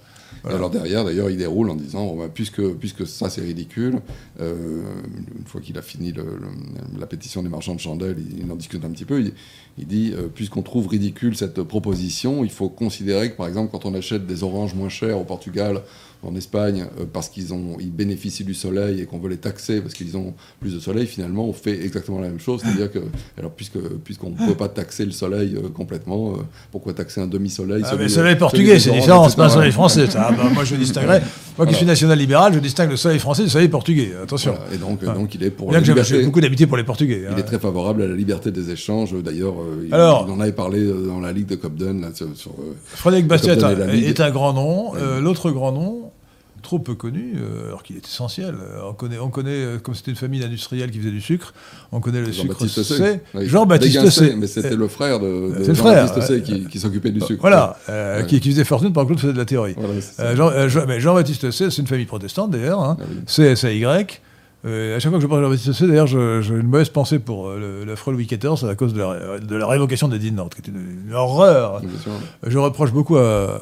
[0.49, 3.99] Et alors derrière, d'ailleurs, il déroule en disant, bon, bah, puisque, puisque ça c'est ridicule,
[4.41, 4.83] euh,
[5.39, 8.53] une fois qu'il a fini le- le- la pétition des marchands de chandelles, il, il
[8.53, 9.33] en discute un petit peu, il,
[9.79, 13.87] il dit, euh, puisqu'on trouve ridicule cette proposition, il faut considérer que par exemple quand
[13.87, 15.81] on achète des oranges moins chères au Portugal,
[16.27, 19.81] en Espagne, euh, parce qu'ils ont, ils bénéficient du soleil et qu'on veut les taxer
[19.81, 22.99] parce qu'ils ont plus de soleil, finalement on fait exactement la même chose, c'est-à-dire que,
[23.39, 26.37] alors puisque, puisqu'on ne peut pas taxer le soleil euh, complètement, euh,
[26.73, 29.49] pourquoi taxer un demi-soleil Ah, mais le soleil celui portugais, c'est différent, c'est pas un
[29.51, 30.07] soleil français.
[30.09, 30.27] ça.
[30.29, 31.23] Ah, bah, moi, je distinguerais.
[31.59, 34.13] Moi qui suis national-libéral, je distingue le soleil français du soleil portugais.
[34.23, 34.55] Attention.
[34.59, 35.13] Voilà, et donc, Ah.
[35.13, 36.15] donc il est pour Bien la que j'ai- liberté.
[36.19, 37.23] j'ai beaucoup d'amitié pour les Portugais.
[37.23, 37.37] Il hein.
[37.39, 39.15] est très favorable à la liberté des échanges.
[39.23, 39.55] D'ailleurs,
[39.87, 42.01] il, Alors- il en avait parlé dans la Ligue de Cobden.
[42.03, 42.53] Là, sur,
[42.87, 43.89] Frédéric Bastiat est un,
[44.29, 44.93] est grand nom.
[44.97, 46.11] Euh, L'autre grand nom,
[46.67, 48.55] trop peu connu, euh, alors qu'il est essentiel.
[48.61, 51.55] Euh, On connaît, on connaît euh, comme c'était une famille d'industriels qui faisait du sucre,
[51.93, 53.21] on connaît le sucre Jean-Baptiste C.
[53.35, 53.47] Oui.
[53.47, 54.35] Jean-Baptiste C.
[54.37, 57.41] Mais c'était le frère de, de Jean-Baptiste euh, qui, qui s'occupait du sucre.
[57.41, 58.27] Voilà, Ouais.
[58.27, 59.77] qui, qui faisait fortune que l'autre faisait de la théorie.
[60.17, 60.35] Voilà,
[60.69, 62.97] Jean, mais Jean-Baptiste C, c'est une famille protestante d'ailleurs, hein.
[63.01, 63.17] Ah oui.
[63.27, 64.21] C-S-A-Y.
[64.67, 66.17] Euh, à chaque fois que je parle de Jean-Baptiste d'ailleurs, j'ai
[66.55, 69.67] une mauvaise pensée pour euh, le- l'affreux Louis XIV à cause de la, de la
[69.67, 71.81] révocation des dînes de Nantes, qui était une, une horreur.
[72.03, 72.13] Sûr.
[72.45, 73.59] Je reproche beaucoup à, euh,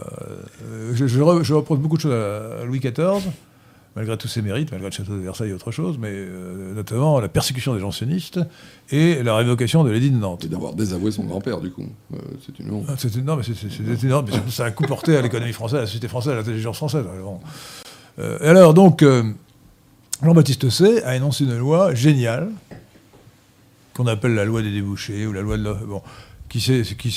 [0.95, 3.23] je, je re- je reproche beaucoup de choses à, à Louis XIV,
[3.97, 7.21] malgré tous ses mérites, malgré le château de Versailles et autre chose, mais euh, notamment
[7.21, 8.41] la persécution des jansénistes
[8.91, 10.45] et la révocation de l'édit de Nantes.
[10.45, 11.85] Et d'avoir désavoué son grand-père, du coup.
[12.15, 12.87] Euh, c'est une honte.
[12.89, 15.53] Ah, C'est énorme, mais c'est- c'est énorme, mais ça a un coup porté à l'économie
[15.53, 17.05] française, à la société française, à l'intelligence française.
[17.15, 17.41] Alors,
[18.21, 19.25] Euh, et alors, donc, euh,
[20.25, 22.51] Jean-Baptiste C a énoncé une loi géniale,
[23.95, 26.03] qu'on appelle la loi des débouchés, ou la loi de l'offre, bon,
[26.49, 27.09] qui, s'est- qui,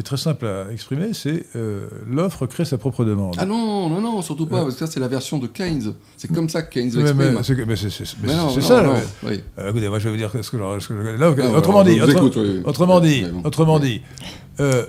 [0.00, 3.36] est très simple à exprimer, c'est euh, l'offre crée sa propre demande.
[3.38, 5.92] Ah non, non, non, surtout pas, parce que ça, c'est la version de Keynes.
[6.16, 7.66] C'est comme ça que Keynes Mais- l'exprime.
[7.68, 7.90] mais c'est
[8.60, 8.82] ça.
[8.82, 9.40] non, mais- oui.
[9.58, 12.36] Euh, écoutez, moi je vais vous dire ce que, je- là, autrement dit, autre- écoute,
[12.36, 13.42] oui, autrement dit, bon.
[13.44, 14.02] autrement dit,
[14.60, 14.84] euh,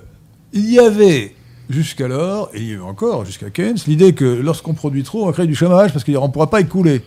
[0.53, 1.35] il y avait
[1.69, 5.25] jusqu'alors, et il y a eu encore jusqu'à Keynes, l'idée que lorsqu'on produit trop, on
[5.27, 7.01] va créer du chômage parce qu'on ne pourra pas écouler,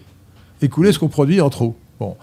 [0.61, 1.75] écouler ce qu'on produit en trop.
[1.99, 2.17] Bon.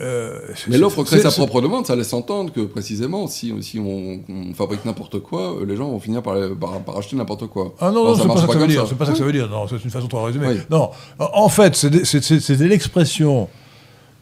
[0.00, 4.20] Euh, Mais l'offre crée sa propre demande, ça laisse entendre que précisément, si, si on,
[4.28, 7.74] on fabrique n'importe quoi, euh, les gens vont finir par, par, par acheter n'importe quoi.
[7.80, 8.86] Ah non, Alors, non, c'est pas ça que ça dire.
[8.88, 9.48] C'est pas ça que ça veut dire.
[9.48, 10.48] Non, c'est une façon résumée.
[10.48, 10.56] Oui.
[10.68, 10.90] Non,
[11.20, 13.48] en fait, c'est l'expression,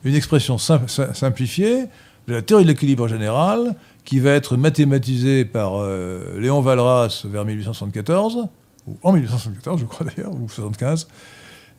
[0.05, 1.85] une expression sim- sim- simplifiée
[2.29, 3.75] de la théorie de l'équilibre général
[4.05, 8.49] qui va être mathématisée par euh, Léon Walras vers 1874,
[8.87, 11.09] ou en 1874, je crois d'ailleurs, ou 75.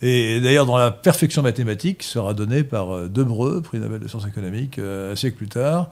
[0.02, 4.28] Et d'ailleurs, dans la perfection mathématique, sera donnée par euh, Debreu, prix Nobel de sciences
[4.28, 5.90] économiques, euh, un siècle plus tard.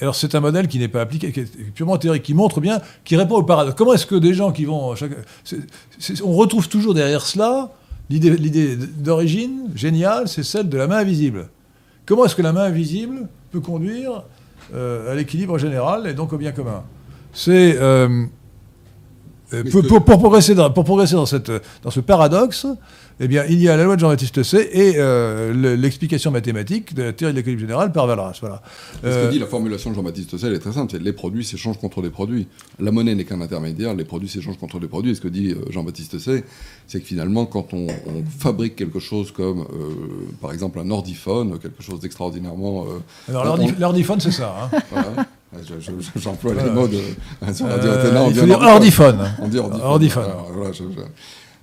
[0.00, 2.80] Alors c'est un modèle qui n'est pas appliqué, qui est purement théorique, qui montre bien,
[3.04, 3.76] qui répond au paradoxe.
[3.76, 4.94] Comment est-ce que des gens qui vont...
[6.24, 7.70] on retrouve toujours derrière cela
[8.10, 11.48] l'idée d'origine, géniale, c'est celle de la main invisible.
[12.06, 14.22] Comment est-ce que la main invisible peut conduire
[14.74, 16.82] euh, à l'équilibre général et donc au bien commun?
[17.32, 18.24] C'est euh,
[19.70, 21.50] pour, que- pour- pour progresser, dans, pour progresser dans, cette,
[21.82, 22.66] dans ce paradoxe,
[23.20, 26.94] eh bien, il y a la loi de Jean-Baptiste Say et euh, le- l'explication mathématique
[26.94, 28.36] de la théorie de l'équilibre général par Valras.
[28.40, 28.60] Voilà.
[29.02, 31.12] Ce Euh, que dit la formulation de Jean-Baptiste Say, elle est très simple, c'est les
[31.12, 32.48] produits s'échangent contre des produits.
[32.80, 35.12] La monnaie n'est qu'un intermédiaire, les produits s'échangent contre des produits.
[35.12, 36.44] Et ce que dit euh, Jean-Baptiste Say,
[36.88, 39.64] c'est que finalement, quand on, on fabrique quelque chose comme, euh,
[40.40, 42.86] par exemple, un ordiphone, quelque chose d'extraordinairement...
[42.86, 44.54] euh, alors, on- l'ordi- l'ordiphone, c'est ça.
[44.72, 44.78] hein.
[44.90, 45.26] voilà.
[45.62, 46.96] Je- je- J'emploie les mots de...
[47.54, 49.18] sur Euh, on dit ordiphone.
[49.40, 49.80] On dit ordiphone.
[49.86, 50.24] Ordiphone.
[50.24, 50.82] Alors, voilà, je-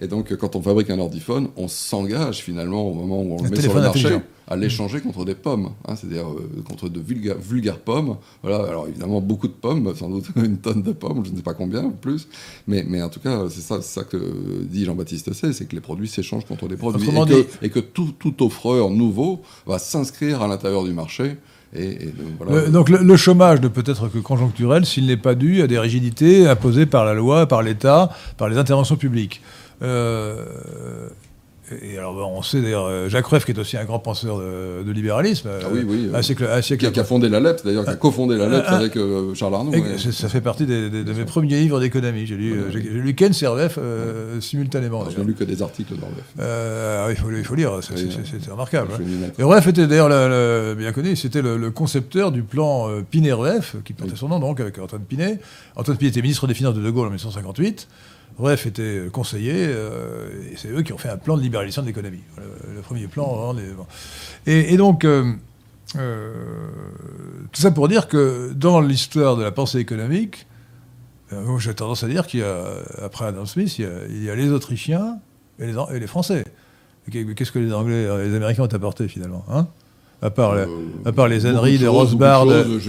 [0.02, 3.44] Et donc, euh, quand on fabrique un ordiphone, on s'engage finalement au moment où on
[3.44, 4.10] le met sur le marché
[4.48, 8.18] à l'échanger contre des pommes, hein, c'est-à-dire euh, contre de vulga- vulgaires pommes.
[8.44, 11.44] Voilà, alors évidemment beaucoup de pommes, sans doute une tonne de pommes, je ne sais
[11.44, 12.28] pas combien ou plus,
[12.68, 14.18] mais, mais en tout cas c'est ça, que
[14.64, 17.80] dit Jean-Baptiste Say, c'est que les produits s'échangent contre des produits et que, et que
[17.80, 21.38] tout, tout offreur nouveau va s'inscrire à l'intérieur du marché.
[21.74, 22.66] Et, et donc, voilà.
[22.66, 25.68] Le- donc le, le chômage ne peut être que conjoncturel s'il n'est pas dû à
[25.68, 29.42] des rigidités imposées par la loi, par l'État, par les interventions publiques.
[29.82, 31.08] Euh,
[31.82, 34.40] et alors bon, on sait d'ailleurs euh, Jacques Rueff qui est aussi un grand penseur
[34.40, 37.40] de, de libéralisme, Ah oui, oui, un euh, siècle, un siècle qui, a, fondé la
[37.40, 39.72] LEPS, d'ailleurs, qui a cofondé la LEPS Ah, avec euh, Charles Arnaud.
[39.72, 39.98] Ouais.
[39.98, 42.26] ça, fait partie des- des- de mes premiers livres d'économie.
[42.26, 45.10] J'ai lu, j'ai j'ai lu Keynes et Rueff euh, simultanément.
[45.10, 46.04] Je n'ai lu que des articles LEPS.
[46.42, 48.90] Euh, il, faut, il faut lire, c'est remarquable.
[48.94, 49.30] Hein.
[49.40, 53.78] Et Rueff était d'ailleurs le, le- bien connu, c'était le, le concepteur du plan Pinet-Rueff,
[53.86, 54.20] qui portait Oui.
[54.20, 55.40] son nom donc avec Antoine Pinet.
[55.78, 57.88] Antoine Pinet était ministre des Finances de De Gaulle en 1958.
[58.40, 61.82] Rueff était euh, conseiller, euh, et c'est eux qui ont fait un plan de libéralisation
[61.82, 62.24] de l'économie.
[62.74, 63.28] Le premier plan.
[63.28, 63.86] vraiment, des- bon.
[64.46, 65.34] Et, donc, euh,
[67.52, 70.48] tout ça pour dire que dans l'histoire de la pensée économique,
[71.60, 72.64] j'ai tendance à dire qu'il y a,
[73.02, 75.20] après Adam Smith, il y a, il y a les Autrichiens
[75.60, 76.44] et les, et les Français.
[77.10, 79.68] Qu'est-ce que les Anglais, les Américains ont apporté finalement hein?
[80.22, 80.66] À, part, Euh,
[81.06, 81.88] à part les âneries de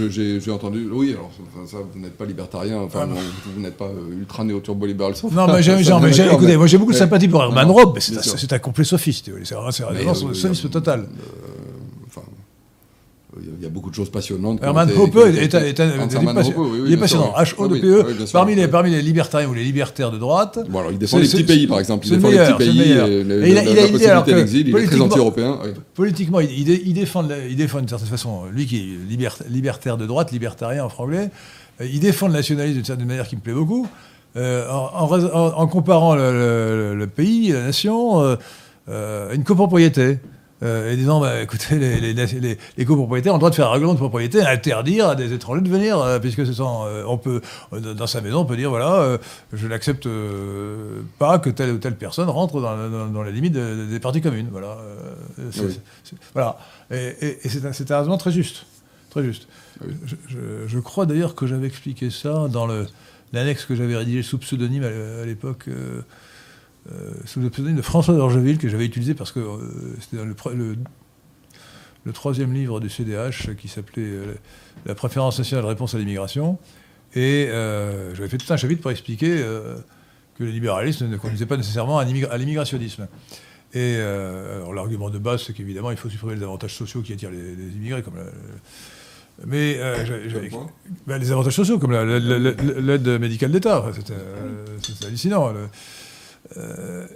[0.09, 0.87] je- J'ai entendu.
[0.91, 3.15] Oui, alors enfin, ça, vous n'êtes pas libertarien, enfin, Ah, non.
[3.55, 5.13] vous, n'êtes pas euh, ultra néo-turbo-libéral.
[5.31, 5.61] Non, mais
[6.13, 8.83] j'ai, écoutez, moi j'ai beaucoup de sympathie pour Herman Robb, mais c'est un, un complet
[8.83, 9.31] sophiste.
[9.43, 11.07] C'est, c'est Mais, vraiment euh, total.
[13.37, 14.59] Euh, il y a- beaucoup de choses passionnantes.
[14.63, 17.33] Herman Hoppe est, est un, est passionnant.
[17.37, 18.67] H-O-P-E, sûr, parmi, les, oui.
[18.69, 20.59] parmi les libertariens ou les libertaires de droite.
[20.69, 22.05] Bon, alors, il défend les petits pays, par exemple.
[22.07, 24.25] Il défend les petits pays, et Et il a- la- il a la l'idée, alors.
[24.27, 25.59] Il est très anti-européen.
[25.63, 25.69] oui.
[25.95, 29.37] Politiquement, il, il dé- il défend, il défend d'une certaine façon, lui qui est libert-
[29.49, 31.29] libertaire de droite, libertarien en franglais,
[31.81, 33.87] euh, il défend le nationalisme d'une certaine manière qui me plaît beaucoup,
[34.35, 38.35] euh, en, comparant le, le- le pays, la nation, euh,
[38.89, 40.17] euh, à une copropriété.
[40.63, 43.67] Euh, et disant, bah, écoutez, les, les, les- les copropriétaires ont le droit de faire
[43.67, 47.03] un règlement de propriété, interdire à des étrangers de venir, euh, puisque ce sont, euh,
[47.05, 47.41] on peut,
[47.71, 49.17] dans sa maison, on peut dire, voilà,
[49.51, 50.07] je n'accepte
[51.19, 54.21] pas que telle ou telle personne rentre dans, dans- dans les limites de- des parties
[54.21, 54.47] communes.
[54.51, 54.77] Voilà.
[55.37, 55.79] Oui.
[56.33, 56.57] voilà.
[56.91, 58.65] Et, et- et c'est un, raisonnement très juste.
[59.09, 59.47] Très juste.
[59.85, 59.93] Oui.
[60.05, 60.37] Je, je-
[60.67, 62.67] je crois d'ailleurs que j'avais expliqué ça dans
[63.33, 66.01] l'annexe que j'avais rédigé sous pseudonyme à, l'époque, euh,
[67.25, 69.57] sous le pseudonyme de François d'Orgeville, que j'avais utilisé parce que euh,
[70.01, 70.77] c'était dans le, le-
[72.05, 74.33] le troisième livre du CDH qui s'appelait euh,
[74.85, 76.57] La préférence nationale réponse à l'immigration.
[77.15, 79.77] Et euh, j'avais fait tout un chapitre pour expliquer euh,
[80.37, 83.07] que le libéralisme ne conduisait pas nécessairement à l'immig- à l'immigrationnisme.
[83.75, 87.31] Et euh, l'argument de base, c'est qu'évidemment, il faut supprimer les avantages sociaux qui attirent
[87.31, 88.23] les, les immigrés, comme la-
[89.47, 89.95] mais euh,
[91.07, 92.51] ben, les avantages sociaux, comme la- la- la- la-
[92.81, 93.91] l'aide médicale d'État, euh,
[94.81, 95.51] c'était hallucinant.
[95.53, 95.69] le-
[96.57, 97.07] euh,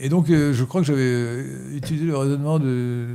[0.00, 3.06] et, donc, euh, je crois que j'avais euh, utilisé le raisonnement de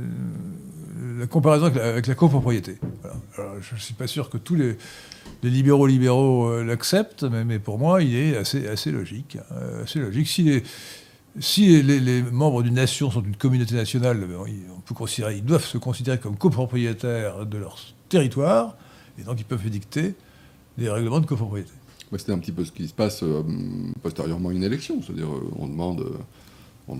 [1.18, 2.78] la comparaison avec la, copropriété.
[3.60, 4.76] Je ne suis pas sûr que tous les,
[5.42, 9.36] libéraux libéraux l'acceptent, mais, pour moi, il est assez, logique.
[9.50, 10.28] hein, assez logique.
[11.40, 14.36] Si les, membres d'une nation sont une communauté nationale, ben,
[14.76, 17.78] on peut considérer, ils doivent se considérer comme copropriétaires de leur
[18.08, 18.76] territoire,
[19.18, 20.14] et donc ils peuvent dicter
[20.78, 21.72] des règlements de copropriété.
[22.18, 23.42] C'était un petit peu ce qui se passe euh,
[24.02, 25.00] postérieurement à une élection.
[25.10, 25.24] Euh,
[25.58, 26.94] on demande, euh,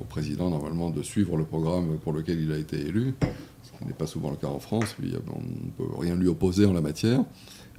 [0.00, 3.14] au, président, normalement, de suivre le programme pour lequel il a été élu,
[3.62, 4.96] ce qui n'est pas souvent le cas en France.
[4.98, 7.20] Lui, on ne peut rien lui opposer en la matière.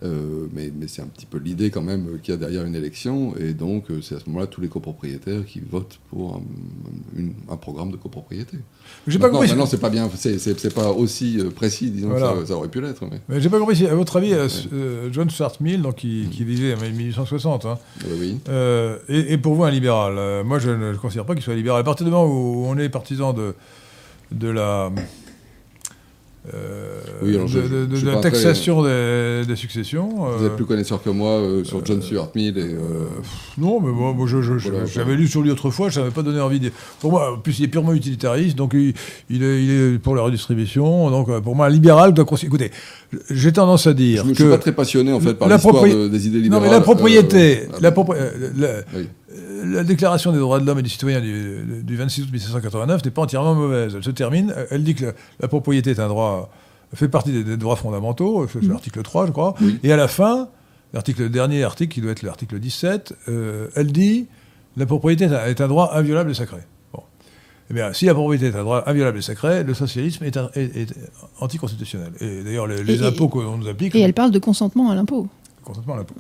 [0.04, 2.76] Euh, mais mais c'est un petit peu l'idée quand même qu'il y a derrière une
[2.76, 3.34] élection.
[3.38, 6.42] Et donc, euh, c'est à ce moment-là tous les copropriétaires qui votent pour un,
[7.20, 8.58] une- un programme de copropriété.
[9.08, 9.48] J'ai pas compris.
[9.50, 12.34] maintenant, c'est pas bien, c'est- pas aussi euh, précis, disons, Voilà.
[12.34, 13.02] que ça, ça aurait pu l'être.
[13.10, 13.88] Mais, Mais j'ai pas compris.
[13.88, 17.80] À votre avis, euh, John Stuart Mill, donc qui, qui vivait en 1860, hein,
[18.20, 20.44] oui, euh, est pour vous un libéral.
[20.46, 21.82] Moi, je ne considère pas qu'il soit libéral.
[21.82, 23.56] À partir du moment où on est partisan de,
[24.32, 24.92] de la.
[26.54, 30.10] Euh, Oui, alors je- de, je la taxation des, des successions.
[30.38, 32.62] Vous euh, êtes plus connaisseur que moi euh, sur John Stuart Mill et.
[32.62, 32.78] euh,
[33.58, 35.16] Non, mais moi, moi, je- je- je- j'avais voilà.
[35.16, 36.72] lu sur lui autrefois, ça m'avait pas donné envie de...
[37.02, 38.94] Pour moi, en plus, il est purement utilitariste, donc il,
[39.30, 41.10] il est, il est pour la redistribution.
[41.10, 42.26] Donc, euh, pour moi, un libéral doit...
[42.44, 42.72] Écoutez,
[43.30, 45.84] j'ai tendance à dire Je ne suis pas très passionné en fait par la l'histoire
[45.84, 46.68] propri- de- des idées Non, libérales.
[46.70, 49.08] mais la propriété, euh, la, propri- euh, la- oui.
[49.58, 53.04] Euh, la déclaration des droits de l'homme et du citoyen du, du 26 août 1789
[53.06, 53.94] n'est pas entièrement mauvaise.
[53.96, 56.50] Elle se termine, elle dit que la, la propriété est un droit,
[56.94, 60.48] fait partie des, des droits fondamentaux, c'est l'article 3, je crois, et à la fin,
[60.94, 64.28] l'article, le dernier article, qui doit être l'article 17, euh, elle dit
[64.78, 66.60] la propriété est un, est un droit inviolable et sacré.
[66.94, 67.02] Bon.
[67.70, 70.50] Eh bien, si la propriété est un droit inviolable et sacré, le socialisme est, un-
[70.54, 70.94] est- est
[71.40, 72.12] anticonstitutionnel.
[72.22, 74.90] Et d'ailleurs, les, les Et- et- impôts qu'on nous applique, Et elle parle de consentement
[74.92, 75.28] à l'impôt.
[75.64, 76.16] consentement à l'impôt.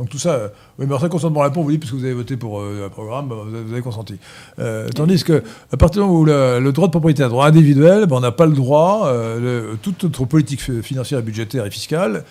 [0.00, 0.48] Donc tout ça, euh,
[0.78, 2.86] oui, mais alors ça, consentement l'impôt, vous dites, parce que vous avez voté pour euh,
[2.86, 4.14] un programme, bah, vous, avez, vous avez consenti.
[4.58, 7.28] Euh, tandis que, à partir du moment où le, le droit de propriété est un
[7.28, 11.66] droit individuel, ben, on n'a pas le droit, le- toute notre politique fi- financière, budgétaire
[11.66, 12.24] et fiscale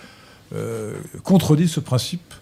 [1.21, 2.33] contredit ce principe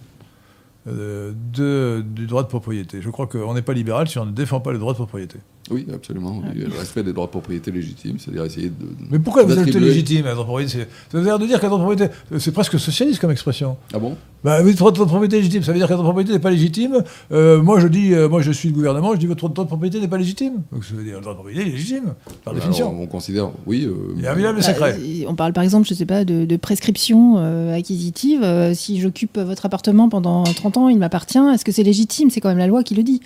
[0.86, 3.02] de- du droit de propriété.
[3.02, 5.40] Je crois qu'on n'est pas libéral si on ne défend pas le droit de propriété.
[5.70, 6.42] Oui, absolument.
[6.44, 6.62] oui.
[6.62, 8.86] Le respect des droits de propriété légitimes, c'est-à-dire essayer de.
[9.12, 10.72] Mais pourquoi vous êtes légitime à droit de propriété?
[10.72, 13.32] C'est- Ça veut dire de dire qu'un droit de propriété, euh, c'est presque socialiste comme
[13.32, 13.78] expression.
[13.94, 14.16] Ah bon?
[14.44, 16.40] Bah, oui, votre droit de propriété est légitime, ça veut dire que votre propriété n'est
[16.40, 17.04] pas légitime.
[17.32, 19.68] Euh, moi, je dis, euh, moi, je suis le gouvernement, je dis votre droit de
[19.70, 20.62] propriété n'est pas légitime.
[20.72, 22.14] Donc, ça veut dire que le droit de propriété est légitime,
[22.44, 23.02] par Alors, définition.
[23.02, 23.86] on considère, oui.
[23.86, 25.26] euh, Il est inviolable et Bah, sacré.
[25.28, 28.42] on parle par exemple, je sais pas, de, de prescription euh, acquisitive.
[28.44, 31.40] Euh, si j'occupe votre appartement pendant 30 ans, il m'appartient.
[31.54, 32.30] Est-ce que c'est légitime?
[32.30, 33.22] C'est quand même la loi qui le dit.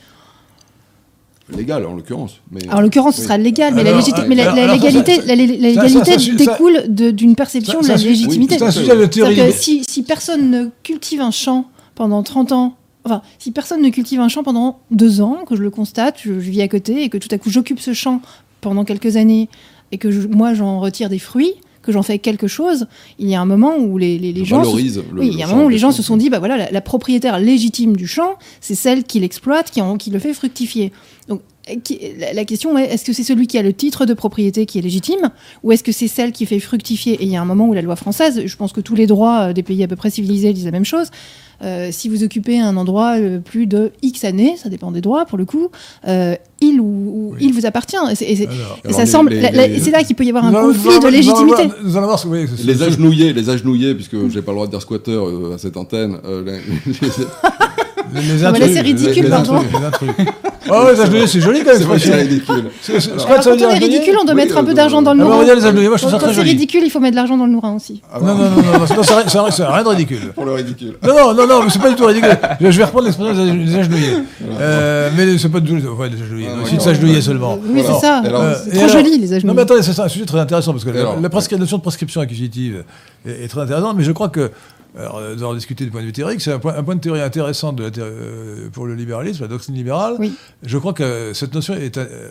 [1.55, 2.39] Légal en l'occurrence.
[2.51, 3.25] Mais, Alors, en l'occurrence, ce oui.
[3.27, 5.89] sera légal, mais, Alors, la, légiti- mais la- alors, la alors, ça, légalité, ça, la,
[6.05, 8.57] ça, découle de- d'une perception Ça, de la légitimité.
[8.61, 9.35] oui, sujet de théorie.
[9.35, 11.65] Que si, si personne ne cultive un champ
[11.95, 12.75] pendant 30 ans,
[13.05, 16.33] enfin, si personne ne cultive un champ pendant deux ans, que je le constate, je,
[16.39, 18.21] je vis à côté, et que tout à coup j'occupe ce champ
[18.61, 19.49] pendant quelques années,
[19.91, 22.87] et que je- moi j'en retire des fruits, que j'en fais quelque chose,
[23.19, 24.63] il y a un moment où les, les, les On gens...
[24.63, 26.29] se- valorise le- oui, il y a un moment où les gens se sont dit,
[26.29, 30.09] bah voilà, la, la propriétaire légitime du champ, c'est celle qui l'exploite, qui, en- qui
[30.11, 30.91] le fait fructifier.
[31.27, 31.73] Donc, euh,
[32.33, 34.81] la question est, est-ce que c'est celui qui a le titre de propriété qui est
[34.81, 35.29] légitime,
[35.63, 37.13] ou est-ce que c'est celle qui fait fructifier?
[37.13, 39.07] Et il y a un moment où la loi française, je pense que tous les
[39.07, 41.07] droits euh, des pays à peu près civilisés disent la même chose.
[41.63, 45.25] Euh, si vous occupez un endroit euh, plus de X années, ça dépend des droits
[45.25, 45.69] pour le coup,
[46.07, 47.37] euh, il ou, ou Oui.
[47.41, 47.97] il vous appartient.
[48.11, 50.23] Et, c'est- et c'est- Alors, et Alors, ça les- semble, les- c'est là qu'il peut
[50.25, 51.63] y avoir un allons- conflit de légitimité.
[52.65, 55.77] Les agenouillés, les agenouillés, puisque j'ai pas le droit de dire squatter euh, à cette
[55.77, 56.17] antenne.
[56.25, 56.93] euh, les-
[58.21, 59.59] les, les Ah, mais là, intrus, c'est ridicule, les- les pardon.
[60.65, 60.81] Intrus.
[60.85, 62.13] Oh, les agenouillés, c'est joli c'est vrai que expression.
[62.13, 62.65] c'est ridicule.
[62.81, 65.23] C'est- c'est- quand agenouiller ridicule, on doit mettre un euh, peu d'argent dans le Ah,
[65.23, 65.39] bah, on nourrin.
[65.39, 67.11] va dire les agenouillers, moi je trouve Quand ça très c'est ridicule, il faut mettre
[67.11, 68.01] de l'argent dans le nourrin aussi.
[68.13, 70.31] Ah, Non, ouais, non, non, non, non, c'est- c'est rien- c'est c'est de ridicule.
[70.35, 70.95] Pour le ridicule.
[71.05, 72.37] Non, non, non, non, mais c'est pas du tout ridicule.
[72.59, 74.13] Je vais reprendre l'expression des agenouillés.
[74.59, 75.87] Euh, mais c'est pas du tout.
[75.89, 76.47] Ouais, des agenouillés.
[76.55, 77.57] Ah, aussi de s'agenouiller seulement.
[77.63, 78.21] Oui, c'est ça.
[78.25, 79.47] Euh, c'est et trop joli, les agenouilles.
[79.47, 81.15] Non, mais attendez, c'est un sujet très intéressant parce que la,
[81.59, 82.83] notion de prescription acquisitive
[83.25, 84.51] est, est très intéressante, mais je crois que,
[84.97, 86.95] alors, euh, nous allons discuter du point de vue théorique, c'est un point, un point
[86.95, 90.15] de théorie intéressant de la thé- euh, pour le libéralisme, la doctrine libérale.
[90.19, 90.33] Oui.
[90.63, 92.29] Je crois que cette notion est, euh,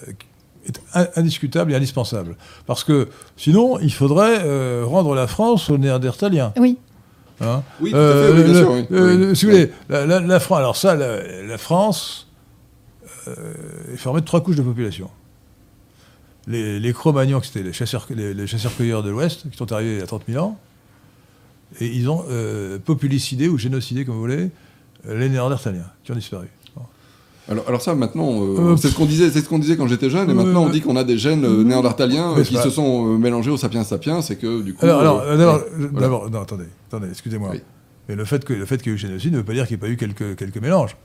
[0.67, 2.37] est indiscutable et indispensable.
[2.67, 6.53] Parce que sinon, il faudrait euh, rendre la France aux Néandertaliens.
[6.59, 6.77] Oui.
[7.41, 7.63] hein.
[7.81, 8.71] Oui, tout à fait, Euh, oui, bien le- sûr.
[8.73, 8.87] oui.
[8.93, 9.37] euh, Oui.
[9.37, 12.29] Si vous voulez, la, la- la France, alors ça, la, la France
[13.29, 13.55] euh,
[13.95, 15.09] est formée de trois couches de population.
[16.47, 19.95] Les, les Cro-Magnons, qui étaient les chasseurs, les, les chasseurs-cueilleurs de l'Ouest, qui sont arrivés
[19.95, 20.59] il y a 30 000 ans,
[21.81, 24.51] et ils ont euh, populicidé ou génocidé, comme vous voulez,
[25.09, 26.47] les Néandertaliens, qui ont disparu.
[27.49, 29.89] Alors, alors ça, maintenant, euh, Euh, c'est ce qu'on disait, c'est ce qu'on disait quand
[29.89, 32.71] j'étais jeune, et euh, maintenant on dit qu'on a des gènes néandertaliens qui pas- se
[32.71, 34.85] sont mélangés aux sapiens sapiens, c'est que du coup.
[34.85, 35.61] Alors, alors,
[35.93, 36.31] d'abord, voilà.
[36.31, 37.51] non, attendez, attendez, excusez-moi.
[37.53, 37.61] Oui.
[38.09, 39.67] Mais le fait que le fait qu'il y ait eu génocide ne veut pas dire
[39.67, 40.97] qu'il n'y ait pas eu quelques, quelques mélanges.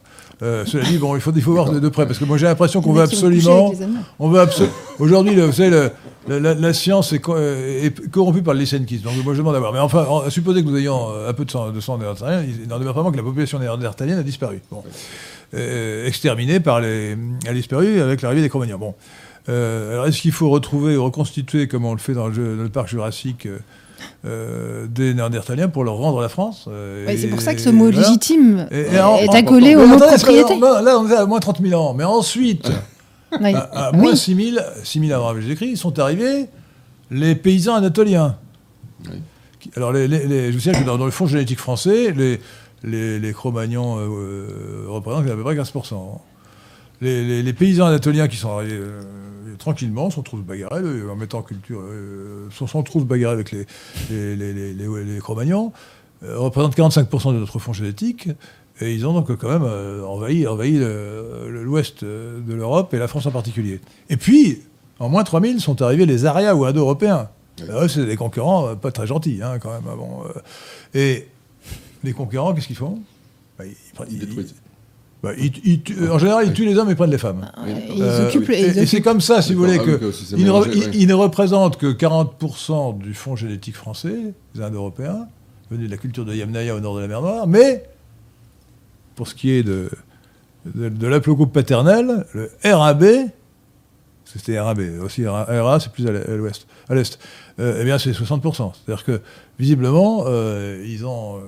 [0.43, 2.37] Euh, cela dit, bon, il faut, il faut voir de, de près, parce que moi
[2.37, 3.73] j'ai l'impression qu'on veut absolument.
[4.19, 4.73] On veut absolument.
[4.99, 5.91] Aujourd'hui, vous savez, le-
[6.27, 9.03] la, la- la science est, co- euh, est corrompue par le lysenkisme.
[9.03, 9.71] Donc moi je demande à voir.
[9.71, 11.97] Mais enfin, en- à supposer que nous ayons euh, un peu de sang, de sang
[11.97, 14.59] néandertalien, il n'en demeure pas moins que la population néandertalienne a disparu.
[14.71, 14.83] Bon.
[15.53, 17.15] Euh, exterminée par les.
[17.45, 18.77] Elle a disparu avec l'arrivée des Cro-Magnons.
[18.79, 18.95] Bon.
[19.47, 22.63] Euh, alors est-ce qu'il faut retrouver, reconstituer, comme on le fait dans le, jeu- dans
[22.63, 23.47] le parc jurassique,
[24.25, 27.61] euh, euh, des Néandertaliens pour leur rendre la France euh, Ouais, c'est pour ça que
[27.61, 27.99] ce mot voilà.
[27.99, 30.59] légitime Et- et est en- accolé au mot propriété.
[30.59, 31.93] Là, là, on est à moins 30 000 ans.
[31.93, 32.71] Mais ensuite,
[33.41, 33.53] Oui.
[33.53, 33.97] à, à Oui.
[33.99, 36.45] moins 6 000, 6 000 avant Jésus-Christ, sont arrivés
[37.11, 38.37] les paysans anatoliens.
[39.05, 39.17] Oui.
[39.59, 42.11] Qui- Alors, les, les- les- je vous sais que dans, dans le fonds génétique français,
[42.15, 42.39] les,
[42.83, 45.95] les, les Cro-Magnons euh, euh, représentent à peu près 15%.
[47.01, 49.01] Les, les- les paysans anatoliens qui sont arrivés euh,
[49.57, 53.51] tranquillement sont tous bagarrés, eux, en mettant en culture, euh, sont, sont tous bagarrés avec
[53.51, 53.65] les,
[54.35, 55.71] les, les, Cro-Magnons,
[56.23, 58.29] euh, représentent 45% de notre fonds génétique.
[58.81, 63.07] Et ils ont donc quand même euh, envahi, envahi l'ouest euh, de l'Europe et la
[63.07, 63.79] France en particulier.
[64.09, 64.61] Et puis,
[64.99, 67.29] en moins 3000, sont arrivés les Arias ou Indo-Européens.
[67.87, 69.83] C'est des concurrents euh, pas très gentils, hein, quand même.
[69.97, 70.39] bon, euh.
[70.93, 71.27] et
[72.03, 72.99] les concurrents, qu'est-ce qu'ils font?
[73.57, 73.71] Bah, ils,
[74.09, 74.55] Ils ils- détruisent.
[75.23, 77.49] Bah, ils- ils tuent- En général, ils tuent les hommes et prennent les femmes.
[77.95, 78.49] Ils Euh, occupent.
[78.49, 81.91] et c'est comme ça, si vous voulez, ah oui, il ne, re- ne représente que
[81.91, 85.27] 40% du fonds génétique français, des Indo-Européens,
[85.71, 87.83] venus de la culture de Yamnaya au nord de la mer Noire, mais
[89.15, 89.89] pour ce qui est de,
[90.75, 93.05] de, de l'aplogroupe paternel, le RAB,
[94.25, 97.17] c'était RAB, aussi RA, c'est plus à l'ouest, à l'est,
[97.59, 98.73] euh, eh bien c'est 60%.
[98.85, 99.21] C'est-à-dire que,
[99.57, 101.39] visiblement, euh, ils ont...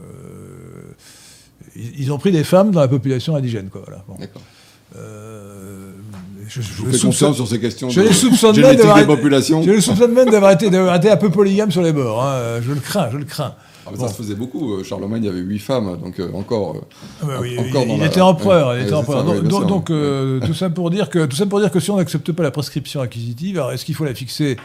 [1.78, 3.82] ils ils ont pris des femmes dans la population indigène, quoi.
[3.86, 4.04] Voilà.
[4.08, 4.18] Bon.
[4.96, 5.92] Euh,
[6.48, 8.78] je, Je je vous fais soupçonne- sur ces questions je de les soupçonne même génétique
[8.80, 9.62] d'avoir des été- populations.
[9.64, 12.24] je le soupçonne même d'avoir été, été un peu polygame sur les bords.
[12.24, 12.60] hein.
[12.62, 13.54] Je le crains, je le crains.
[13.86, 14.08] Ah, mais Bon.
[14.08, 14.74] Ça se faisait beaucoup.
[14.76, 16.76] euh, Charlemagne, il y avait huit femmes, donc euh, encore.
[16.76, 16.80] euh,
[17.22, 18.70] Ah bah oui, Encore il, il la- était empereur.
[18.70, 19.26] Ouais, il était ouais, empereur.
[19.28, 21.80] ça, Donc, donc- donc, euh, tout ça pour dire que tout ça pour dire que
[21.80, 24.58] si on n'accepte pas la prescription acquisitive, alors est-ce qu'il faut la fixer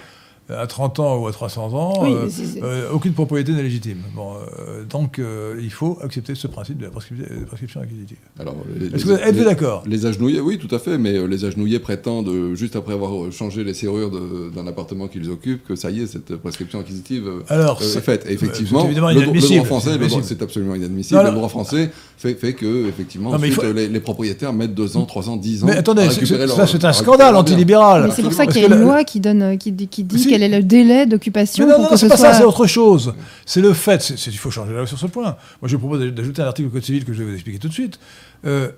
[0.51, 2.29] à 30 ans ou à 300 ans Oui, euh,
[2.63, 3.99] euh, Aucune propriété n'est légitime.
[4.15, 8.17] Bon, euh, donc euh, il faut accepter ce principe de la prescription, acquisitive.
[8.39, 9.83] alors, Est-ce les- que vous êtes d'accord?
[9.87, 13.73] Les agenouillés, oui, tout à fait, mais les agenouillés prétendent, juste après avoir changé les
[13.75, 14.11] serrures
[14.55, 18.27] d'un appartement qu'ils occupent, que ça y est, cette prescription acquisitive Alors, est faite.
[18.29, 19.91] Et effectivement, c'est évidemment le, le droit français,
[20.23, 21.21] c'est absolument inadmissible.
[21.21, 21.29] Non.
[21.31, 24.53] Le droit français fait, fait que, effectivement, Non, mais il ensuite, faut- les, les propriétaires
[24.53, 25.67] mettent deux ans, trois ans, dix ans.
[25.69, 28.05] Mais attendez, à c'est- récupérer c'est- leur- ça c'est à un scandale antilibéral.
[28.05, 30.19] Mais c'est pour ça qu'il y a une loi qui, donne, qui, dit- qui dit
[30.19, 30.32] Si.
[30.33, 32.33] Quel est le délai d'occupation non, pour non, que c'est ce pas soit...
[32.33, 33.15] ça, c'est autre chose.
[33.47, 35.37] C'est le fait, c'est- c'est- il faut changer la loi sur ce point.
[35.61, 37.59] Moi, je propose d'aj- d'ajouter un article au Code civil que je vais vous expliquer
[37.59, 37.99] tout de suite.
[38.45, 38.71] Euh,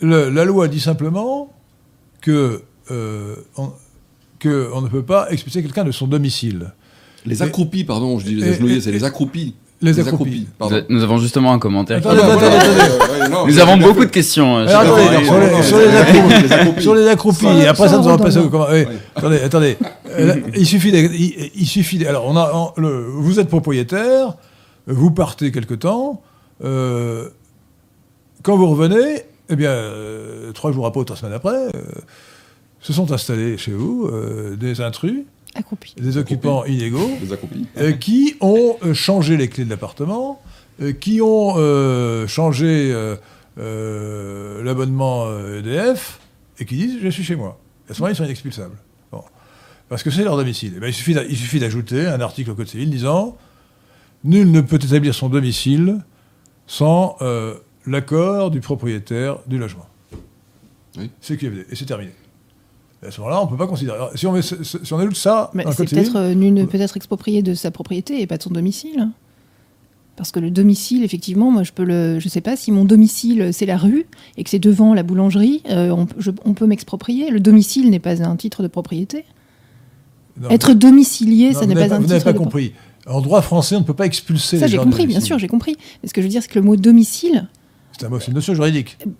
[0.00, 1.52] le- la loi dit simplement
[2.20, 3.70] que euh, on,
[4.38, 6.72] que on ne peut pas expulser quelqu'un de son domicile.
[7.26, 9.54] Les accroupis, pardon, je dis les agenouillés, c'est les accroupis.
[9.82, 10.46] Les accroupis.
[10.90, 11.98] Nous avons justement un commentaire.
[11.98, 13.52] Attendez, qui- Ah, attendez, attendez.
[13.52, 14.58] Nous avons beaucoup de questions.
[14.58, 16.82] euh, Alors, attendez, sur les- accroupis.
[16.82, 18.66] Sur les accroupis, Sans- et après ça, nous allons passer au redondant.
[18.66, 18.74] comment.
[18.74, 18.98] oui, Ouais.
[19.16, 19.78] Attendez, attendez.
[20.10, 20.90] Euh, il suffit.
[20.90, 22.04] il, il suffit.
[22.06, 24.34] alors, on a, on- le- vous êtes propriétaire,
[24.86, 26.20] vous partez quelque temps.
[26.62, 27.28] euh,
[28.42, 31.70] quand vous revenez, eh bien, euh, trois jours après ou trois semaines après, euh,
[32.82, 35.24] se sont installés chez vous euh, des intrus,
[36.00, 37.10] Des occupants illégaux,
[37.78, 40.40] euh, qui ont euh, changé les clés de l'appartement,
[40.80, 43.16] euh, qui ont euh, changé euh,
[43.58, 45.26] euh, l'abonnement
[45.58, 46.20] EDF,
[46.58, 47.58] et qui disent je suis chez moi.
[47.88, 48.76] À ce moment-là, ils sont inexpulsables.
[49.10, 49.22] Bon.
[49.88, 50.74] Parce que c'est leur domicile.
[50.76, 53.36] Eh ben, il suffit d'a- il suffit d'ajouter un article au Code civil disant
[54.22, 55.98] nul ne peut établir son domicile
[56.66, 57.54] sans euh,
[57.86, 59.86] l'accord du propriétaire du logement.
[60.96, 61.10] Oui.
[61.20, 61.66] C'est QFD.
[61.70, 62.12] Et c'est terminé.
[63.02, 63.96] Et à ce moment-là, on ne peut pas considérer.
[63.96, 67.42] Alors, si, on met si on ajoute ça Mais c'est peut-être euh, ne peut exproprié
[67.42, 69.08] de sa propriété et pas de son domicile.
[70.16, 73.54] Parce que le domicile, effectivement, moi je peux le, je sais pas si mon domicile
[73.54, 74.04] c'est la rue
[74.36, 77.30] et que c'est devant la boulangerie, euh, on, je- on peut m'exproprier.
[77.30, 79.24] Le domicile n'est pas un titre de propriété.
[80.38, 82.74] non, Être domicilié, Non, ça n'est pas, un Vous n'avez titre pas de compris.
[83.06, 85.48] En droit français, on ne peut pas expulser Ça les j'ai compris, bien sûr, j'ai
[85.48, 85.76] compris.
[86.02, 87.48] Mais ce que je veux dire, c'est que le mot domicile,
[87.98, 88.98] C'est un mot- c'est une notion juridique.
[89.06, 89.10] bah,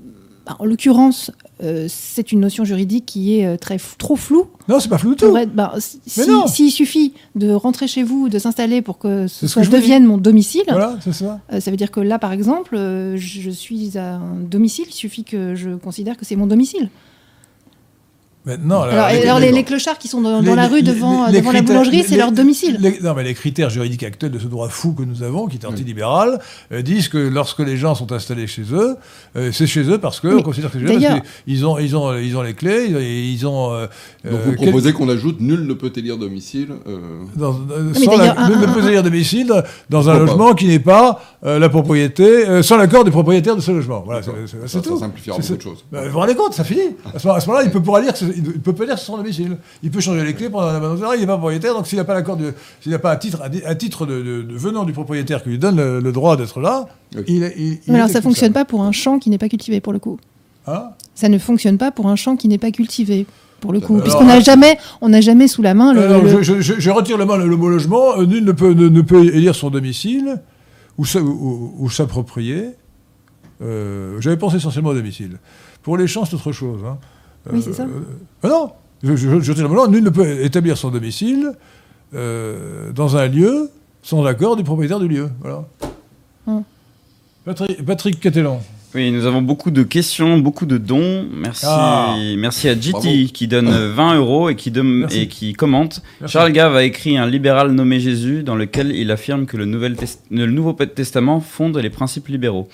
[0.59, 1.31] en l'occurrence,
[1.63, 4.47] euh, c'est une notion juridique qui est euh, très trop floue.
[4.69, 5.37] Non, c'est pas flou du tout.
[5.55, 6.49] Bah, si- Mais si-.
[6.49, 10.05] S'il suffit de rentrer chez vous, de s'installer pour que ce soit que je devienne
[10.05, 11.41] mon domicile, Voilà, c'est ça.
[11.53, 14.87] Euh, ça veut dire que là, par exemple, euh, je je suis à un domicile,
[14.89, 16.89] il suffit que je considère que c'est mon domicile.
[18.47, 20.77] Maintenant, Alors, les- alors, les- les, les clochards qui sont dans, les- dans la rue
[20.77, 22.79] les- devant, devant la critères- boulangerie, les- c'est leur domicile.
[22.81, 25.59] les- non, mais les critères juridiques actuels de ce droit fou que nous avons, qui
[25.59, 26.39] est antilibéral,
[26.73, 28.97] euh, disent que lorsque les gens sont installés chez eux,
[29.37, 31.95] euh, c'est chez eux parce qu'on considère que c'est chez eux, parce qu'ils ont, ils
[31.97, 33.73] ont, ils ont les clés, ils, ils ont.
[33.75, 33.87] euh,
[34.25, 36.69] Donc euh, vous proposez qu'on ajoute nul ne peut élire domicile.
[36.87, 36.99] euh,
[37.37, 39.53] dans, euh, sans la, un- nul ne peut élire domicile
[39.91, 43.55] dans un pas logement qui n'est pas euh, la propriété, euh, sans l'accord du propriétaire
[43.57, 44.03] de ce logement.
[44.05, 44.99] Voilà, c'est c'est- Ça- tout.
[44.99, 45.85] simplifiera beaucoup de choses.
[45.93, 46.81] Bah, vous vous rendez compte, ça finit.
[47.15, 48.95] À ce moment- à ce moment-là, il peut pourra dire que il peut pas dire
[48.95, 49.57] que c'est son domicile.
[49.83, 51.13] Il peut changer les clés pendant la manutention.
[51.15, 53.43] Il n'est pas propriétaire, donc s'il n'a pas l'accord de, s'il n'a pas un titre,
[53.67, 56.61] un, titre de, de- de venant du propriétaire qui lui donne le, le droit d'être
[56.61, 56.87] là,
[57.27, 59.49] il, est- il, il Mais alors, ça fonctionne pas pour un champ qui n'est pas
[59.49, 60.19] cultivé, pour le coup.
[60.67, 60.91] Hein?
[61.15, 63.27] Ça ne fonctionne pas pour un champ qui n'est pas cultivé,
[63.61, 63.99] pour le coup.
[64.01, 66.03] Puisqu'on n'a ah, jamais, on n'a jamais sous la main le.
[66.03, 68.19] Alors, le- je, je- je- je retire le mot, le mot logement.
[68.19, 70.41] Euh, Nul ne peut, ne, ne peut élire son domicile
[70.99, 72.71] ou, sa- ou- ou s'approprier.
[73.63, 75.39] Euh, J'avais pensé essentiellement au domicile.
[75.83, 76.81] Pour les champs, c'est autre chose.
[76.87, 76.99] hein.
[77.53, 77.87] Oui, c'est ça.
[78.43, 78.71] ah non,
[79.03, 79.87] je, je.
[79.89, 81.53] Nul ne peut établir son domicile
[82.15, 83.71] euh, dans un lieu
[84.03, 85.29] sans accord du propriétaire du lieu.
[85.41, 85.65] Voilà.
[86.47, 86.63] Hum.
[87.45, 88.61] Patrick, Patrick Catelan.
[88.93, 91.25] Oui, nous avons beaucoup de questions, beaucoup de dons.
[91.33, 92.17] Merci, Ah.
[92.37, 93.07] merci à GT Bravo.
[93.33, 94.73] qui donne euh, 20 euros et qui,
[95.13, 96.03] et commente.
[96.21, 96.33] Merci.
[96.33, 99.95] Charles Gave a écrit un libéral nommé Jésus dans lequel il affirme que le, Nouvel
[99.95, 102.69] Test- le Nouveau Testament fonde les principes libéraux.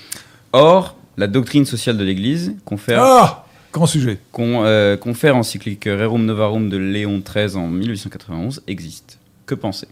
[0.54, 3.45] Or, la doctrine sociale de l'Église confère, Ah
[3.76, 4.18] Grand sujet.
[4.32, 9.18] con- euh, confère encyclique Rerum Novarum de Léon XIII en 1891 existe.
[9.44, 9.86] Que penser?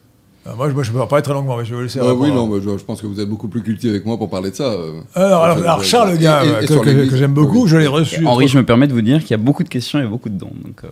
[0.47, 2.01] Ah, moi, je- moi, je peux en parler très longuement, mais je vais vous laisser
[2.01, 4.17] Euh, oui, non, mais je, je pense que vous êtes beaucoup plus cultivé avec moi
[4.19, 4.65] pour parler de ça.
[4.73, 5.01] euh.
[5.15, 7.69] Alors, Charles et- et que, que- que j'aime beaucoup, Oui.
[7.69, 8.27] je l'ai reçu.
[8.27, 10.29] Henri, je me permets de vous dire qu'il y a beaucoup de questions et beaucoup
[10.31, 10.53] de dons.
[10.65, 10.89] Donc, euh,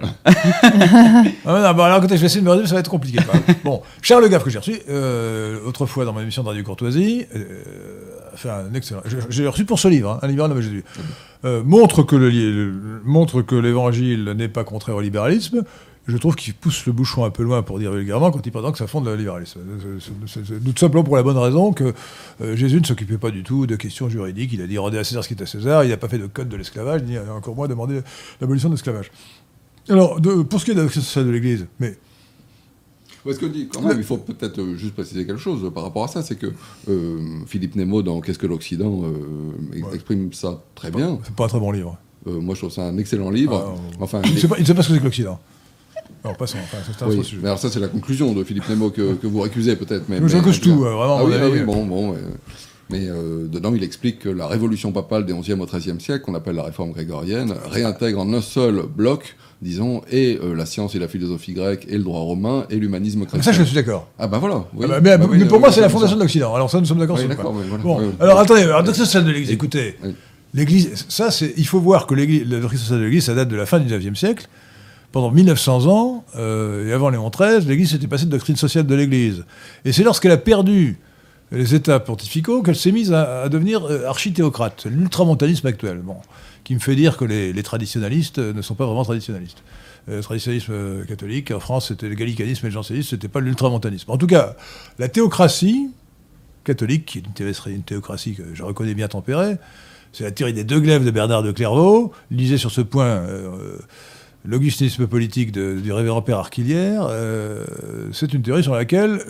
[1.44, 3.18] Ah, non, bon, alors écoutez, je vais essayer de me résumer, ça va être compliqué.
[3.26, 3.56] quand même.
[3.64, 7.26] bon, Charles Gave que j'ai reçu euh, autrefois dans mon émission de Radio Courtoisie,
[8.46, 9.02] un excellent.
[9.30, 10.84] J'ai reçu pour ce livre, hein, un libéral nommé Jésus.
[11.44, 15.64] Euh, montre que le, montre que l'Évangile n'est pas contraire au libéralisme.
[16.06, 18.72] Je trouve qu'il pousse le bouchon un peu loin pour dire vulgairement quand il prétend
[18.72, 19.60] que ça fonde le libéralisme.
[20.64, 21.92] Tout simplement pour la bonne raison que
[22.40, 24.50] euh, Jésus ne s'occupait pas du tout de questions juridiques.
[24.54, 25.84] Il a dit rendez à César ce qui est à César.
[25.84, 28.00] Il n'a pas fait de code de l'esclavage, ni encore moins demandé
[28.40, 29.10] l'abolition de l'esclavage.
[29.90, 30.82] Alors, de- pour ce qui est de
[31.22, 31.98] de l'Église, mais
[33.24, 36.22] Que quand même, il faut peut-être euh, juste préciser quelque chose par rapport à ça,
[36.22, 36.46] c'est que
[36.88, 39.94] euh, Philippe Nemo, dans Qu'est-ce que l'Occident, euh, Ouais.
[39.94, 41.18] exprime ça très bien.
[41.24, 41.98] c'est pas un très bon livre.
[42.26, 43.74] Euh, moi, je trouve ça un excellent livre.
[43.76, 45.38] Ah, enfin, Il ne sait, pas- sait ce que c'est que l'Occident.
[46.24, 46.58] Alors, passons.
[46.62, 47.38] Enfin, c'est un oui, sujet.
[47.42, 50.08] mais alors ça, c'est la conclusion de Philippe Nemo que, que vous récusez peut-être.
[50.08, 52.14] Mais, Mais je tout, euh, vraiment, Ah oui, ah oui, bon, bon.
[52.90, 56.34] mais euh, dedans, il explique que la révolution papale des 11e au 13e siècle, qu'on
[56.34, 60.98] appelle la réforme grégorienne, réintègre en un seul bloc, disons, et euh, la science et
[60.98, 63.52] la philosophie grecque, et le droit romain, et l'humanisme Mais chrétien.
[63.52, 64.08] ça, je suis d'accord.
[64.18, 64.64] Ah bah voilà.
[64.74, 64.84] oui.
[64.84, 65.92] Ah bah, mais Bah oui, mais pour euh, moi, c'est la ça.
[65.92, 66.54] fondation de l'Occident.
[66.54, 68.06] Alors ça, nous sommes d'accord sur oui.
[68.20, 69.96] alors attendez, alors, doctrine sociale de l'Église, écoutez,
[70.54, 73.48] l'Église, ça, c'est, il faut voir que l'Église, la doctrine sociale de l'Église, ça date
[73.48, 74.46] de la fin du XIXe siècle.
[75.10, 78.94] Pendant 1900 ans, euh, et avant Léon XIII, l'Église s'était passée de doctrine sociale de
[78.94, 79.44] l'Église.
[79.86, 80.98] Et c'est lorsqu'elle a perdu
[81.50, 84.84] les États pontificaux qu'elle s'est mise à, à devenir archithéocrate.
[84.84, 86.16] L'ultramontanisme actuel, bon,
[86.68, 89.62] qui me fait dire que les, traditionalistes euh, ne sont pas vraiment traditionalistes.
[90.10, 93.40] Euh, Le traditionalisme euh, catholique, en France, c'était le gallicanisme et le jansénisme, c'était pas
[93.40, 94.10] l'ultramontanisme.
[94.10, 94.54] En tout cas,
[94.98, 95.88] la théocratie
[96.64, 99.56] catholique, qui est une, théocratie- que je reconnais bien tempérée,
[100.12, 102.12] c'est la théorie des deux glaives de Bernard de Clairvaux.
[102.30, 103.22] Lisez sur ce point
[104.44, 107.08] l'augustinisme politique du révérend père Arquillière.
[108.12, 109.20] C'est une théorie sur laquelle,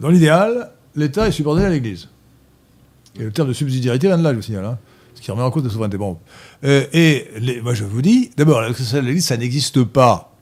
[0.00, 2.08] dans l'idéal, l'État est subordonné à l'Église.
[3.18, 4.66] Et le terme de subsidiarité vient de là, je vous signale.
[4.66, 4.78] hein,
[5.16, 5.96] ce qui remet en cause la souveraineté.
[5.98, 6.18] Bon.
[6.64, 7.26] Euh, et
[7.62, 10.32] moi, je vous dis, d'abord, la l'Église, ça n'existe pas,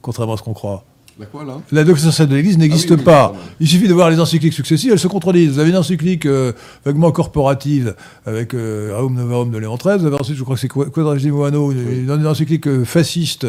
[0.00, 0.84] contrairement à ce qu'on croit.
[1.16, 3.34] La quoi là La doctrine sociale de l'Église n'existe Ah oui, oui, pas.
[3.60, 5.52] Il suffit de voir les encycliques successives, elles se contredisent.
[5.52, 6.52] Vous avez une encyclique euh,
[6.84, 7.94] vaguement corporative
[8.26, 9.98] avec euh, Novarum de Léon XIII.
[9.98, 13.46] Vous avez ensuite, je crois que c'est Qua- Quadragesimo Anno, une, encyclique euh, fasciste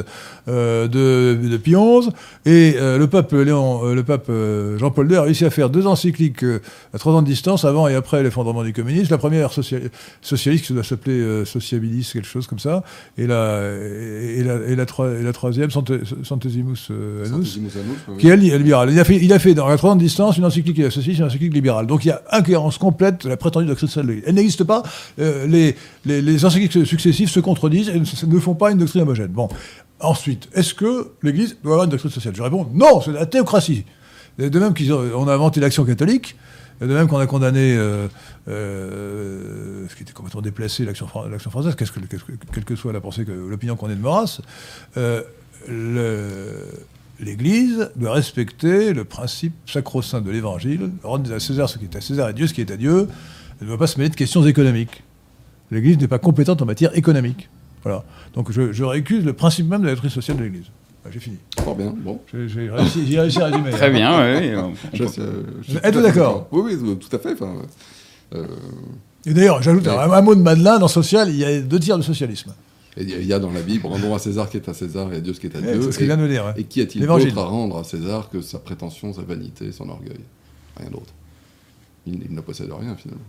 [0.47, 2.09] euh, de, de Pie XI.
[2.45, 5.71] Et euh, le pape, Léon, euh, le pape euh, Jean-Paul II a réussi à faire
[5.71, 6.61] deux encycliques euh,
[6.93, 9.07] à trois ans de distance, avant et après l'effondrement du communisme.
[9.09, 9.89] La première social-
[10.21, 12.83] socialiste, qui doit s'appeler euh, Sociabilis, quelque chose comme ça.
[13.17, 15.69] Et la, et, et la, et la, troi- et la troisième,
[16.91, 17.54] euh, Annus.
[18.19, 18.91] Qui est li- libéral.
[18.91, 21.27] Il a fait, il a fait dans la 30 distance une encyclique socialiste et une
[21.27, 21.87] encyclique libérale.
[21.87, 24.25] Donc il y a incohérence complète de la prétendue doctrine sociale de l'Église.
[24.29, 24.83] Elle n'existe pas.
[25.19, 25.75] euh, les,
[26.05, 29.27] les, les encycliques successives se contredisent et ne, ne font pas une doctrine homogène.
[29.27, 29.49] Bon.
[30.01, 32.35] Ensuite, est-ce que l'Église doit avoir une doctrine sociale?
[32.35, 33.85] Je réponds non, c'est la théocratie.
[34.37, 36.35] De même qu'on a inventé l'action catholique,
[36.81, 38.07] de même qu'on a condamné euh,
[38.49, 41.83] euh, ce qui était complètement déplacé, l'action fran- l'action française, que,
[42.53, 44.41] quelle que soit la pensée, que, l'opinion qu'on ait de Maurras,
[44.97, 45.21] euh,
[45.67, 46.65] le-
[47.19, 52.01] l'Église doit respecter le principe sacro-saint de l'Évangile, rendre à César ce qui est à
[52.01, 53.07] César et Dieu ce qui est à Dieu.
[53.59, 55.03] Elle ne doit pas se mêler de questions économiques.
[55.71, 57.49] L'Église n'est pas compétente en matière économique.
[57.83, 58.03] Voilà.
[58.33, 60.65] Donc je, je récuse le principe même de la sociale de l'Église.
[61.03, 61.37] Voilà, J'ai fini.
[61.63, 62.19] Fort bien, bon.
[62.33, 63.69] J'ai réussi, à résumer.
[63.71, 64.51] Très bien, oui.
[64.93, 66.47] oui, euh, Êtes-vous d'accord?
[66.51, 67.33] Oui, oui, tout à fait.
[67.33, 67.53] enfin,
[68.33, 68.45] euh,
[69.25, 69.93] Et d'ailleurs, j'ajoute Ouais.
[69.93, 72.53] un, un mot de Madeleine, dans social, il y a deux tiers de socialisme.
[72.97, 75.19] Il y a- dans la Bible, rendons à César qui est à César et à
[75.19, 75.81] Dieu ce qui est à Dieu.
[75.81, 76.45] c'est ce qu'il et, vient de me dire.
[76.45, 76.53] ouais.
[76.57, 80.19] et qui a-t-il d'autre à rendre à César que sa prétention, sa vanité, son orgueil?
[80.77, 81.13] Rien d'autre.
[82.07, 83.21] Il, il ne possède rien finalement.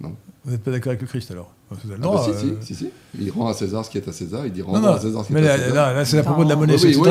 [0.00, 1.50] Vous n'êtes pas d'accord avec le Christ alors?
[1.72, 2.90] Ah droit, bah, si, euh, si, si, si.
[3.18, 5.00] Il rend à César ce qui est à César, il dit Non, rendons non, à
[5.00, 5.74] César ce qui est à César.
[5.74, 6.60] là, là, c'est à propos de la Non.
[6.60, 6.74] monnaie.
[6.74, 7.04] Oui, c'est oui, sûr,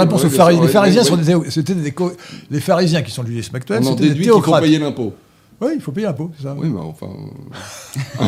[0.61, 1.43] Les pharisiens oui, sont oui.
[1.45, 2.11] des, c'était des co-
[2.51, 4.63] les pharisiens qui sont du judaïsme actuel, On en c'était des déduit qu'il faut théocrates.
[4.63, 5.13] payer l'impôt.
[5.63, 6.55] Oui, il faut payer l'impôt, c'est ça.
[6.57, 7.07] Oui, mais enfin.
[8.21, 8.25] euh,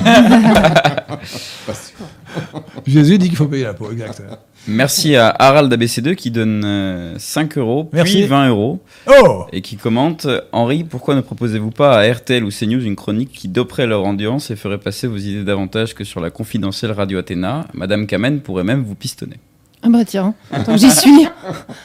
[1.65, 1.95] pas sûr.
[2.87, 4.21] Jésus dit qu'il faut payer l'impôt, exact.
[4.67, 8.23] Merci à Harald ABC2 qui donne euh, 5 euros, puis Merci.
[8.25, 12.83] 20 euros, Oh et qui commente Henri, pourquoi ne proposez-vous pas à RTL ou CNews
[12.83, 16.31] une chronique qui doperait leur audience et ferait passer vos idées davantage que sur la
[16.31, 17.67] confidentielle Radio Athéna?
[17.73, 19.37] Madame Kamen pourrait même vous pistonner.
[19.83, 20.33] Ah bah tiens,
[20.77, 21.27] j'y suis.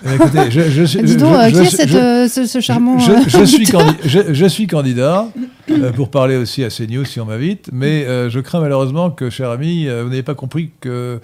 [0.07, 1.03] Eh, Écoutez, je, je suis.
[1.03, 3.13] Dis donc, je- euh, je- qui est je- cette, je- euh, ce, ce charmant Je,
[3.13, 3.67] euh, je suis
[4.05, 5.29] je- je suis candidat
[5.71, 9.29] euh, pour parler aussi à CNews si on m'invite, mais euh, je crains malheureusement que,
[9.29, 11.21] cher ami, vous n'avez pas compris que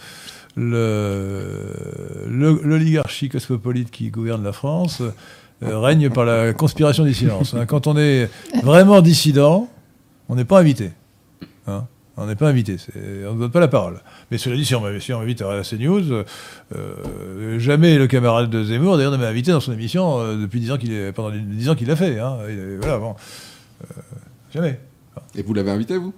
[0.54, 5.02] le- le- l'oligarchie cosmopolite qui gouverne la France
[5.62, 7.54] euh, règne par la conspiration du silence.
[7.54, 7.64] hein.
[7.66, 8.28] Quand on est
[8.62, 9.68] vraiment dissident,
[10.28, 10.90] on n'est pas invité.
[12.18, 12.76] On n'est pas invité,
[13.28, 14.00] on ne donne pas la parole.
[14.30, 16.24] Mais cela dit, si on m'invite si à CNews,
[16.74, 20.60] euh, jamais le camarade de Zemmour, d'ailleurs, ne m'a invité dans son émission euh, depuis
[20.60, 22.18] 10 ans qu'il est, pendant les 10 ans qu'il l'a fait.
[22.18, 22.38] Hein.
[22.48, 23.14] Et, voilà, bon.
[23.82, 24.00] Euh,
[24.54, 24.80] jamais.
[25.34, 26.14] Et vous l'avez invité, vous?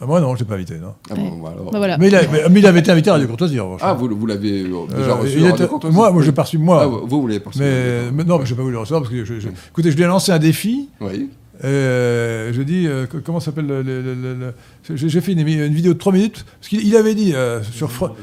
[0.00, 0.78] Ah, moi, non, je ne l'ai pas invité.
[0.78, 0.94] Non.
[1.10, 1.20] ah, Ouais.
[1.30, 1.98] bon, alors- Bah voilà.
[1.98, 3.80] Mais, il a- mais- mais il avait été invité à Radio Courtoisie, en revanche.
[3.84, 6.26] Ah, vous, vous l'avez euh, déjà reçu il à était- Radio Courtoisie moi, moi, je
[6.26, 6.80] l'ai pas reçu, moi.
[6.82, 7.60] Ah, vous, vous l'avez pas reçu.
[7.60, 9.90] mais, mais non, mais je n'ai pas voulu le recevoir parce que, je, je- écoutez,
[9.92, 10.88] je lui ai lancé un défi.
[11.00, 11.28] Oui.
[11.64, 14.52] Euh, je dis, euh, co- comment s'appelle le,
[14.94, 17.90] J'ai fait une, une vidéo de 3 minutes, parce qu'il il avait dit euh, sur,
[17.90, 18.14] Fra-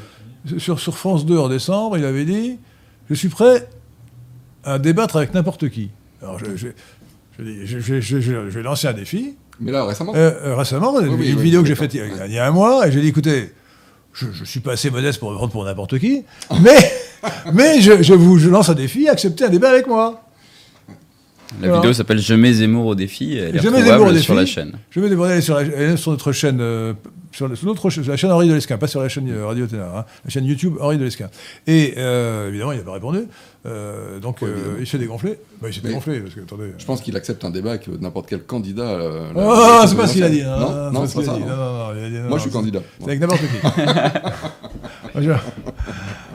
[0.58, 2.58] sur, sur France 2 en décembre, il avait dit
[3.10, 3.68] Je suis prêt
[4.64, 5.90] à débattre avec n'importe qui.
[6.22, 6.68] Alors, je,
[7.40, 8.18] je,
[8.50, 9.36] vais lancer un défi.
[9.62, 12.04] Mais là, récemment Euh, récemment, une, oui, une oui, vidéo que j'ai faite il, y
[12.04, 13.54] a- il y a un mois, et j'ai dit écoutez,
[14.14, 16.24] je, je suis pas assez modeste pour me prendre pour n'importe qui,
[17.54, 20.24] mais, je vous je lance un défi, acceptez un débat avec moi.
[21.62, 21.76] La Voilà.
[21.82, 23.36] vidéo s'appelle Je mets Zemmour au défi.
[23.38, 24.24] Elle est Je mets Zemmour au défi.
[24.24, 24.74] sur la chaîne.
[24.92, 25.00] Je
[25.42, 26.94] sur, la- elle est sur notre chaîne, euh,
[27.32, 29.28] sur, la- sur notre chaîne- sur la chaîne Henri de Lesquin, pas sur la chaîne
[29.32, 31.28] euh, Radio Ténard, hein, la chaîne YouTube Henri de Lesquin.
[31.66, 33.22] Et euh, évidemment, il n'a pas répondu.
[33.66, 35.40] Euh, donc, euh, il s'est dégonflé.
[35.62, 36.72] Bah, il s'est dégonflé, parce que, attendez.
[36.78, 38.84] Je pense qu'il accepte un débat avec n'importe quel candidat.
[38.84, 40.44] euh, Oh, c'est pas ce qu'il a dit.
[40.44, 41.22] Non, non, c'est pas pas ce ça.
[41.22, 41.42] qu'il a dit.
[41.42, 41.48] non.
[41.50, 42.80] Non, non, non, il a dit, non, Moi, non, je suis candidat.
[43.00, 45.18] C'est avec n'importe qui.
[45.20, 45.36] Moi,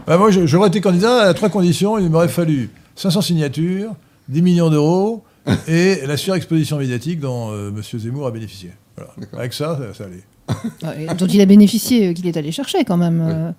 [0.07, 1.99] Bah, j'aurais été candidat à trois conditions.
[1.99, 3.93] Il m'aurait fallu 500 signatures,
[4.29, 5.23] 10 millions d'euros
[5.69, 7.83] et la surexposition médiatique dont euh, M.
[7.99, 8.71] Zemmour a bénéficié.
[8.97, 9.13] Voilà.
[9.39, 10.23] Avec ça, ça, ça allait.
[11.09, 13.21] Ouais, dont il a bénéficié, euh, qu'il est allé chercher quand même.
[13.27, 13.51] euh,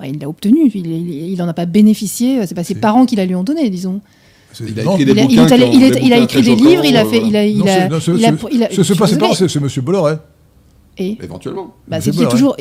[0.00, 2.74] ouais, il l'a obtenu, il, il, il en a pas bénéficié, euh, c'est pas ses
[2.76, 4.00] parents qui la lui ont donné, disons.
[4.60, 8.00] Il a écrit des livres, il a fait, il a, il Non, a, c'est- non,
[8.00, 9.58] c'est- il a- c'est- il a- c'est- je c'est suis pas ses parents, c'est c'est
[9.58, 9.68] M.
[9.82, 10.14] Bolloré.
[10.98, 11.74] Et Éventuellement.
[11.88, 12.54] bah, C'est qu'il y a toujours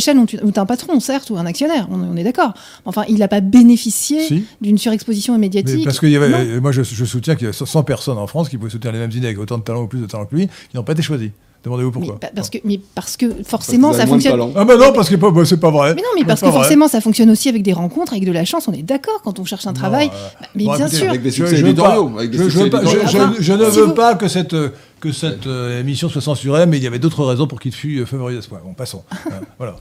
[0.00, 2.52] chaînes ont, ont un patron, certes, ou un actionnaire, on, on est d'accord.
[2.84, 4.44] Enfin, il n'a pas bénéficié Si.
[4.60, 5.84] d'une surexposition Mais médiatique.
[5.84, 8.48] parce y avait, euh, moi je, je soutiens qu'il y a 100 personnes en France
[8.48, 10.34] qui pouvaient soutenir les mêmes idées avec autant de talent ou plus de talent que
[10.34, 11.30] lui, qui n'ont pas été choisies.
[11.62, 12.20] Demandez-vous Mais, pourquoi.
[12.20, 14.52] pa- parce que, mais parce que forcément, Parce ça moins de fonctionne.
[14.56, 15.94] Ah bah non, parce que bah, c'est pas vrai.
[15.94, 16.54] Mais non, mais parce que vrai.
[16.54, 18.66] forcément, ça fonctionne aussi avec des rencontres, avec de la chance.
[18.66, 20.06] On est d'accord quand on cherche un travail.
[20.06, 21.08] Non, euh, Bah, mais bon, bien écoutez, sûr.
[21.10, 22.12] Avec des Je, succès je éditoriaux.
[22.18, 23.00] avec des je- succès je- éditoriaux.
[23.36, 24.70] je- je ne Si veux vous- pas que cette, euh,
[25.00, 27.98] que cette euh, émission soit censurée, mais il y avait d'autres raisons pour qu'il fût
[28.00, 28.60] euh, favorisé à ce point.
[28.64, 29.02] Bon, passons.
[29.12, 29.16] Hein,
[29.58, 29.76] voilà.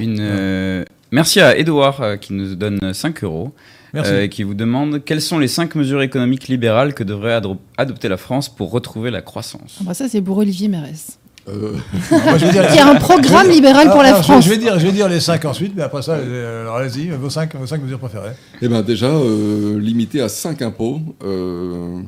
[0.00, 3.52] Une, euh, Merci à Edouard euh, qui nous donne 5 euros.
[3.94, 4.12] Merci.
[4.12, 7.40] euh, qui vous demande quelles sont les 5 mesures économiques libérales que devrait
[7.78, 9.76] adopter la France pour retrouver la croissance?
[9.80, 11.18] Ah bah ça, c'est pour Olivier Mérès.
[11.46, 11.74] Euh,
[12.10, 14.44] Moi, je vais dire- Qui a un programme libéral pour Ah, la France.
[14.44, 17.10] Je vais, dire, je vais dire les 5 ensuite, mais après ça, euh, alors allez-y,
[17.10, 18.32] vos 5 vos cinq mesures préférées.
[18.62, 22.00] Eh bien déjà, euh, limité à 5 impôts, euh,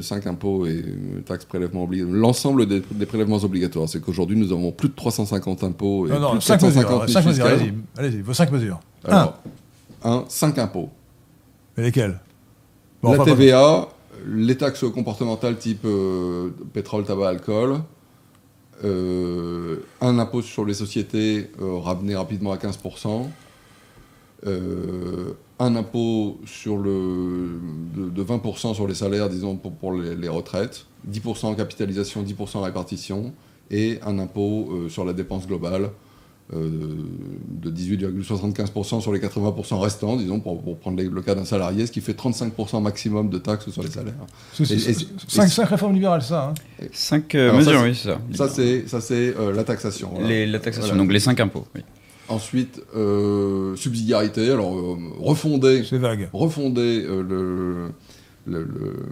[0.00, 0.84] 5 impôts et
[1.26, 3.88] taxes, prélèvements obligatoires, l'ensemble des, des prélèvements obligatoires.
[3.88, 6.80] C'est qu'aujourd'hui, nous avons plus de 350 impôts et Non, non, plus de 5 mesures.
[6.82, 7.52] 750 cinq mesures, fiscales.
[7.60, 8.80] allez-y, allez-y, vos 5 mesures.
[9.08, 9.42] Alors,
[10.04, 10.90] 1, 5 impôts.
[11.76, 12.20] Mais lesquels?
[13.02, 13.88] Bon, la enfin, TVA,
[14.26, 17.80] les taxes comportementales type euh, pétrole, tabac, alcool,
[18.82, 23.28] euh, un impôt sur les sociétés euh, ramené rapidement à 15%,
[24.46, 27.60] euh, un impôt sur le,
[27.94, 32.22] de, de 20% sur les salaires, disons, pour, pour les, les retraites, 10% en capitalisation,
[32.22, 33.32] 10% en répartition,
[33.70, 35.90] et un impôt sur la dépense globale
[36.52, 41.86] de 18,75% sur les 80% restants, disons, pour, pour prendre les- le cas d'un salarié,
[41.86, 44.14] ce qui fait 35% maximum de taxes sur les salaires.
[45.26, 46.50] cinq- cinq réformes libérales, ça.
[46.50, 46.86] hein.
[46.92, 48.46] 5 Alors ça, mesures, c'est- oui, c'est ça.
[48.48, 50.10] Ça, c'est ça, c'est euh, la taxation.
[50.12, 50.28] voilà.
[50.28, 51.02] Les- la taxation, Voilà.
[51.02, 51.64] donc les 5 impôts.
[51.74, 51.80] oui.
[52.28, 56.28] Ensuite, euh, subsidiarité, alors euh, refonder, C'est vague.
[56.32, 57.88] refonder euh, le,
[58.46, 59.02] le- le-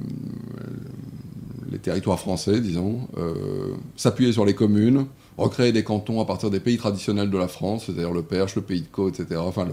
[1.70, 5.06] les territoires français, disons, euh, s'appuyer sur les communes,
[5.38, 8.62] recréer des cantons à partir des pays traditionnels de la France, c'est-à-dire le Perche, le
[8.62, 9.40] Pays de Côte, etc.
[9.44, 9.68] Enfin,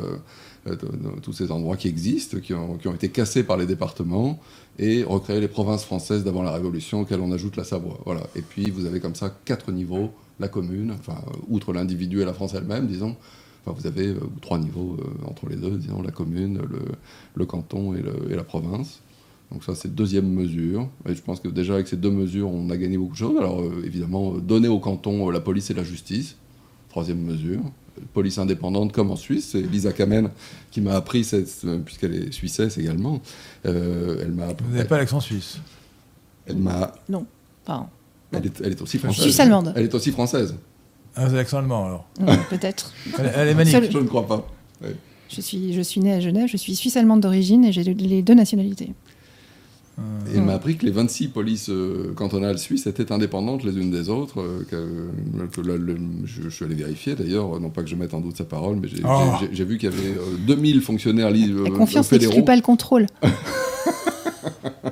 [0.67, 4.39] euh, de- tous ces endroits qui existent, qui ont, été cassés par les départements,
[4.77, 7.99] et recréer les provinces françaises d'avant la Révolution, auxquelles on ajoute la Savoie.
[8.05, 8.21] Voilà.
[8.35, 12.25] Et puis, vous avez comme ça quatre niveaux, la commune, enfin, euh, outre l'individu et
[12.25, 13.15] la France elle-même, disons,
[13.65, 16.61] Enfin, vous avez euh, trois niveaux euh, entre les deux, disons, la commune,
[17.35, 19.01] le, canton et la province.
[19.51, 20.87] Donc ça, c'est deuxième mesure.
[21.07, 23.37] Et je pense que déjà, avec ces deux mesures, on a gagné beaucoup de choses.
[23.37, 26.35] Alors, euh, évidemment, euh, donner au canton euh, la police et la justice.
[26.89, 27.61] Troisième mesure.
[28.13, 29.49] Police indépendante comme en Suisse.
[29.51, 30.29] C'est Lisa Kamen
[30.71, 33.21] qui m'a appris, cette, puisqu'elle est suissesse également.
[33.65, 35.57] Euh, elle m'a Vous n'avez pas l'accent suisse.
[36.45, 37.25] elle m'a Non.
[37.65, 37.89] Enfin,
[38.31, 39.23] elle est, elle est aussi Suisse française.
[39.23, 39.73] Suisse allemande.
[39.75, 40.55] Elle est aussi française.
[41.15, 42.07] Ah, vous avez l'accent allemand, alors.
[42.21, 42.93] euh, peut-être.
[43.17, 43.83] Elle, elle est magnifique.
[43.83, 44.47] Seul- Je ne crois pas.
[44.81, 44.95] Ouais.
[45.29, 48.33] Je suis, je suis née à Genève, je suis suisse-allemande d'origine et j'ai les deux
[48.35, 48.93] nationalités.
[50.31, 53.89] Et elle m'a appris que les 26 polices euh, cantonales suisses étaient indépendantes les unes
[53.89, 54.39] des autres.
[54.41, 58.13] euh, que, que le- je, je suis allé vérifier d'ailleurs, non pas que je mette
[58.13, 59.65] en doute sa parole, mais j'ai Oh.
[59.65, 63.07] vu qu'il y avait euh, 2000 fonctionnaires li- La euh, confiance n'exclut pas le contrôle.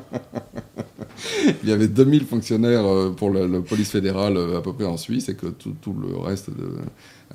[1.63, 4.85] il y avait 2000 fonctionnaires euh, pour la, la police fédérale euh, à peu près
[4.85, 6.69] en Suisse et que tout, tout le reste de.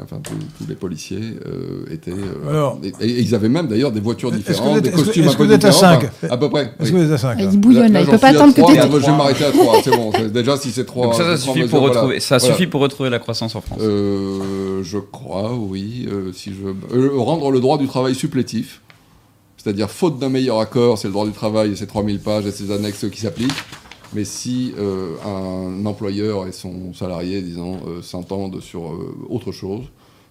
[0.02, 2.12] Enfin, tous les policiers euh, étaient.
[2.12, 5.04] euh, Alors- et, et ils avaient même d'ailleurs des voitures différentes, êtes- des est-ce que-
[5.04, 6.00] costumes est-ce un que peu vous êtes à différents.
[6.00, 6.62] cinq enfin, à peu près.
[6.80, 6.90] Est-ce oui.
[6.92, 8.72] que vous êtes à 5 Il bouillonne là, il j'en peut pas attendre que trois,
[8.74, 10.10] tu Je vais m'arrêter à 3, c'est bon.
[10.14, 11.04] c'est- Déjà, si c'est 3.
[11.08, 13.80] Donc ça, ça suffit pour retrouver, ça suffit pour retrouver la croissance en France.
[13.82, 16.08] Euh, je crois, oui.
[16.10, 16.96] euh, si je...
[16.96, 18.80] euh, rendre le droit du travail supplétif,
[19.58, 22.50] c'est-à-dire faute d'un meilleur accord, c'est le droit du travail et ses 3000 pages et
[22.50, 23.52] ses annexes qui s'appliquent.
[24.14, 29.84] Mais si euh, un employeur et son salarié, disons, euh, s'entendent sur euh, autre chose,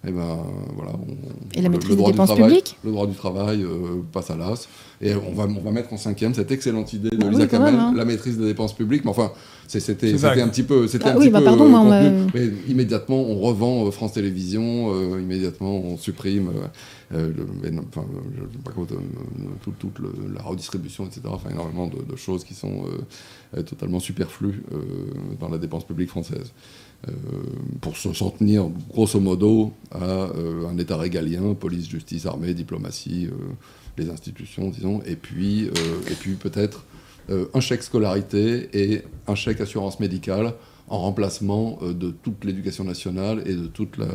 [0.07, 0.37] eh ben
[0.75, 0.93] voilà.
[0.93, 3.15] on- Et la le- maîtrise le des droit du dépenses travail- publiques Le droit du
[3.15, 4.67] travail euh, passe à l'as.
[5.03, 7.75] Et on va, on va mettre en cinquième cette excellente idée de Ah Lisa même,
[7.75, 7.93] hein.
[7.95, 9.03] la maîtrise des dépenses publiques.
[9.03, 9.31] Mais enfin,
[9.67, 11.89] c'était un petit peu, c'était Ah un oui, petit bah peu pardon, on contenu.
[11.89, 17.79] m'a- Mais immédiatement, on revend euh, France Télévisions, euh, immédiatement, on supprime euh, euh, le-
[17.91, 18.95] enfin, euh, je sais pas quoi, euh,
[19.63, 21.21] toute, toute le- la redistribution, etc.
[21.27, 23.01] Enfin, énormément de, de choses qui sont euh,
[23.63, 24.79] totalement superflues euh,
[25.39, 26.53] dans la dépense publique française.
[27.07, 27.11] Euh,
[27.81, 33.29] pour se- s'en tenir, grosso modo, à euh, un État régalien, police, justice, armée, diplomatie,
[33.97, 35.69] les institutions, disons, et puis,
[36.19, 36.85] puis peut-être
[37.29, 40.53] un chèque scolarité et un chèque assurance médicale
[40.87, 44.07] en remplacement de toute l'éducation nationale et de toute la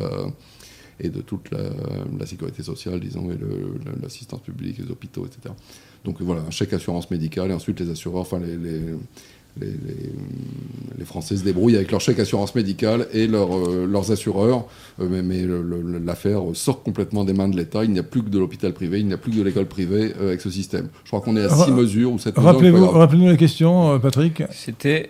[0.99, 3.37] et de toute la, sécurité sociale, disons, et
[4.01, 5.53] l'assistance publique, les hôpitaux, etc.
[6.07, 8.79] Donc voilà, un chèque assurance médicale, et ensuite les assureurs, enfin les, les,
[9.59, 10.11] les, les-
[10.99, 14.65] les Français se débrouillent avec leur chèque assurance médicale et leur, euh, leurs assureurs,
[15.01, 15.45] Euh, mais,
[16.03, 18.99] l'affaire sort complètement des mains de l'État, il n'y a plus que de l'hôpital privé,
[19.01, 20.87] il n'y a plus que de l'école privée euh, avec ce système.
[21.03, 22.51] Je crois qu'on est à Ra- six mesures ou sept mesures.
[22.51, 22.99] Rappelez-vous incroyables.
[22.99, 24.43] rappelez la question, Patrick.
[24.51, 25.09] C'était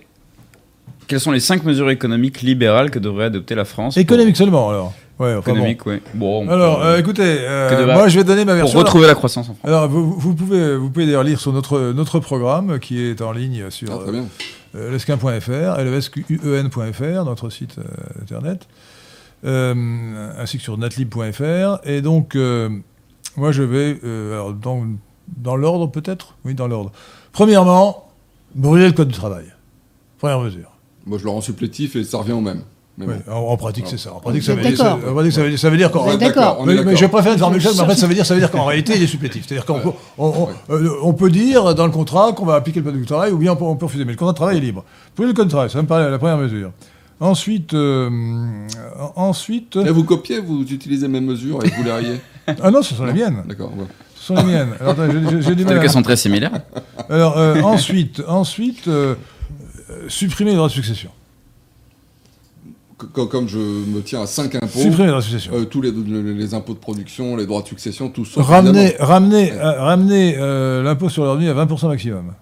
[1.08, 4.70] quelles sont les cinq mesures économiques libérales que devrait adopter la France pour- Économique seulement,
[4.70, 4.94] alors.
[5.20, 5.58] Ouais, enfin bon.
[5.58, 6.02] Économique, oui.
[6.14, 8.80] Bon, on Alors, euh, écoutez, euh, moi je vais donner ma pour version.
[8.80, 9.68] retrouver la croissance en France.
[9.68, 13.32] Alors, vous, vous pouvez, vous pouvez d'ailleurs lire sur notre, notre programme qui est en
[13.32, 14.26] ligne sur Ah, bien.
[14.76, 17.84] euh, lesquin.fr, lesquen.fr, notre site euh,
[18.22, 18.68] internet,
[19.46, 21.80] euh, ainsi que sur natlib.fr.
[21.88, 22.70] Et donc, euh,
[23.38, 24.86] moi je vais, euh, alors, dans,
[25.38, 26.36] dans l'ordre peut-être?
[26.46, 26.92] Oui, dans l'ordre.
[27.32, 28.10] Premièrement,
[28.56, 29.46] brûler le code du travail.
[30.20, 30.72] Première mesure.
[31.06, 32.62] Moi, je le rends supplétif et ça revient au même.
[33.00, 33.32] Mais Oui, bon.
[33.32, 34.12] en, en pratique, c'est ça.
[34.14, 34.98] En pratique, ça veut, dire, ça,
[35.32, 37.62] ça veut dire- ça veut dire qu'en d'accord est mais, je préfère le former le
[37.62, 39.46] choc, mais en fait, ça veut dire, ça veut dire qu'en réalité, il est supplétif.
[39.48, 40.52] C'est-à-dire qu'on peut, on, on- Ouais.
[40.72, 43.38] euh, on peut dire dans le contrat qu'on va appliquer le code du travail, ou
[43.38, 44.04] bien on peut, on peut refuser.
[44.04, 44.84] Mais le contrat de travail est libre.
[44.84, 46.72] Vous pouvez le code du travail, ça me paraît la première mesure.
[47.20, 48.10] Ensuite, euh,
[49.16, 52.20] ensuite, Là, vous copiez, vous utilisez mes mesures et vous les rayez.
[52.62, 53.44] ah non, ce sont les miennes.
[53.48, 53.72] D'accord.
[53.78, 53.86] ouais.
[54.16, 54.70] Ce sont les miennes.
[54.80, 54.96] Alors,
[55.42, 56.52] j'ai- du mal sont très similaires.
[57.10, 59.16] Alors, euh, ensuite, ensuite, euh,
[60.08, 61.10] supprimer les droits de succession.
[62.98, 64.68] Co- Comme je me tiens à 5 impôts,
[65.22, 65.52] succession.
[65.54, 68.42] euh, tous les, impôts de production, les droits de succession, tout ça.
[68.42, 69.58] ramener, ramener, Ouais.
[69.60, 72.34] euh, ramener euh, l'impôt sur le revenu à 20% maximum.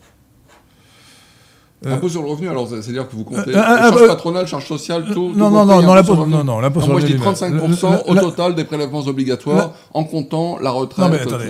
[1.85, 5.33] Impôt sur le revenu, alors c'est-à-dire que vous comptez Euh, charge patronale, charge sociale, tout.
[5.35, 6.35] non, non, non, non, impôt l'impôt sur le revenu.
[6.37, 7.35] non, non, l'impôt Ah, sur moi, le je dis revenu.
[7.35, 11.05] 35% Le- le- au total des prélèvements obligatoires en comptant la retraite.
[11.05, 11.45] Non, mais attendez,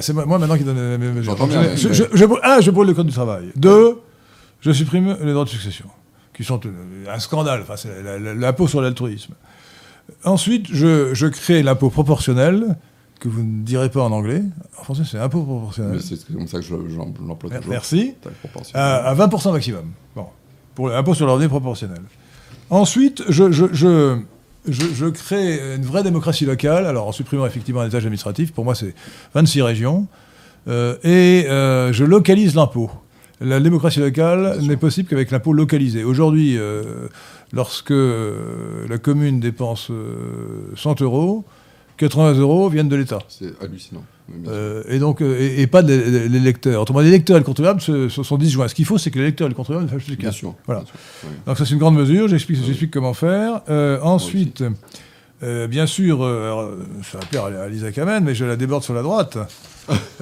[0.00, 1.36] c'est moi, moi maintenant qui donne les mes mesures.
[1.40, 3.50] Un, je brûle le code du travail.
[3.56, 3.98] Deux,
[4.60, 5.86] je supprime les droits de succession,
[6.34, 6.70] qui sont euh,
[7.12, 7.60] un scandale.
[7.62, 7.90] Enfin, c'est
[8.34, 9.34] l'impôt sur l'altruisme.
[10.24, 12.76] Ensuite, je, je crée l'impôt proportionnel,
[13.20, 14.42] que vous ne direz pas en anglais.
[14.78, 15.92] En français, c'est impôt proportionnel.
[15.96, 17.70] Mais c'est comme ça que je j'en- je toujours.
[17.70, 18.14] Merci.
[18.74, 19.92] À, à 20% maximum.
[20.16, 20.26] Bon,
[20.74, 22.00] pour l'impôt sur le revenu proportionnel.
[22.70, 23.44] Ensuite, je,
[25.10, 28.94] crée une vraie démocratie locale, alors en supprimant effectivement un étage administratif, pour moi c'est
[29.34, 30.06] 26 régions,
[30.68, 32.90] euh, et euh, je localise l'impôt.
[33.42, 36.04] La démocratie locale n'est possible qu'avec l'impôt localisé.
[36.04, 37.08] Aujourd'hui, euh,
[37.52, 41.44] lorsque euh, la commune dépense euh, 100 euros,
[41.96, 43.18] 80 euros viennent de l'État.
[43.28, 44.04] C'est hallucinant.
[44.48, 46.80] Euh, et donc, euh, et, et pas les lecteurs.
[46.82, 48.68] Autrement, les lecteurs et le contribuable se, se sont disjoints.
[48.68, 50.54] Ce qu'il faut, c'est que les lecteurs et le contribuable fassent sûr.
[50.66, 50.80] Voilà.
[50.82, 50.94] bien sûr,
[51.24, 51.30] oui.
[51.46, 52.28] Donc ça, c'est une grande mesure.
[52.28, 52.64] J'explique, Oui.
[52.66, 53.60] j'explique comment faire.
[53.68, 54.64] Euh, ensuite,
[55.42, 58.82] euh, bien sûr, euh, euh, ça va plaire à Lisa Kamen, mais je la déborde
[58.84, 59.36] sur la droite.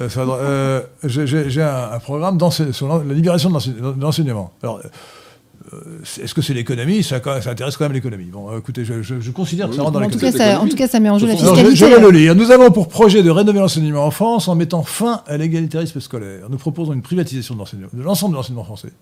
[0.01, 4.53] Euh, j'ai- un, un programme sur la libération de l'ense- de l'enseignement.
[4.63, 4.81] Alors,
[6.23, 7.03] est-ce que c'est l'économie?
[7.03, 7.17] Ça,
[7.47, 8.25] intéresse quand même l'économie.
[8.33, 10.55] Bon, écoutez, je, je- je considère que ça rentre dans l'économie.
[10.57, 11.77] en tout cas, ça met en jeu la Alors, je, fiscalité.
[11.77, 12.35] je vais le lire.
[12.35, 16.47] Nous avons pour projet de rénover l'enseignement en France en mettant fin à l'égalitarisme scolaire.
[16.49, 18.93] Nous proposons une privatisation de l'enseignement- de l'ensemble de l'enseignement français.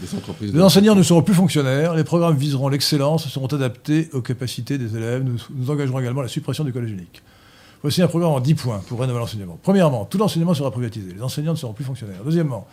[0.00, 0.52] Les entreprises.
[0.52, 4.96] Les enseignants ne seront plus fonctionnaires, les programmes viseront l'excellence, seront adaptés aux capacités des
[4.96, 5.22] élèves.
[5.22, 7.22] Nous, nous engagerons également la suppression du collège unique.
[7.82, 9.58] Voici un programme en 10 points pour rénover l'enseignement.
[9.62, 11.12] Premièrement, tout l'enseignement sera privatisé.
[11.14, 12.22] Les enseignants ne seront plus fonctionnaires.
[12.24, 12.66] Deuxièmement,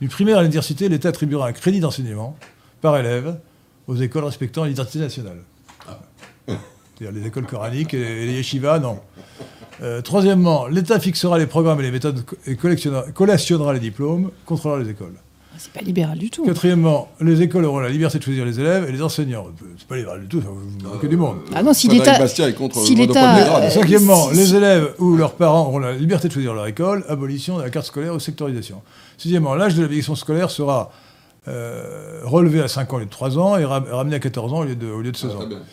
[0.00, 2.36] du primaire à l'université, l'État attribuera un crédit d'enseignement
[2.80, 3.38] par élève
[3.88, 5.38] aux écoles respectant l'identité nationale.
[6.46, 9.00] C'est-à-dire les écoles coraniques et les yeshivas, non.
[9.82, 14.80] Euh, troisièmement, l'État fixera les programmes et les méthodes et collectionnera- collationnera les diplômes, contrôlera
[14.82, 15.14] les écoles.
[15.58, 16.44] C'est pas libéral du tout.
[16.44, 19.46] Quatrièmement, les écoles auront la liberté de choisir les élèves et les enseignants.
[19.76, 21.38] C'est pas libéral du tout, ça vous vous moquez du monde.
[21.54, 22.14] Ah non, si l'État.
[22.24, 26.28] Est contre si l'État, euh, Cinquièmement, si- les élèves ou leurs parents auront la liberté
[26.28, 28.80] de choisir leur école, abolition de la carte scolaire ou sectorisation.
[29.18, 30.90] Sixièmement, l'âge de l'obligation scolaire sera
[31.46, 34.52] euh, relevé à 5 ans au lieu de 3 ans et ra- ramené à 14
[34.52, 35.38] ans au lieu de, au lieu de 16 Ah, ans.
[35.38, 35.58] très bien.
[35.58, 35.66] D'accord.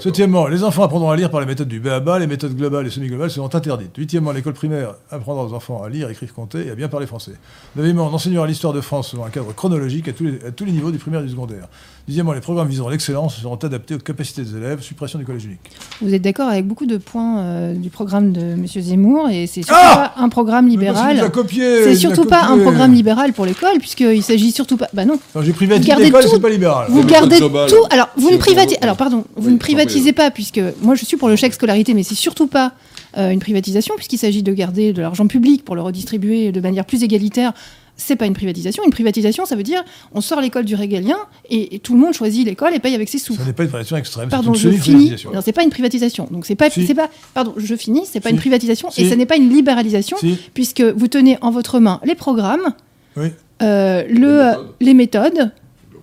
[0.00, 2.90] Septièmement, les enfants apprendront à lire par les méthodes du BABA, les méthodes globales et
[2.90, 3.96] semi-globales seront interdites.
[3.96, 7.32] Huitièmement, l'école primaire apprendra aux enfants à lire, écrire, compter et à bien parler français.
[7.76, 10.64] Neuvièmement, on enseignera l'histoire de France selon un cadre chronologique à tous les, à tous
[10.64, 11.68] les niveaux du primaire et du secondaire.
[12.06, 15.60] Dixièmement, les programmes visant l'excellence seront adaptés aux capacités des élèves, suppression du collège unique.
[16.00, 18.66] Vous êtes d'accord avec beaucoup de points euh, du programme de M.
[18.66, 21.30] Zemmour et c'est surtout Ah pas un programme libéral.
[21.54, 24.88] C'est surtout pas un programme libéral pour l'école puisqu'il s'agit surtout pas.
[24.92, 25.18] Bah non.
[25.34, 26.86] Non, j'ai privatisé Gardez l'école, tout- c'est pas libéral.
[26.88, 27.84] Vous gardez tout.
[27.90, 28.82] Alors, vous ne privatisez.
[28.82, 31.94] Alors, pardon, vous Oui, ne privatisez pas, puisque moi, je suis pour le chèque scolarité,
[31.94, 32.72] mais c'est surtout pas
[33.16, 36.84] euh, une privatisation, puisqu'il s'agit de garder de l'argent public pour le redistribuer de manière
[36.84, 37.52] plus égalitaire.
[37.96, 38.82] C'est pas une privatisation.
[38.84, 39.84] Une privatisation, ça veut dire
[40.14, 41.18] on sort l'école du régalien
[41.50, 43.34] et, et tout le monde choisit l'école et paye avec ses sous.
[43.34, 45.16] Ça n'est pas une privatisation extrême, Pardon, je finis.
[45.34, 46.26] Non, c'est pas une privatisation.
[46.30, 46.86] Donc c'est pas, Si.
[46.86, 47.10] c'est pas.
[47.34, 48.04] Pardon, je finis.
[48.10, 48.34] C'est pas Si.
[48.36, 49.02] une privatisation Si.
[49.02, 52.72] et ce n'est pas une libéralisation, Si, puisque vous tenez en votre main les programmes,
[53.18, 53.28] oui.
[53.62, 54.68] euh, le, méthodes.
[54.80, 55.52] les méthodes,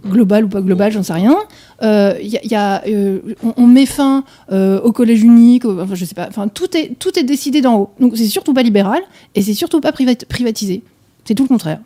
[0.08, 1.36] globales ou pas globales, j'en sais rien.
[1.84, 5.66] Euh, y a- il y a, euh, on, on met fin euh, au collège unique,
[5.66, 6.28] enfin je sais pas.
[6.30, 7.90] Enfin tout est tout est décidé d'en haut.
[8.00, 9.00] Donc c'est surtout pas libéral
[9.36, 10.84] et c'est surtout pas privat- privatisé.
[11.26, 11.80] C'est tout le contraire.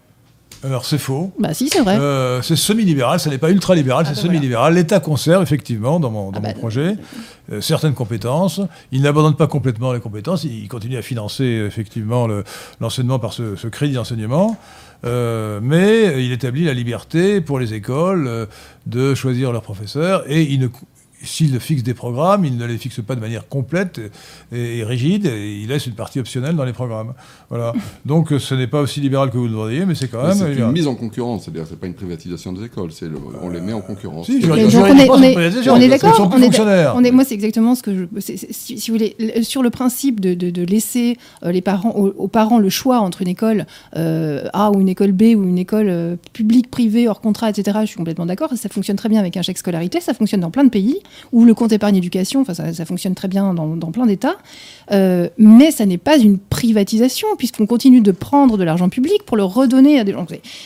[0.64, 1.32] Alors c'est faux.
[1.40, 1.98] Bah si c'est vrai.
[1.98, 4.76] Euh, c'est semi-libéral, ça n'est pas ultra-libéral, Ah c'est ben semi-libéral.
[4.76, 6.98] L'État conserve effectivement dans mon, dans Ah mon bah, projet
[7.52, 8.62] euh, certaines compétences.
[8.92, 12.44] Il n'abandonne pas complètement les compétences, il continue à financer effectivement le-
[12.80, 14.56] l'enseignement par ce, ce crédit d'enseignement.
[15.04, 18.46] Euh, mais il établit la liberté pour les écoles euh,
[18.86, 20.68] de choisir leurs professeurs et il ne
[21.24, 24.00] s'il fixe des programmes, il ne les fixe pas de manière complète
[24.52, 27.14] et, et rigide, et il laisse une partie optionnelle dans les programmes.
[27.50, 27.74] Voilà.
[28.06, 30.54] Donc ce n'est pas aussi libéral que vous le voudriez, mais c'est quand même C'est
[30.56, 33.62] une mise en concurrence, c'est-à-dire c'est pas une privatisation des écoles, c'est le- on les
[33.62, 34.26] met en concurrence.
[34.28, 36.16] Si, on est- d'accord,
[36.96, 38.06] on est- moi, c'est exactement ce que je.
[38.20, 42.08] si, si vous voulez, sur le principe de, de- de laisser euh, les parents, aux,
[42.18, 43.66] aux parents le choix entre une école
[43.96, 47.80] euh, A ou une école B ou une école euh, publique, privée, hors contrat, etc.,
[47.82, 48.50] je suis complètement d'accord.
[48.56, 50.00] Ça fonctionne très bien avec un chèque scolarité.
[50.02, 50.98] Ça fonctionne dans plein de pays
[51.32, 54.36] où le compte épargne éducation, enfin, ça, ça fonctionne très bien dans, dans plein d'États.
[54.92, 59.38] Euh, mais ça n'est pas une privatisation, puisqu'on continue de prendre de l'argent public pour
[59.38, 60.26] le redonner à des gens.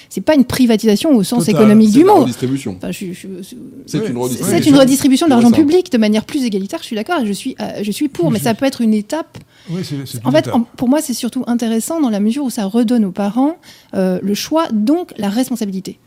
[0.10, 1.62] C'est- pas une privatisation au sens Total.
[1.62, 2.22] économique du de mot.
[2.22, 2.76] redistribution.
[2.78, 4.46] Enfin, C'est une redistribution.
[4.48, 5.68] c'est une redistribution d'argent Intéressant.
[5.68, 8.32] public de manière plus égalitaire, je suis d'accord, et je suis, euh, je suis pour,
[8.32, 9.38] mais ça peut être une étape.
[9.70, 9.82] Oui,
[10.24, 13.06] En une fait, en- pour moi, c'est surtout intéressant dans la mesure où ça redonne
[13.06, 13.56] aux parents
[13.94, 16.00] euh, le choix, donc la responsabilité.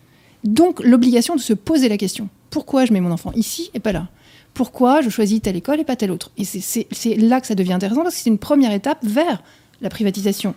[0.44, 2.28] Donc l'obligation de se poser la question.
[2.50, 4.08] Pourquoi je mets mon enfant ici et pas là?
[4.54, 7.72] Pourquoi je choisis telle école et pas telle autre Et c'est- là que ça devient
[7.74, 9.42] intéressant parce que c'est une première étape vers
[9.80, 10.54] la privatisation,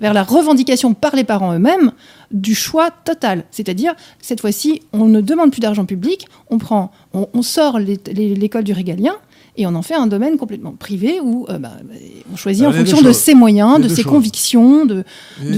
[0.00, 1.92] vers la revendication par les parents eux-mêmes
[2.32, 3.44] du choix total.
[3.52, 8.64] C'est-à-dire, cette fois-ci, on ne demande plus d'argent public, on, prend, on, on sort l'école
[8.64, 9.14] du régalien
[9.56, 11.94] et on en fait un domaine complètement privé où euh, bah, bah,
[12.32, 14.10] on choisit Alors, en fonction de ses moyens, de ses choses.
[14.10, 15.04] convictions, de,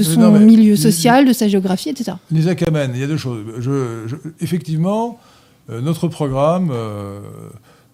[0.02, 2.12] son non, milieu social, de sa géographie, etc.
[2.30, 3.42] Lisa Kamen, il y a deux choses.
[3.58, 5.18] Je- je- effectivement,
[5.70, 7.20] euh, notre programme euh,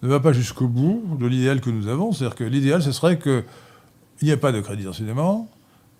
[0.03, 2.11] ne va pas jusqu'au bout de l'idéal que nous avons.
[2.11, 3.43] C'est-à-dire que l'idéal, ce serait qu'il
[4.21, 5.47] n'y ait pas de crédit d'enseignement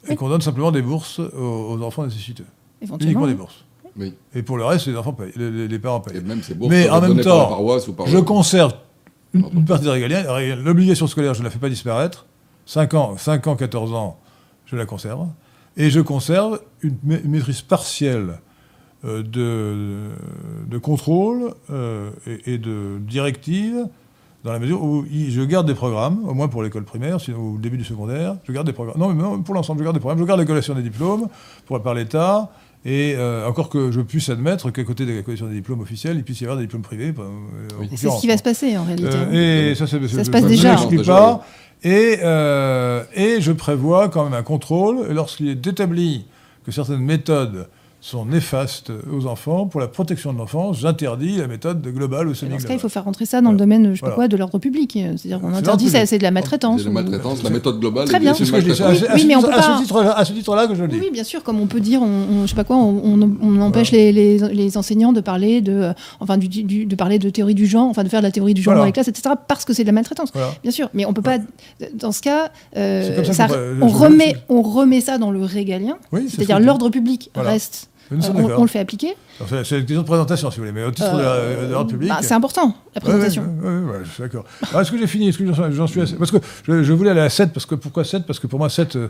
[0.08, 2.46] et qu'on donne simplement des bourses aux, aux enfants nécessiteux.
[2.82, 3.12] Éventuellement.
[3.12, 3.66] Uniquement des bourses.
[3.96, 4.14] Oui.
[4.34, 6.18] Et pour le reste, les, enfants payent, les, parents payent.
[6.18, 8.74] Et même ces bourses Mais en même temps, paroisse ou par Je conserve
[9.34, 10.56] une, une partie des régaliens.
[10.56, 12.26] L'obligation scolaire, je ne la fais pas disparaître.
[12.66, 14.20] 5 ans, 5 ans, 14 ans,
[14.66, 15.28] je la conserve.
[15.78, 18.36] Et je conserve une ma- une maîtrise partielle euh,
[19.04, 20.10] de,
[20.68, 23.88] de contrôle euh, et, et de directive
[24.44, 27.58] dans la mesure où je garde des programmes, au moins pour l'école primaire, sinon au
[27.58, 28.98] début du secondaire, je garde des programmes.
[29.00, 30.20] Non, mais pour l'ensemble, je garde des programmes.
[30.20, 31.28] Je garde la collation des diplômes
[31.66, 32.52] pour, par l'État,
[32.84, 36.18] et euh, encore que je puisse admettre qu'à côté de la collation des diplômes officiels,
[36.18, 37.14] il puisse y avoir des diplômes privés.
[37.18, 37.24] euh,
[37.80, 37.90] Oui.
[37.96, 39.08] C'est ce qui va se passer en réalité.
[39.14, 40.72] euh, et ça, c'est- Ça se je- passe je déjà.
[40.72, 41.46] l'explique Déjà, pas.
[41.86, 45.06] Et, euh, et je prévois quand même un contrôle.
[45.10, 46.26] Et Lorsqu'il est établi
[46.66, 47.68] que certaines méthodes
[48.06, 52.36] sont néfastes aux enfants, pour la protection de l'enfance, j'interdis la méthode globale ou Dans
[52.36, 52.80] ce cas, il semi-globale.
[52.80, 54.92] faut faire rentrer ça dans le domaine, je sais pas quoi, de l'ordre public.
[55.16, 56.80] C'est-à-dire qu'on C'est interdit c'est de la maltraitance.
[56.82, 58.06] C'est la ou- maltraitance, la méthode globale.
[58.10, 58.34] Très bien.
[58.34, 58.78] c'est C'est ce que je dis.
[58.82, 61.00] une À, Oui, mais on peut pas- titre-là- à ce titre-là que je le dis.
[61.00, 63.38] Oui, bien sûr, comme on peut dire, on, on- je sais pas quoi, on, on-
[63.42, 67.20] on empêche les, les- les enseignants de parler de, euh, enfin, du, du- de parler
[67.20, 68.82] de théorie du genre, enfin, de faire de la théorie du genre Voilà.
[68.82, 70.30] dans les classes, etc., parce que c'est de la maltraitance.
[70.34, 70.50] Voilà.
[70.62, 71.38] Bien sûr, mais on peut pas,
[71.94, 73.48] dans ce cas, euh, ça ça-
[73.82, 75.96] on, remet, on remet ça dans le régalien,
[76.28, 79.16] c'est-à-dire l'ordre public reste Nous on le fait appliquer.
[79.48, 81.72] C'est une question de présentation, si vous voulez, mais au titre de la- Euh, de
[81.74, 82.10] l'ordre public.
[82.10, 83.44] bah, c'est important, la présentation.
[83.62, 84.46] Ouais, ouais, je suis d'accord.
[84.70, 85.30] Alors, Est-ce que j'ai fini?
[85.30, 86.16] Est-ce que j'en suis assez?
[86.16, 86.38] Parce que
[86.68, 88.96] je, je voulais aller à 7, parce que, pourquoi 7 Parce que pour moi, 7,
[88.96, 89.08] euh,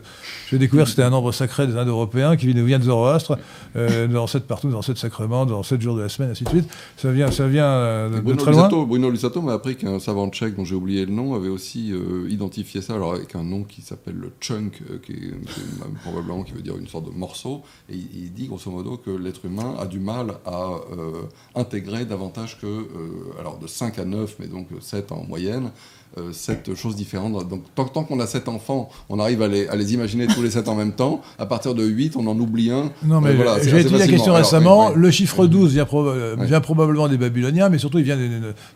[0.50, 3.36] j'ai découvert que c'était un nombre sacré des Indo-Européens qui nous vient de Zoroastre.
[3.76, 6.08] Euh, nous avons 7 partout, nous avons 7 sacrements, nous avons 7 jours de la
[6.08, 6.68] semaine, ainsi de suite.
[6.96, 8.62] Ça vient, ça vient euh, de, de Bruno très loin.
[8.64, 11.92] Lusato, Bruno Lusato m'a appris qu'un savant tchèque dont j'ai oublié le nom avait aussi
[11.92, 15.60] euh, identifié ça, alors avec un nom qui s'appelle le chunk, euh, qui, est, qui
[15.60, 18.96] est probablement qui veut dire une sorte de morceau, et il, il dit grosso modo
[18.96, 20.13] que l'être humain a du mal
[20.44, 21.22] à euh,
[21.54, 25.70] intégrer davantage que, euh, alors de 5 à 9, mais donc 7 en moyenne,
[26.18, 27.48] euh, sept choses différentes.
[27.48, 30.42] Donc tant, tant qu'on a 7 enfants, on arrive à les, à les imaginer tous
[30.42, 31.20] les 7 en même temps.
[31.38, 32.90] À partir de 8, on en oublie un.
[33.04, 34.86] Non, mais Euh, voilà, j'ai étudié la question Alors, récemment.
[34.88, 35.02] oui, oui.
[35.02, 36.46] Le chiffre 12 vient, proba- euh, Ouais.
[36.46, 38.28] vient probablement des Babyloniens, mais surtout il vient des,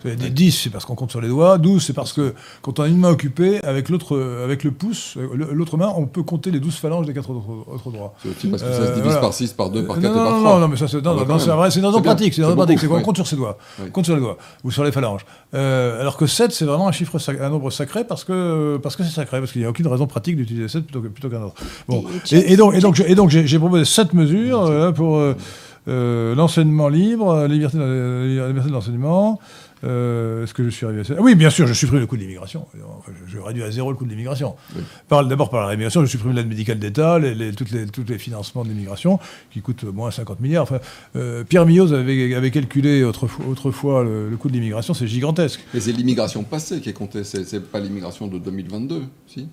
[0.04, 1.58] des- des 10, c'est parce qu'on compte sur les doigts.
[1.58, 4.70] 12, c'est parce que quand on a une main occupée, avec l'autre euh, avec le
[4.72, 8.14] pouce, euh, l'autre main, on peut compter les 12 phalanges des quatre autres, autres doigts.
[8.22, 9.20] C'est aussi parce que ça Euh, se divise voilà.
[9.20, 10.54] par 6, par 2, par Euh, 4 non, et par non, 3.
[10.54, 11.14] non, non, mais ça c'est C'est bien,
[12.02, 13.02] pratique, c'est raison pratique, c'est qu'on oui.
[13.02, 13.84] compte sur ses doigts, Oui.
[13.88, 15.24] on compte sur les doigts ou sur les phalanges.
[15.54, 19.02] Euh, alors que 7, c'est vraiment un chiffre, un nombre sacré parce que parce que
[19.04, 21.54] c'est sacré, parce qu'il n'y a aucune raison pratique d'utiliser 7 plutôt plutôt qu'un autre.
[21.88, 25.34] Bon, Et- donc et donc j'ai- et donc j'ai proposé 7 mesures euh, pour euh,
[25.88, 29.40] euh, l'enseignement libre, euh, liberté, la liberté de l'enseignement.
[29.84, 32.06] Euh, Est-ce que je suis arrivé à ça Ah Oui, bien sûr, je supprime le
[32.06, 32.66] coût de l'immigration.
[32.98, 34.56] Enfin, je, je réduis à zéro le coût de l'immigration.
[34.76, 34.82] Oui.
[35.28, 38.18] D'abord par la réimmigration, je supprime l'aide médicale d'État, les, les, toutes les, tous les
[38.18, 39.18] financements de l'immigration,
[39.50, 40.62] qui coûtent moins 50 milliards.
[40.64, 40.80] Enfin,
[41.16, 45.60] euh, Pierre Millot avait, avait calculé autrefois, autrefois le, le coût de l'immigration, c'est gigantesque.
[45.74, 49.48] Mais c'est l'immigration passée qui est comptée, c'est pas l'immigration de 2022, si?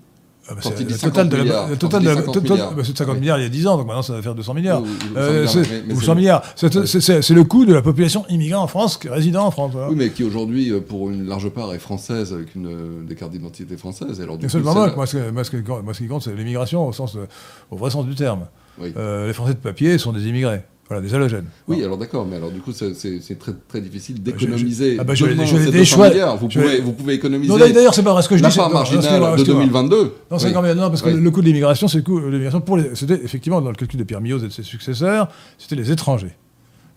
[0.48, 2.50] Ah bah, 50 de la, milliards, le quand total il de dit la- 50 total-
[2.52, 2.74] milliards.
[2.74, 4.82] bah, 50 milliards il y a 10 ans, donc maintenant ça va faire 200 milliards.
[4.82, 6.42] Oui, Euh, 100 c'est- milliards, mais- mais ou c'est 100 le- milliards.
[6.56, 9.72] C'est le coût de la population immigrée en France, résident en France.
[9.72, 9.88] voilà.
[9.90, 13.14] Oui, mais qui aujourd'hui, euh, pour une large part, est française, avec une, euh, des
[13.16, 14.20] cartes d'identité françaises.
[14.20, 15.50] Alors, du coup, moi, moi, ce, moi, ce
[15.98, 17.16] qui compte, c'est l'immigration au, sens,
[17.70, 18.46] au vrai sens du terme.
[18.80, 18.92] Oui.
[18.96, 21.46] Euh, les Français de papier sont des immigrés, voilà, des halogènes.
[21.66, 24.96] Oui, alors d'accord, mais alors du coup, c'est- c'est c'est très, très difficile Bah, d'économiser.
[25.00, 26.36] ah bah, je- des 200 choix-.
[26.36, 28.22] Vous pouvez, vous pouvez économiser Non, d'ailleurs, c'est pas vrai.
[28.22, 29.60] Ce que je la dis, c'est part marginale de excusez-moi.
[29.64, 30.12] 2022.
[30.30, 30.52] Non, c'est Oui.
[30.52, 31.20] quand même non, parce que Oui.
[31.20, 32.94] le coût de l'immigration, c'est le coût de l'immigration pour les.
[32.94, 36.36] C'était effectivement dans le calcul de Pierre Millot et de ses successeurs, c'était les étrangers.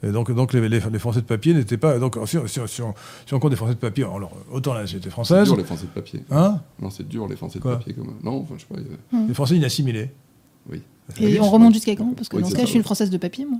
[0.02, 2.00] Et donc, donc les, les- les Français de papier n'étaient pas.
[2.00, 2.94] Donc, si, on- si si on,
[3.26, 5.86] si on compte des Français de papier, alors, autant la C'est française, dur les Français
[5.88, 6.22] de papier.
[6.32, 7.78] hein, Non, c'est dur les Français de Quoi?
[7.80, 8.16] papier quand même.
[8.24, 8.80] Non, enfin, je sais pas.
[8.80, 10.10] y a- les Français inassimilés.
[10.72, 10.82] Oui.
[11.20, 12.14] Et on remonte jusqu'à quand?
[12.16, 13.60] Parce que Oui, dans ce c'est cas, ça, je suis une française de papier, moi.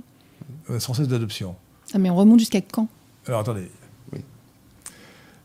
[0.70, 1.54] Euh, Françaises d'adoption.
[1.94, 2.88] Ah, mais on remonte jusqu'à quand?
[3.26, 3.68] Alors attendez.
[4.12, 4.20] Oui.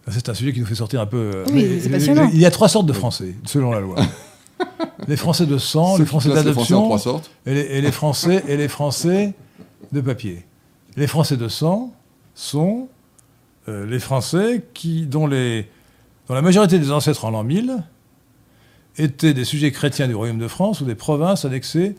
[0.10, 1.32] C'est un sujet qui nous fait sortir un peu.
[1.36, 2.30] euh, Oui, c'est passionnant.
[2.34, 3.96] Il y a trois sortes de Français, selon la loi.
[5.08, 7.32] les Français de sang, les Français classent les Français en d'adoption trois sortes.
[7.46, 9.34] et les, et les Français et les Français
[9.92, 10.46] de papier.
[10.96, 11.92] Les Français de sang
[12.36, 12.88] sont
[13.68, 15.68] euh, les Français qui, dont, les,
[16.28, 17.76] dont la majorité des ancêtres en l'an 1000
[18.98, 21.96] étaient des sujets chrétiens du Royaume de France ou des provinces annexées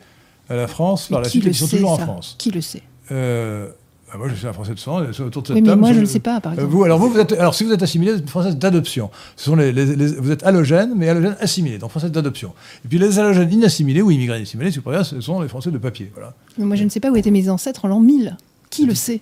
[0.48, 2.36] à la France par la suite, qui sont toujours en France.
[2.38, 2.82] Qui le sait?
[3.10, 3.68] Euh,
[4.08, 5.90] bah, moi, je suis un Français de sang, autour de cette Oui, mais table, moi,
[5.90, 6.72] je ne le sais pas, par euh, exemple.
[6.72, 9.10] Vous, alors vous, vous êtes, alors si vous êtes assimilé, vous êtes française d'adoption.
[9.36, 12.52] Ce sont les, les- les- vous êtes halogène, mais halogène assimilé, donc française d'adoption.
[12.84, 16.10] Et puis les halogènes inassimilés ou immigrés préférez, ce sont les Français de papier.
[16.14, 16.34] Voilà.
[16.58, 18.36] Mais moi, je ne sais pas où étaient mes ancêtres en l'an 1000.
[18.70, 19.20] Qui le sait?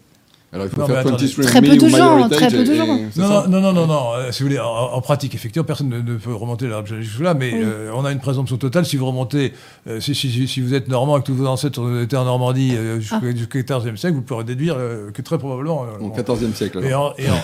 [0.54, 1.26] Alors il faut Non, faire mais attendez.
[1.26, 2.86] 23 Très peu de gens, très peu de gens.
[3.16, 6.32] Non, non, non, non, euh, si vous voulez, en, pratique, effectivement, personne ne, ne peut
[6.34, 7.60] remonter l'arbre généalogique jusque-là, mais Oui.
[7.64, 8.86] euh, on a une présomption totale.
[8.86, 9.52] Si vous remontez,
[9.88, 12.24] euh, si, si- si- si vous êtes normand et que tous vos ancêtres étaient en
[12.24, 13.80] Normandie euh, jusqu'au Ah.
[13.80, 15.82] XIVe siècle, vous pourrez déduire euh, que très probablement.
[15.84, 16.78] euh, Au bon, 14e siècle.
[16.84, 17.16] Et, alors.
[17.18, 17.34] en- et en-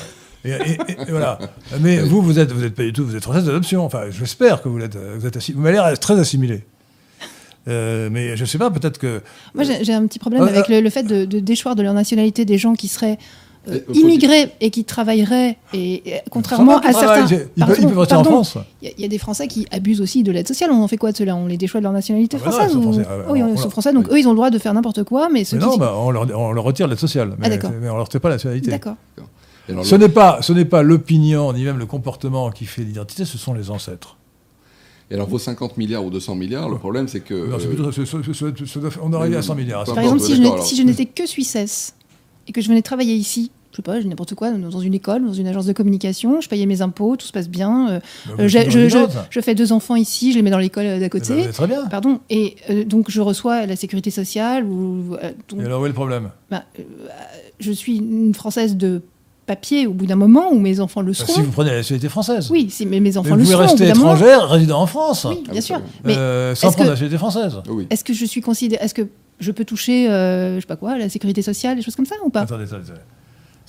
[0.44, 1.38] et- et- et- et voilà.
[1.80, 3.84] Mais vous, vous êtes, vous êtes pas du tout, vous êtes française d'adoption.
[3.84, 5.56] Enfin, j'espère que vous l'êtes, vous êtes assimilé.
[5.58, 6.64] Vous m'avez l'air très assimilé.
[7.68, 9.20] Euh, mais je sais pas, peut-être que.
[9.54, 11.92] Moi, j'ai un petit problème Euh, avec le, le fait de, de déchoir de leur
[11.94, 13.18] nationalité des gens qui seraient
[13.68, 15.58] euh, immigrés et qui travailleraient.
[15.74, 17.26] Et, et contrairement à certains.
[17.56, 18.56] Ils, peuvent, peuvent rester en France.
[18.80, 20.70] Il y a- il y, a des Français qui abusent aussi de l'aide sociale.
[20.72, 22.56] On en fait quoi de ceux-là On les déchoit de leur nationalité Ah bah non,
[22.56, 23.08] française ils sont ou- français.
[23.10, 24.72] Ah Oui, on- ils on sont français, donc eux, ils ont le droit de faire
[24.72, 25.68] n'importe quoi, mais ceux Mais qui.
[25.68, 27.34] non, bah, on, leur, on leur retire l'aide sociale.
[27.38, 27.70] Mais, Ah, d'accord.
[27.78, 28.70] mais on leur retire pas la nationalité.
[28.70, 28.96] D'accord.
[29.84, 33.36] Ce n'est pas, ce n'est pas l'opinion ni même le comportement qui fait l'identité, ce
[33.38, 34.16] sont les ancêtres.
[35.10, 37.34] Et alors vos 50 milliards ou 200 milliards, le problème c'est que...
[37.34, 39.84] Non, c'est euh, plutôt- ce- on aurait eu à 100 milliards.
[39.84, 40.64] Peu Par exemple, si je n'étais- alors.
[40.66, 41.94] si je n'étais que suissesse
[42.46, 45.32] et que je venais travailler ici, je sais pas, n'importe quoi, dans une école, dans
[45.32, 47.88] une agence de communication, je payais mes impôts, tout se passe bien.
[47.90, 48.00] euh,
[48.36, 50.98] Bah, je, je- je- je fais deux enfants ici, je les mets dans l'école euh,
[51.00, 51.48] d'à Eh ben, côté.
[51.52, 51.86] très bien.
[51.86, 52.20] Pardon.
[52.30, 55.88] Et euh, donc je reçois la sécurité sociale ou euh, donc, Et alors où est
[55.88, 56.30] le problème?
[56.50, 56.82] Bah, euh,
[57.58, 59.02] je suis une française de
[59.50, 61.32] papier au bout d'un moment où mes enfants le Bah, seront.
[61.34, 62.48] Si vous prenez la nationalité française.
[62.52, 64.14] Oui, si, mais mes enfants vous le pouvez seront rester bout d'un moment.
[64.14, 65.76] étrangère, résident en France, Oui, Ah, bien sûr.
[65.78, 65.84] vrai.
[66.04, 67.54] Mais euh, sans prendre que- la nationalité française.
[67.68, 67.86] oui.
[67.90, 69.08] est-ce que je suis considérée, est-ce que
[69.40, 72.14] je peux toucher, euh, je sais pas quoi, la sécurité sociale, des choses comme ça
[72.24, 72.42] ou pas?
[72.42, 73.00] Attendez, attendez, attendez.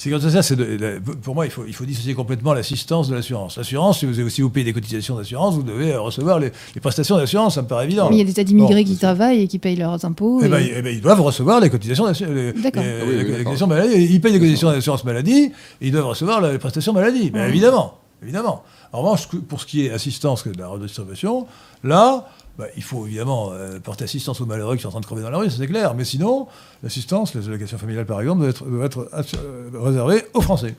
[0.02, 3.58] Sécurité sociale, c'est de- pour moi, il faut, il faut dissocier complètement l'assistance de l'assurance.
[3.58, 6.82] L'assurance, si vous, si vous payez des cotisations d'assurance, vous devez euh, recevoir les, les
[6.82, 8.10] prestations d'assurance, ça me paraît évident.
[8.10, 10.40] Mais il y a des tas d'immigrés Bon, qui travaillent et qui payent leurs impôts.
[10.42, 12.34] Eh et- ben, ils- eh ben, ils doivent recevoir les cotisations d'assurance.
[12.64, 12.82] D'accord.
[12.84, 13.14] Ah oui,
[13.46, 13.94] oui, maladie.
[14.10, 15.52] Ils payent des cotisations d'assurance maladie, et
[15.82, 17.30] ils doivent recevoir les prestations maladie.
[17.30, 18.64] Bien évidemment, évidemment.
[18.94, 21.46] En revanche, pour ce qui est assistance de la redistribution,
[21.84, 25.06] là, bah, il faut évidemment euh, porter assistance aux malheureux qui sont en train de
[25.06, 25.96] crever dans la rue, c'est clair.
[25.96, 26.48] Mais sinon,
[26.84, 30.76] l'assistance, les allocations familiales par exemple, doit être, euh, réservée aux Français.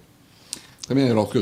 [0.83, 1.39] Très bien, alors que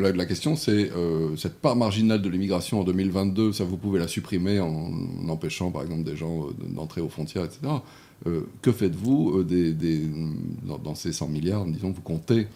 [0.00, 3.98] la, la question c'est euh, cette part marginale de l'immigration en 2022, ça vous pouvez
[3.98, 4.92] la supprimer en
[5.28, 7.60] empêchant par exemple des gens d'entrer aux frontières, etc.
[8.62, 10.08] Que faites-vous des, des-
[10.62, 12.46] dans, dans ces 100 milliards, disons, vous comptez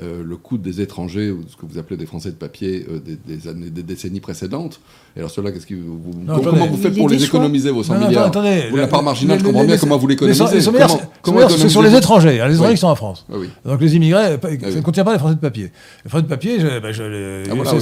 [0.00, 2.98] euh, le coût des étrangers, ou ce que vous appelez des Français de papier, euh,
[2.98, 4.80] des, des années, des décennies précédentes.
[5.14, 6.68] Et alors cela, qu'est-ce que vous, vous- Non, comment attendez.
[6.70, 7.26] vous faites pour les choix.
[7.26, 9.74] économiser vos 100 Non, non, milliards attendez, Vous, la part marginale, je comprends les- bien
[9.76, 10.38] les- comment vous les l'économisez.
[10.46, 12.54] 100 les 100 milliards, Comment- c'est- comment 100 milliards, c'est sur les étrangers, hein, les
[12.54, 12.74] étrangers Oui.
[12.76, 13.26] qui sont en France.
[13.30, 13.50] Ah oui.
[13.66, 14.74] Donc les immigrés, pas- ça oui.
[14.76, 15.70] ne contient pas les Français de papier.
[16.04, 17.72] Les Français de papier, Ah,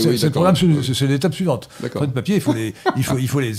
[0.92, 1.68] c'est l'étape suivante.
[1.82, 1.88] Les.
[1.88, 3.52] Français de papier, il faut les, il faut, il faut les,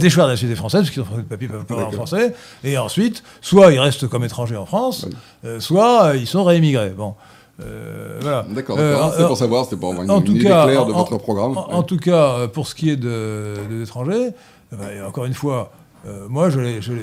[0.00, 1.90] déchoir de la société française, parce qu'ils sont Français de papier, peuvent pas parler en
[1.92, 2.34] français.
[2.64, 5.06] Et ensuite, soit ils restent comme étrangers en France,
[5.44, 6.90] euh, soit ils sont réimmigrés.
[6.96, 7.14] Bon.
[7.60, 8.46] Euh, voilà.
[8.50, 10.92] D'accord, Euh, C'était pour savoir, c'était pour avoir en une tout idée cas, claire de
[10.92, 11.56] en- votre programme.
[11.56, 11.74] En, Ouais.
[11.74, 14.30] en tout cas, euh, pour ce qui est de, des étrangers,
[14.72, 15.72] eh ben, encore une fois,
[16.06, 16.48] euh, moi,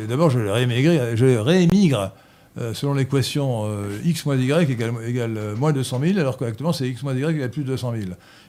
[0.07, 2.11] d'abord, je les réémigre, je les réémigre
[2.57, 6.71] euh, selon l'équation euh, x moins y égale, égale euh, moins 200 000, alors qu'actuellement,
[6.71, 8.03] c'est x moins y égale plus de 200 000.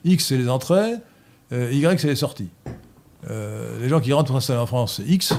[0.05, 0.93] x, c'est les entrées,
[1.53, 2.51] euh, y, c'est les sorties.
[3.29, 5.35] Euh, les gens qui rentrent pour s'installer en France, c'est x,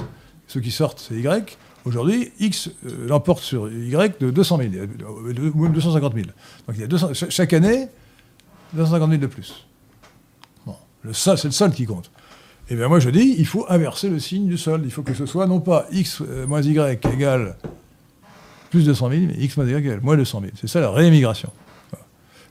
[0.46, 1.56] ceux qui sortent, c'est y.
[1.88, 6.26] Aujourd'hui, X euh, l'emporte sur Y de 200 000, euh, ou même 250 000.
[6.66, 7.88] Donc il y a 200 cha- chaque année,
[8.74, 9.66] 250 000 de plus.
[10.66, 10.76] Bon,
[11.12, 12.10] sol, c'est le solde qui compte.
[12.68, 14.82] Et bien moi je dis, il faut inverser le signe du solde.
[14.84, 17.56] Il faut que ce soit non pas x euh, moins y égale
[18.70, 20.52] plus 200 000, mais x moins y égale moins 200 000.
[20.60, 21.50] C'est ça la réémigration.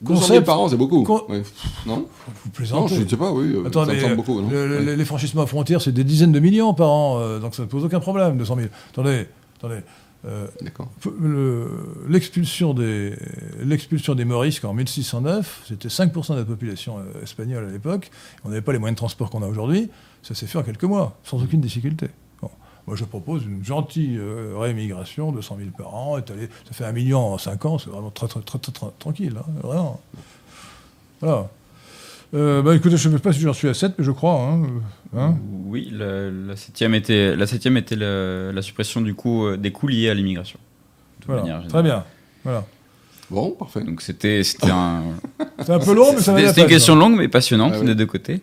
[0.02, 1.02] 200 000 concept- par an, c'est beaucoup.
[1.02, 1.38] con- Oui.
[1.86, 2.00] Non Vous
[2.44, 2.94] Non, plaisantez.
[2.96, 3.54] je ne sais pas, oui.
[3.66, 4.96] Attends, ça me mais, semble beaucoup, non le- le- Oui.
[4.96, 7.68] Les franchissements à frontières, c'est des dizaines de millions par an, euh, donc ça ne
[7.68, 8.68] pose aucun problème, 200 000.
[8.92, 9.26] Attendez,
[9.58, 9.80] attendez.
[10.24, 10.46] euh,
[11.20, 11.68] le-
[12.08, 13.14] L'expulsion des,
[14.16, 18.10] des morisques en 1609, c'était 5% de la population euh, espagnole à l'époque.
[18.44, 19.90] On n'avait pas les moyens de transport qu'on a aujourd'hui.
[20.22, 22.08] Ça s'est fait en quelques mois, sans aucune difficulté.
[22.88, 26.16] Moi, je propose une gentille euh, réémigration de 100 000 par an.
[26.16, 29.34] ça fait un million en 5 ans, c'est vraiment très, très, très, très, très tranquille.
[29.38, 30.00] hein, vraiment.
[31.20, 31.48] Voilà.
[32.32, 34.40] Euh, bah, écoutez, je ne sais pas si j'en suis à 7, mais je crois.
[34.40, 34.62] hein,
[35.14, 35.36] euh, hein.
[35.66, 39.88] Oui, la, la septième était, la, septième était la, la suppression du coût, des coûts
[39.88, 40.58] liés à l'immigration.
[41.26, 41.62] Voilà.
[41.68, 42.04] Très bien.
[42.42, 42.64] Voilà.
[43.30, 43.82] Bon, parfait.
[43.82, 45.02] Donc c'était c'était un,
[45.62, 47.86] C'est un peu long, mais ça va c'était une question longue mais passionnante Ah oui.
[47.86, 48.40] des deux côtés.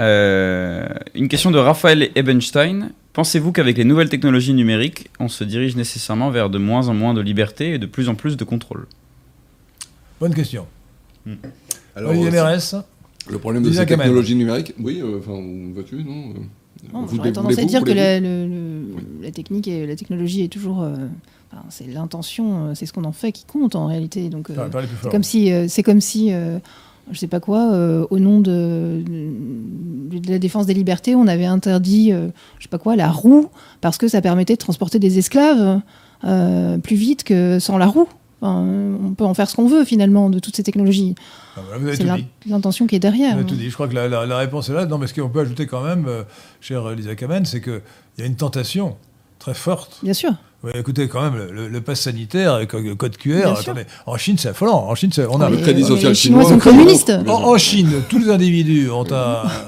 [0.00, 2.92] Euh, une question de Raphaël Ebenstein.
[3.16, 7.14] Pensez-vous qu'avec les nouvelles technologies numériques, on se dirige nécessairement vers de moins en moins
[7.14, 8.86] de liberté et de plus en plus de contrôle?
[10.20, 10.66] Bonne question.
[11.96, 12.82] Alors, Oui, euh, MRS.
[13.30, 15.40] le problème de ces technologies numériques, oui, euh, enfin,
[15.74, 19.66] veux-tu, non euh, Non, vous J'aurais tendance à dire que la, le- le- la technique
[19.66, 20.82] et la technologie est toujours.
[20.82, 20.94] euh,
[21.50, 24.28] enfin, c'est l'intention, euh, c'est ce qu'on en fait qui compte en réalité.
[24.28, 26.58] Donc, euh, Ah, c'est comme si, euh, c'est comme si, euh,
[27.12, 29.02] je sais pas quoi, euh, au nom de,
[30.28, 32.28] la défense des libertés, on avait interdit, euh,
[32.58, 33.48] je sais pas quoi, la roue
[33.80, 35.80] parce que ça permettait de transporter des esclaves
[36.24, 38.08] euh, plus vite que sans la roue.
[38.40, 38.66] Enfin,
[39.02, 41.14] on peut en faire ce qu'on veut finalement de toutes ces technologies.
[41.56, 43.32] Ah, voilà, avez C'est l'intention qui est derrière.
[43.32, 43.70] Vous avez tout dit.
[43.70, 44.84] Je crois que la, la- la réponse est là.
[44.84, 46.06] Non, mais ce qu'on peut ajouter quand même,
[46.60, 47.80] chère Lisa Kamen, c'est qu'il
[48.18, 48.96] y a une tentation
[49.38, 50.00] très forte.
[50.02, 50.32] Bien sûr.
[50.66, 54.36] Ouais, écoutez, quand même, le, le- le pass sanitaire le code QR, attendez, en Chine,
[54.38, 54.86] c'est affolant.
[54.88, 55.48] En Chine, on a.
[55.48, 56.42] Le crédit social les chinois.
[56.42, 57.12] Chinois sont communistes.
[57.28, 59.14] En, en Chine, tous les individus ont un.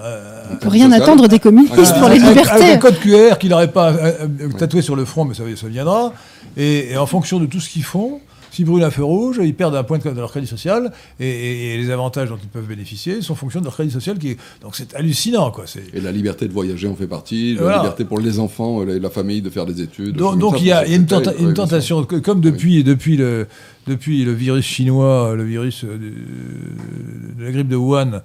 [0.02, 1.02] euh, On peut rien social.
[1.02, 2.50] attendre des communistes Ah, pour les libertés.
[2.50, 5.44] Avec un code QR qu'il n'aurait pas euh, euh, tatoué sur le front, mais ça,
[5.56, 6.12] ça viendra.
[6.56, 8.20] Et, et en fonction de tout ce qu'ils font,
[8.50, 10.92] s'ils brûlent un feu rouge, ils perdent un point de, de leur crédit social.
[11.20, 14.18] Et, et- et les avantages dont ils peuvent bénéficier sont fonction de leur crédit social.
[14.18, 15.64] Qui est, donc c'est hallucinant, quoi.
[15.94, 19.10] Et la liberté de voyager en fait partie, la liberté pour les enfants, la, la
[19.10, 20.16] famille de faire des études.
[20.16, 23.16] Donc, comme donc ça, il y a, y une, tenta- tentation, que- comme depuis, depuis,
[23.16, 23.46] le,
[23.86, 25.98] depuis le virus chinois, le virus euh,
[27.38, 28.22] de la grippe de Wuhan,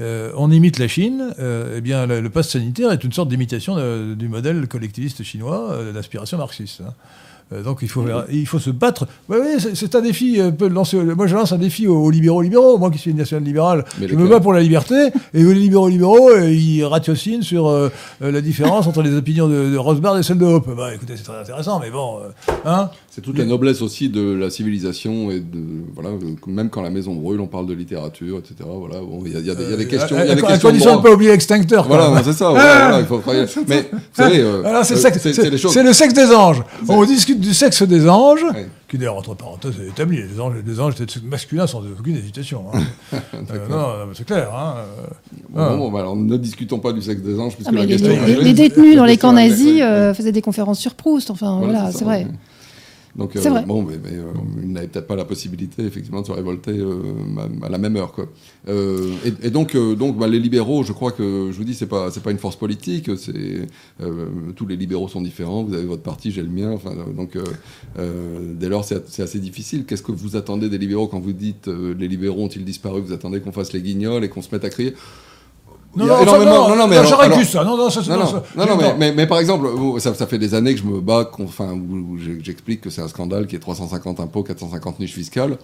[0.00, 3.28] euh, on imite la Chine, euh, eh bien le, le pass sanitaire est une sorte
[3.28, 3.76] d'imitation
[4.14, 6.80] du modèle collectiviste chinois euh, d'inspiration marxiste.
[6.86, 6.94] hein.
[7.52, 9.06] Euh, donc il faut, il faut se battre.
[9.28, 10.40] Oui, oui, c'est- un défi.
[10.40, 12.78] euh, peut lancer, moi, je lance un défi aux, aux libéraux libéraux.
[12.78, 14.94] Moi qui suis national libéral, Mais je me bats pour la liberté.
[15.34, 17.90] Et les libéraux libéraux, euh, ils ratiocinent sur euh,
[18.22, 20.68] euh, la différence entre les opinions de, de Rosbard et celles de Hope.
[20.76, 22.90] Bah, écoutez, c'est très intéressant, mais bon, euh, hein.
[23.20, 25.58] C'est toute la noblesse aussi de la civilisation et de
[25.94, 26.16] voilà, euh,
[26.46, 28.54] même quand la maison brûle, on parle de littérature, etc.
[28.64, 30.34] Voilà, bon, il y, a- y des- il y a des questions, il y a
[30.34, 31.86] des questions condition de ne pas oublier l'extincteur.
[31.86, 32.48] Voilà, c'est ça.
[32.48, 33.44] voilà, voilà, il faut travailler.
[33.68, 36.62] Mais vous savez, Alors, c'est, le sexe- des anges.
[36.88, 38.68] On discute du sexe des anges, Ouais.
[38.88, 40.16] qui d'ailleurs, entre parenthèses, est établi.
[40.22, 42.64] Les anges, les anges étaient de sexe masculin sans aucune hésitation.
[42.72, 42.80] hein.
[43.52, 44.48] Euh, non, c'est clair.
[44.54, 44.74] Hein.
[45.50, 45.76] Bon, Ah.
[45.76, 48.08] bon, bah, alors, ne discutons pas du sexe des anges, puisque Ah, la les, question
[48.08, 48.44] les- est les- réglée.
[48.44, 51.30] les détenus dans les camps nazis euh, faisaient des conférences sur Proust.
[51.30, 52.26] Enfin, voilà, c'est vrai.
[53.16, 53.64] Donc, euh, vrai.
[53.66, 54.32] bon, mais, mais, euh,
[54.62, 57.02] il n'avait peut-être pas la possibilité, effectivement, de se révolter euh,
[57.62, 58.28] à, à la même heure, quoi.
[58.68, 61.74] Euh, et, et donc, euh, donc bah, les libéraux, je crois que, je vous dis,
[61.74, 63.66] c'est pas, c'est pas une force politique, c'est,
[64.00, 67.36] euh, tous les libéraux sont différents, vous avez votre parti, j'ai le mien, enfin, donc,
[67.96, 69.84] dès lors, c'est, c'est assez difficile.
[69.84, 73.12] Qu'est-ce que vous attendez des libéraux quand vous dites, euh, les libéraux ont-ils disparu, vous
[73.12, 74.94] attendez qu'on fasse les guignols et qu'on se mette à crier?
[75.96, 77.64] Non, non, énormément- non, non, non, mais non, alors- alors- ça.
[77.64, 79.66] Non, non, ça, non, non, ça- non, non, mais, mais, mais par exemple,
[79.98, 83.02] ça, ça fait des années que je me bats, qu'on- enfin, où, j'explique que c'est
[83.02, 85.58] un scandale qui est 350 impôts, 450 niches fiscales.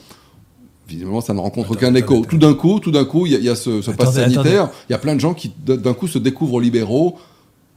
[0.91, 2.25] Évidemment, ça ne rencontre aucun écho.
[2.29, 4.69] Tout d'un coup, tout d'un coup, il y, y a ce, ce pass sanitaire.
[4.89, 7.17] Il y a plein de gens qui, d'un coup, se découvrent libéraux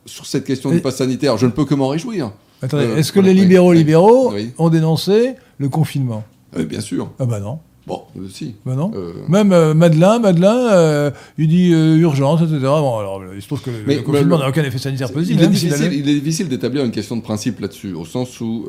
[0.05, 1.37] sur cette question Et- du pass sanitaire.
[1.37, 2.31] Je ne peux que m'en réjouir.
[2.61, 4.51] Attendez, Euh, est-ce que voilà, les oui, libéraux oui, libéraux oui.
[4.57, 6.23] ont dénoncé le confinement?
[6.57, 7.09] Euh, bien sûr.
[7.19, 7.59] Ah bah non.
[7.89, 8.53] Bon, si.
[8.65, 8.91] Non.
[8.95, 12.59] Euh, Même euh, Madeleine, Madeleine, euh, il dit urgence, etc.
[12.61, 15.35] Bon, alors, il se trouve que le, Mais le confinement n'a aucun effet sanitaire positif.
[15.35, 17.93] Il est, même s'il difficile, allait- il est difficile d'établir une question de principe là-dessus,
[17.93, 18.65] au sens où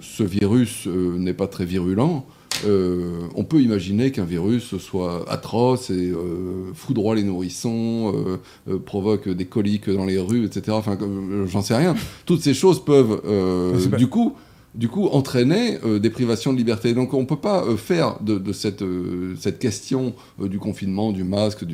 [0.00, 2.24] ce virus n'est pas très virulent.
[2.66, 8.14] Euh, on peut imaginer qu'un virus soit atroce et euh, foudroie les nourrissons,
[8.68, 10.62] euh, provoque des coliques dans les rues, etc.
[10.70, 10.96] Enfin,
[11.46, 11.96] j'en sais rien.
[12.26, 13.20] Toutes ces choses peuvent,
[13.90, 14.34] pas- du coup,
[14.74, 16.94] du coup, entraîner euh, des privations de liberté.
[16.94, 18.42] Donc, on ne peut pas euh, faire de,
[18.82, 21.64] euh, cette question euh, du confinement, du masque,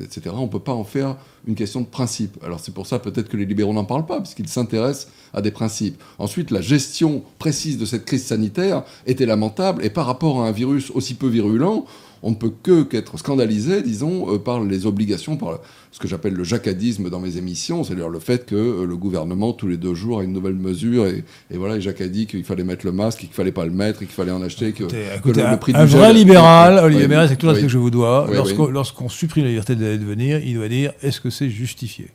[0.00, 0.30] etc.
[0.32, 1.16] On ne peut pas en faire
[1.46, 2.38] une question de principe.
[2.44, 5.42] Alors, c'est pour ça peut-être que les libéraux n'en parlent pas, parce qu'ils s'intéressent à
[5.42, 6.00] des principes.
[6.18, 10.52] Ensuite, la gestion précise de cette crise sanitaire était lamentable, et par rapport à un
[10.52, 11.84] virus aussi peu virulent,
[12.26, 15.60] on ne peut que qu'être scandalisé, disons, euh, par les obligations, par
[15.92, 19.52] ce que j'appelle le jacadisme dans mes émissions, c'est-à-dire le fait que euh, le gouvernement,
[19.52, 22.26] tous les deux jours, a une nouvelle mesure, et, et voilà, et Jacques a dit
[22.26, 24.72] qu'il fallait mettre le masque, qu'il fallait pas le mettre, et qu'il fallait en acheter,
[24.72, 27.14] que, Écoutez, que écoutez, le, un, le prix un du vrai gel- libéral, Olivier oui,
[27.14, 27.60] avec tout oui.
[27.60, 28.36] que je vous dois, Oui,
[28.72, 32.08] lorsqu'on supprime la liberté de venir, il doit dire est-ce que c'est justifié?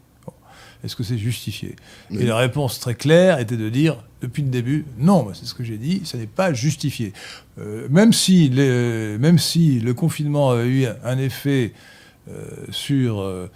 [0.84, 1.76] Est-ce que c'est justifié?
[2.10, 2.20] Oui.
[2.22, 5.64] Et la réponse très claire était de dire, depuis le début, non, c'est ce que
[5.64, 7.12] j'ai dit, ça n'est pas justifié.
[7.60, 11.74] Euh, même, si les- même si le confinement a eu un effet
[12.30, 13.48] euh, sur, euh,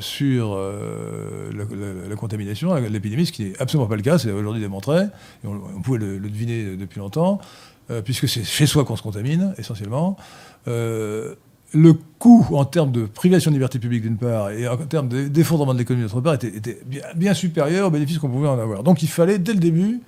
[0.00, 4.30] sur euh, la, la- la contamination, l'épidémie, ce qui n'est absolument pas le cas, c'est
[4.30, 7.40] aujourd'hui démontré, et on, on pouvait le, le deviner depuis longtemps,
[7.90, 10.16] euh, puisque c'est chez soi qu'on se contamine, essentiellement.
[10.68, 11.34] Euh,
[11.72, 15.28] le coût en termes de privation de liberté publique d'une part et en termes de-
[15.28, 18.58] d'effondrement de l'économie d'autre part était, était bien, bien supérieur aux bénéfices qu'on pouvait en
[18.58, 18.82] avoir.
[18.82, 20.00] Donc il fallait dès le début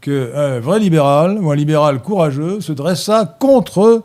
[0.00, 4.04] qu'un vrai libéral ou un libéral courageux se dressât contre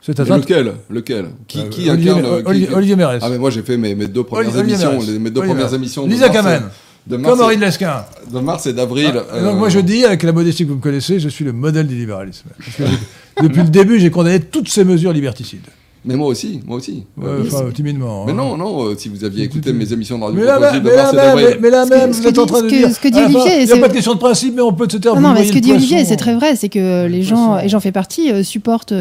[0.00, 0.42] cette atteinte.
[0.44, 0.72] lequel?
[0.88, 1.26] Lequel?
[1.46, 3.22] Qui, Euh, qui Olivier, incarne euh, qui- Olivier- Mérès.
[3.22, 5.74] Ah, mais moi j'ai fait mes, mes deux premières émissions, les- mes deux premières Mérès.
[5.74, 6.62] émissions Lisa Kamen.
[7.06, 8.04] de mars Comme Henri de Lesquin.
[8.32, 9.12] de mars et d'avril.
[9.14, 11.44] Ah, euh, donc moi je dis, avec la modestie que vous me connaissez, je suis
[11.44, 12.48] le modèle du libéralisme.
[12.58, 15.66] Parce que j'ai- depuis le début, j'ai condamné toutes ces mesures liberticides.
[16.04, 17.04] Mais moi aussi, moi aussi.
[17.18, 18.24] Ouais, Euh, enfin, timidement.
[18.24, 18.34] mais hein.
[18.34, 20.96] non, non, euh, si vous aviez écouté mes émissions de radio Mais là, de mais
[20.96, 22.62] là même, mais, mais là Ce que- même, ce vous que êtes en dit- train
[22.62, 22.90] de ce que- dire.
[22.94, 24.18] ce que dit à la fin, Olivier, Il n'y a c'est- pas de question de
[24.18, 25.20] principe, mais on peut se taire.
[25.20, 27.80] Non, mais ce que dit Olivier, c'est très vrai, c'est que les gens, et j'en
[27.80, 28.92] fais partie, euh, supportent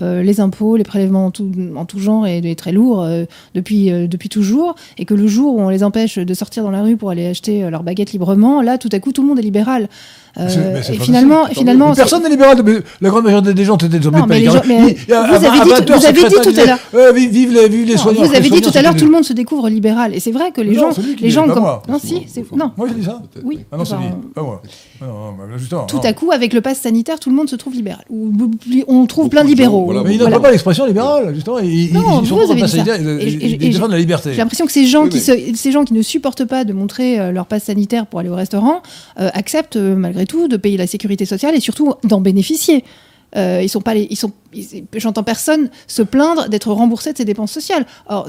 [0.00, 3.24] euh, les impôts, les prélèvements en tout, en tout genre et très lourds euh,
[3.54, 6.70] depuis, euh, depuis toujours, et que le jour où on les empêche de sortir dans
[6.70, 9.28] la rue pour aller acheter euh, leurs baguettes librement, là, tout à coup, tout le
[9.28, 9.88] monde est libéral.
[10.38, 11.54] Euh, et finalement, et
[11.96, 12.62] Personne n'est libéral.
[12.64, 15.60] mais La grande majorité des gens étaient des Non, mais les gens- mais vous avez
[15.60, 17.12] dit- vous avez dit tout à l'heure.
[17.14, 18.22] Vive les, vive les Non, soignants.
[18.24, 20.52] vous avez dit tout à l'heure, tout le monde se découvre libéral, et c'est vrai
[20.52, 22.70] que les Non, gens, les gens, comme- non, si, c'est non.
[22.76, 23.58] Moi, j'ai dit ça Oui.
[23.72, 23.96] Ah non, c'est.
[24.34, 24.62] Pas moi.
[25.00, 25.84] Non, non, mais justement.
[25.86, 26.02] Tout non.
[26.02, 28.04] à coup, avec le pass sanitaire, tout le monde se trouve libéral.
[28.10, 28.32] Ou-
[28.88, 29.84] On trouve Beaucoup plein de libéraux.
[29.86, 30.36] voilà, Mais ils Voilà.
[30.36, 31.58] n'ont pas l'expression libérale, justement.
[31.58, 32.96] Ils, Non, ils sont vous avez dit ça.
[32.98, 34.30] ils- ils défendent la liberté.
[34.32, 36.72] J'ai l'impression que ces gens, Oui, qui se- ces gens qui ne supportent pas de
[36.72, 38.82] montrer euh, leur passe sanitaire pour aller au restaurant
[39.18, 42.84] euh, acceptent euh, malgré tout de payer la sécurité sociale et surtout d'en bénéficier.
[43.36, 47.16] Euh, ils sont pas les, ils sont, ils- j'entends personne se plaindre d'être remboursé de
[47.18, 47.86] ses dépenses sociales.
[48.08, 48.26] Or,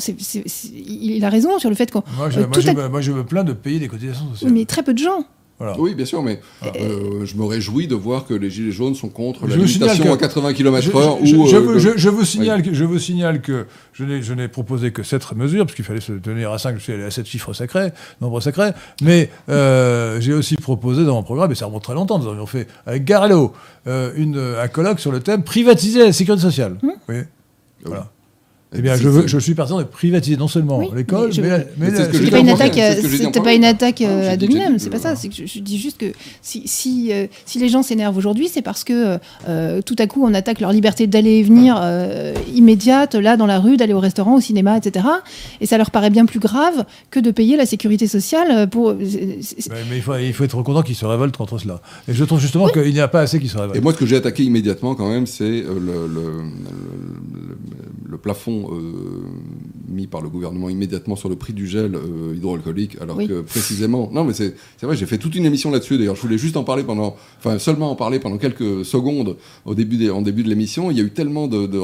[0.88, 3.24] il a raison sur le fait qu'on, Moi, je, euh, moi, je moi, je me
[3.26, 4.52] plains de payer des cotisations sociales.
[4.54, 5.24] mais très peu de gens.
[5.62, 5.80] Voilà.
[5.80, 9.10] Oui, bien sûr, mais euh, je me réjouis de voir que les Gilets jaunes sont
[9.10, 11.18] contre la Je vous signale limitation que- à 80 Je, km/h.
[11.24, 14.34] je- ou, je euh, le- je- je vous signale que, je vous signale que je
[14.34, 17.04] n'ai, proposé que cette mesure, parce qu'il fallait se tenir à 5, je suis allé
[17.04, 18.72] à 7 chiffres sacrés, nombre sacré,
[19.04, 22.48] mais euh, j'ai aussi proposé dans mon programme, et ça remonte très longtemps, nous avions
[22.48, 23.54] fait avec Garello
[23.88, 26.78] euh, une, un colloque sur le thème privatiser la sécurité sociale.
[26.82, 26.90] Mmh.
[27.10, 27.16] Oui.
[27.86, 28.10] Voilà.
[28.74, 31.42] Eh bien, je, veux, c'est- je suis partant de privatiser non seulement Oui, l'école, mais
[31.42, 34.32] mais, la- mais Mais C'était j'ai pas dit une attaque, c'était pas une attaque euh,
[34.32, 35.10] à dominem, c'est pas ça.
[35.12, 36.06] euh, C'est que je, je dis juste que
[36.42, 39.18] si, si, euh, si les gens s'énervent aujourd'hui, c'est parce que
[39.50, 43.46] euh, tout à coup on attaque leur liberté d'aller et venir euh, immédiate, là dans
[43.46, 45.06] la rue, d'aller au restaurant, au cinéma, etc.
[45.60, 48.94] Et ça leur paraît bien plus grave que de payer la sécurité sociale pour.
[48.94, 49.06] Mais,
[49.90, 51.82] mais il, faut, il faut être content qu'ils se révoltent contre cela.
[52.08, 53.76] Et je trouve justement qu'il n'y a pas assez qui se révoltent.
[53.76, 56.22] Et moi, ce que j'ai attaqué immédiatement, quand même, c'est euh, le, le-
[57.34, 57.58] le-
[58.10, 59.24] le plafond euh,
[59.88, 63.28] mis par le gouvernement immédiatement sur le prix du gel euh, hydroalcoolique, alors Oui.
[63.28, 65.98] que précisément, non, mais c'est vrai, j'ai fait toute une émission là-dessus.
[65.98, 69.76] D'ailleurs, je voulais juste en parler pendant, enfin seulement en parler pendant quelques secondes au
[69.76, 70.92] début des, en début de l'émission.
[70.92, 71.80] Il y a eu tellement de, de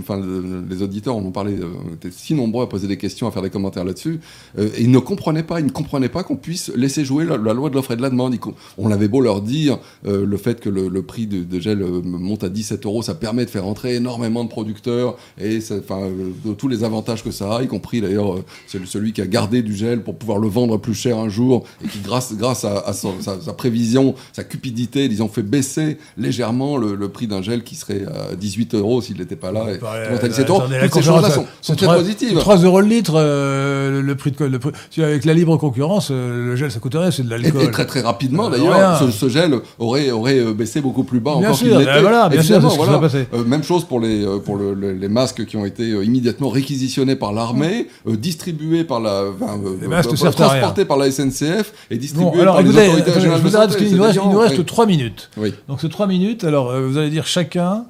[0.00, 3.26] enfin, de- les auditeurs en ont parlé, euh, étaient si nombreux à poser des questions,
[3.26, 4.20] à faire des commentaires là-dessus,
[4.58, 7.36] euh, et ils ne comprenaient pas, ils ne comprenaient pas qu'on puisse laisser jouer la,
[7.36, 8.34] la loi de l'offre et de la demande.
[8.34, 8.40] Ils
[8.78, 12.44] on l'avait beau leur dire, le fait que le, le prix de, de gel monte
[12.44, 16.08] à 17 euros, ça permet de faire entrer énormément de producteurs et ça- enfin,
[16.44, 18.44] de tous les avantages que ça a, y compris d'ailleurs euh,
[18.86, 21.88] celui, qui a gardé du gel pour pouvoir le vendre plus cher un jour et
[21.88, 26.76] qui, grâce, grâce à, à son- sa, sa prévision, sa cupidité, disons, fait baisser légèrement
[26.76, 29.66] le, le prix d'un gel qui serait à 18 euros s'il n'était pas là.
[29.72, 30.60] Et, Pareil, qui monte à 17 euros.
[30.60, 32.38] attendez, la Toutes ces choses-là sont, c'est sont très trois- positives.
[32.38, 36.46] 3 euros le litre, euh, le, prix de le prix- avec la libre concurrence, euh,
[36.46, 37.62] le gel ça coûterait, c'est de Et, l'alcool.
[37.62, 38.98] et très très rapidement Euh, d'ailleurs, rien.
[38.98, 41.80] ce, ce gel aurait, aurait euh, baissé beaucoup plus bas Bien encore sûr, qu'il euh,
[41.80, 42.00] l'était.
[42.00, 42.98] voilà, bien sûr, voilà.
[42.98, 43.26] passé.
[43.34, 46.04] Euh, même chose pour les euh, pour le- le- les masques qui ont été euh,
[46.12, 50.02] immédiatement réquisitionnés par l'armée, euh, distribués par la, enfin, euh, euh, à rien.
[50.02, 53.44] transportés par la SNCF et distribués Bon, alors par les écoutez, autorités attendez, régionales je
[53.44, 53.96] de vous arrête parce santé.
[53.96, 54.64] nous reste, il nous reste oui.
[54.64, 55.30] 3 minutes.
[55.36, 55.54] Oui.
[55.68, 57.86] Donc c'est 3 minutes, alors euh, vous allez dire chacun,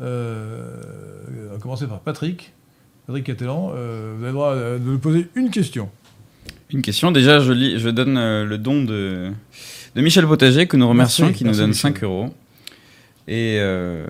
[0.00, 0.70] euh,
[1.50, 2.52] on va commencer par Patrick,
[3.06, 5.88] Patrick Catelan, euh, vous avez le droit de lui poser une question.
[6.70, 7.10] Une question.
[7.10, 9.30] Déjà, je, lis, je donne euh, le don de,
[9.94, 11.92] de Michel Potager, que nous remercions, Merci, qui nous donne Michel.
[11.94, 12.26] 5 euros.
[13.26, 14.06] Et euh,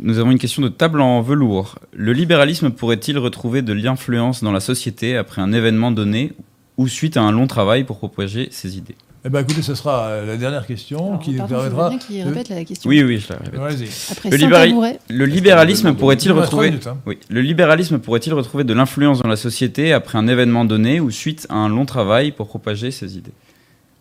[0.00, 1.78] nous avons une question de table en velours.
[1.94, 6.32] Le libéralisme pourrait-il retrouver de l'influence dans la société après un événement donné
[6.76, 8.94] ou suite à un long travail pour propager ses idées
[9.24, 11.88] Eh bien écoutez, ce sera euh, la dernière question Alors, qui nous pardon, permettra...
[11.90, 12.88] bien qu'il répète la question.
[12.88, 13.88] Oui, oui, je la répète.
[14.12, 14.98] Après Le libéral-.
[15.08, 16.98] Le libéralisme pourrait-il retrouver minutes, hein.
[17.06, 17.18] Oui.
[17.28, 21.46] Le libéralisme pourrait-il retrouver de l'influence dans la société après un événement donné ou suite
[21.50, 23.32] à un long travail pour propager ses idées?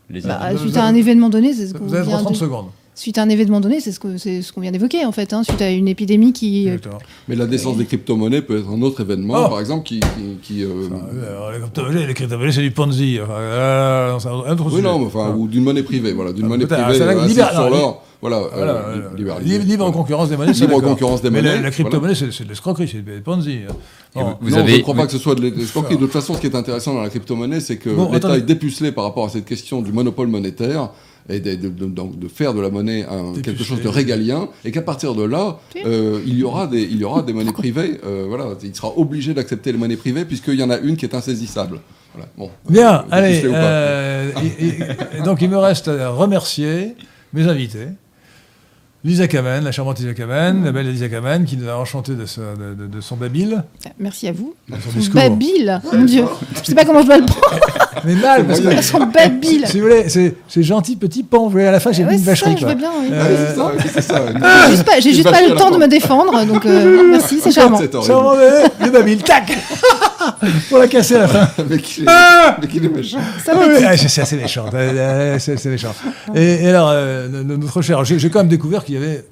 [0.10, 2.20] Les Bah, Vous suite avez- à un événement donné, c'est ce qu'on Vous avez vient
[2.20, 2.38] 30 de...
[2.38, 2.68] secondes.
[3.00, 5.32] Suite à un événement donné, c'est ce que- c'est ce qu'on vient d'évoquer en fait.
[5.32, 6.64] hein, suite à une épidémie qui.
[6.66, 6.98] Exactement.
[7.28, 9.50] Mais la naissance des crypto-monnaies peut être un autre événement, Oh.
[9.50, 10.08] par exemple, qui, qui,
[10.42, 10.88] qui, euh,
[11.30, 11.52] Alors,
[11.92, 13.20] les crypto-monnaies, c'est du Ponzi.
[13.22, 16.34] Enfin, euh, non, c'est un autre oui, non, mais enfin, ou d'une monnaie privée, voilà,
[16.34, 19.16] d'une Ah, monnaie privée ah, ça, euh, libéral- sur non, l'or, voilà, Voilà, euh, voilà.
[19.16, 19.52] libéralisé.
[19.60, 19.98] Libre, libre Voilà.
[19.98, 20.90] concurrence des monnaies, c'est Libre d'accord.
[20.90, 23.60] concurrence des Mais la- monnaies, la, crypto-monnaie, c'est c'est de l'escroquerie, c'est des Ponzi.
[24.16, 25.96] Vous non, avez- je ne crois pas que ce soit de l'escroquerie.
[25.98, 28.42] De toute façon, ce qui est intéressant dans la crypto-monnaie, c'est que Bon, l'État est
[28.42, 30.90] dépucelé par rapport à cette question du monopole monétaire
[31.30, 34.50] et de, de- de- donc de faire de la monnaie un- quelque chose de régalien,
[34.66, 37.52] et qu'à partir de là, euh, il y aura des, il y aura des monnaies
[37.52, 38.00] privées.
[38.06, 41.06] euh, voilà, il sera obligé d'accepter les monnaies privées puisqu'il y en a une qui
[41.06, 41.80] est insaisissable.
[42.14, 42.30] Voilà.
[42.38, 43.42] Bon, Bien, euh, allez.
[43.46, 46.96] euh, et- et- et donc, il me reste à remercier
[47.34, 47.88] mes invités.
[49.04, 52.26] Lisa Kamen, la charmante Lisa Kamen, la belle Lisa Kamen, qui nous a enchanté de,
[52.26, 53.64] ce- de- de- de son babil,
[54.00, 54.56] Merci à vous.
[54.68, 55.22] de son Son discours.
[55.22, 56.26] babil, mon Dieu.
[56.62, 57.60] Je sais pas comment je dois le prendre.
[58.06, 59.66] Mais mal, parce que, Son babil.
[59.68, 61.44] si vous voulez, c'est c'est gentil petit pan.
[61.46, 62.62] Vous voyez, à la fin, j'ai Ouais, mis une c'est ça, vacherie.
[62.62, 62.92] je veux bien.
[63.02, 63.08] oui.
[63.12, 64.66] Euh, Ah oui, c'est ça, oui, c'est ça.
[64.68, 67.04] J'ai juste pas, j'ai Une juste pas vacherie le temps de me défendre, donc euh,
[67.12, 67.78] merci, c'est charmant.
[67.78, 68.14] C'est horrible.
[68.14, 69.52] Charmant, mais le babil, tac
[70.70, 71.48] Pour la casser à la fin.
[71.70, 73.20] Mais qu'il est, Ah mais qu'il est méchant.
[73.44, 74.66] Ça Ah oui, ah, c'est assez méchant.
[74.74, 75.94] euh, euh, C'est c'est méchant.
[76.36, 78.98] Et, et alors, euh, no- no- notre cher, j'ai j'ai quand même découvert qu'il y
[78.98, 79.26] avait,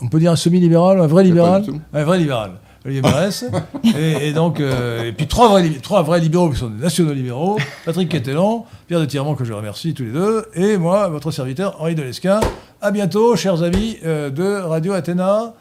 [0.00, 2.52] on peut dire un semi-libéral, un vrai Mais libéral, un vrai libéral.
[2.86, 3.44] Olivier Marès.
[3.98, 6.82] et, et donc, euh, et puis trois vrais, lib- trois vrais libéraux qui sont des
[6.82, 11.08] nationaux libéraux, Patrick Quetelan, Pierre de Tirement, que je remercie tous les deux, et moi,
[11.08, 12.40] votre serviteur, Henri Delesquin.
[12.80, 15.54] À bientôt, chers amis euh, de Radio Athéna.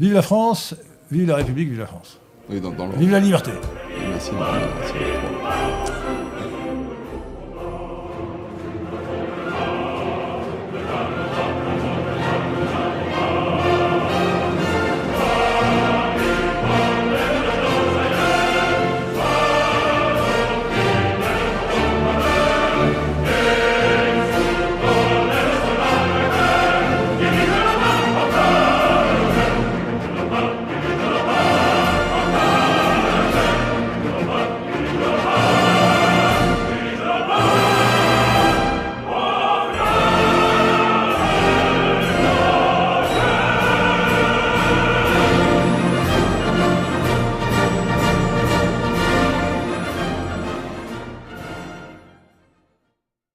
[0.00, 0.74] Vive la France,
[1.10, 2.18] vive la République, vive la France.
[2.50, 2.96] Oui, dans, dans le...
[2.96, 3.52] Vive la liberté.
[4.10, 4.30] Merci.
[4.32, 4.92] merci.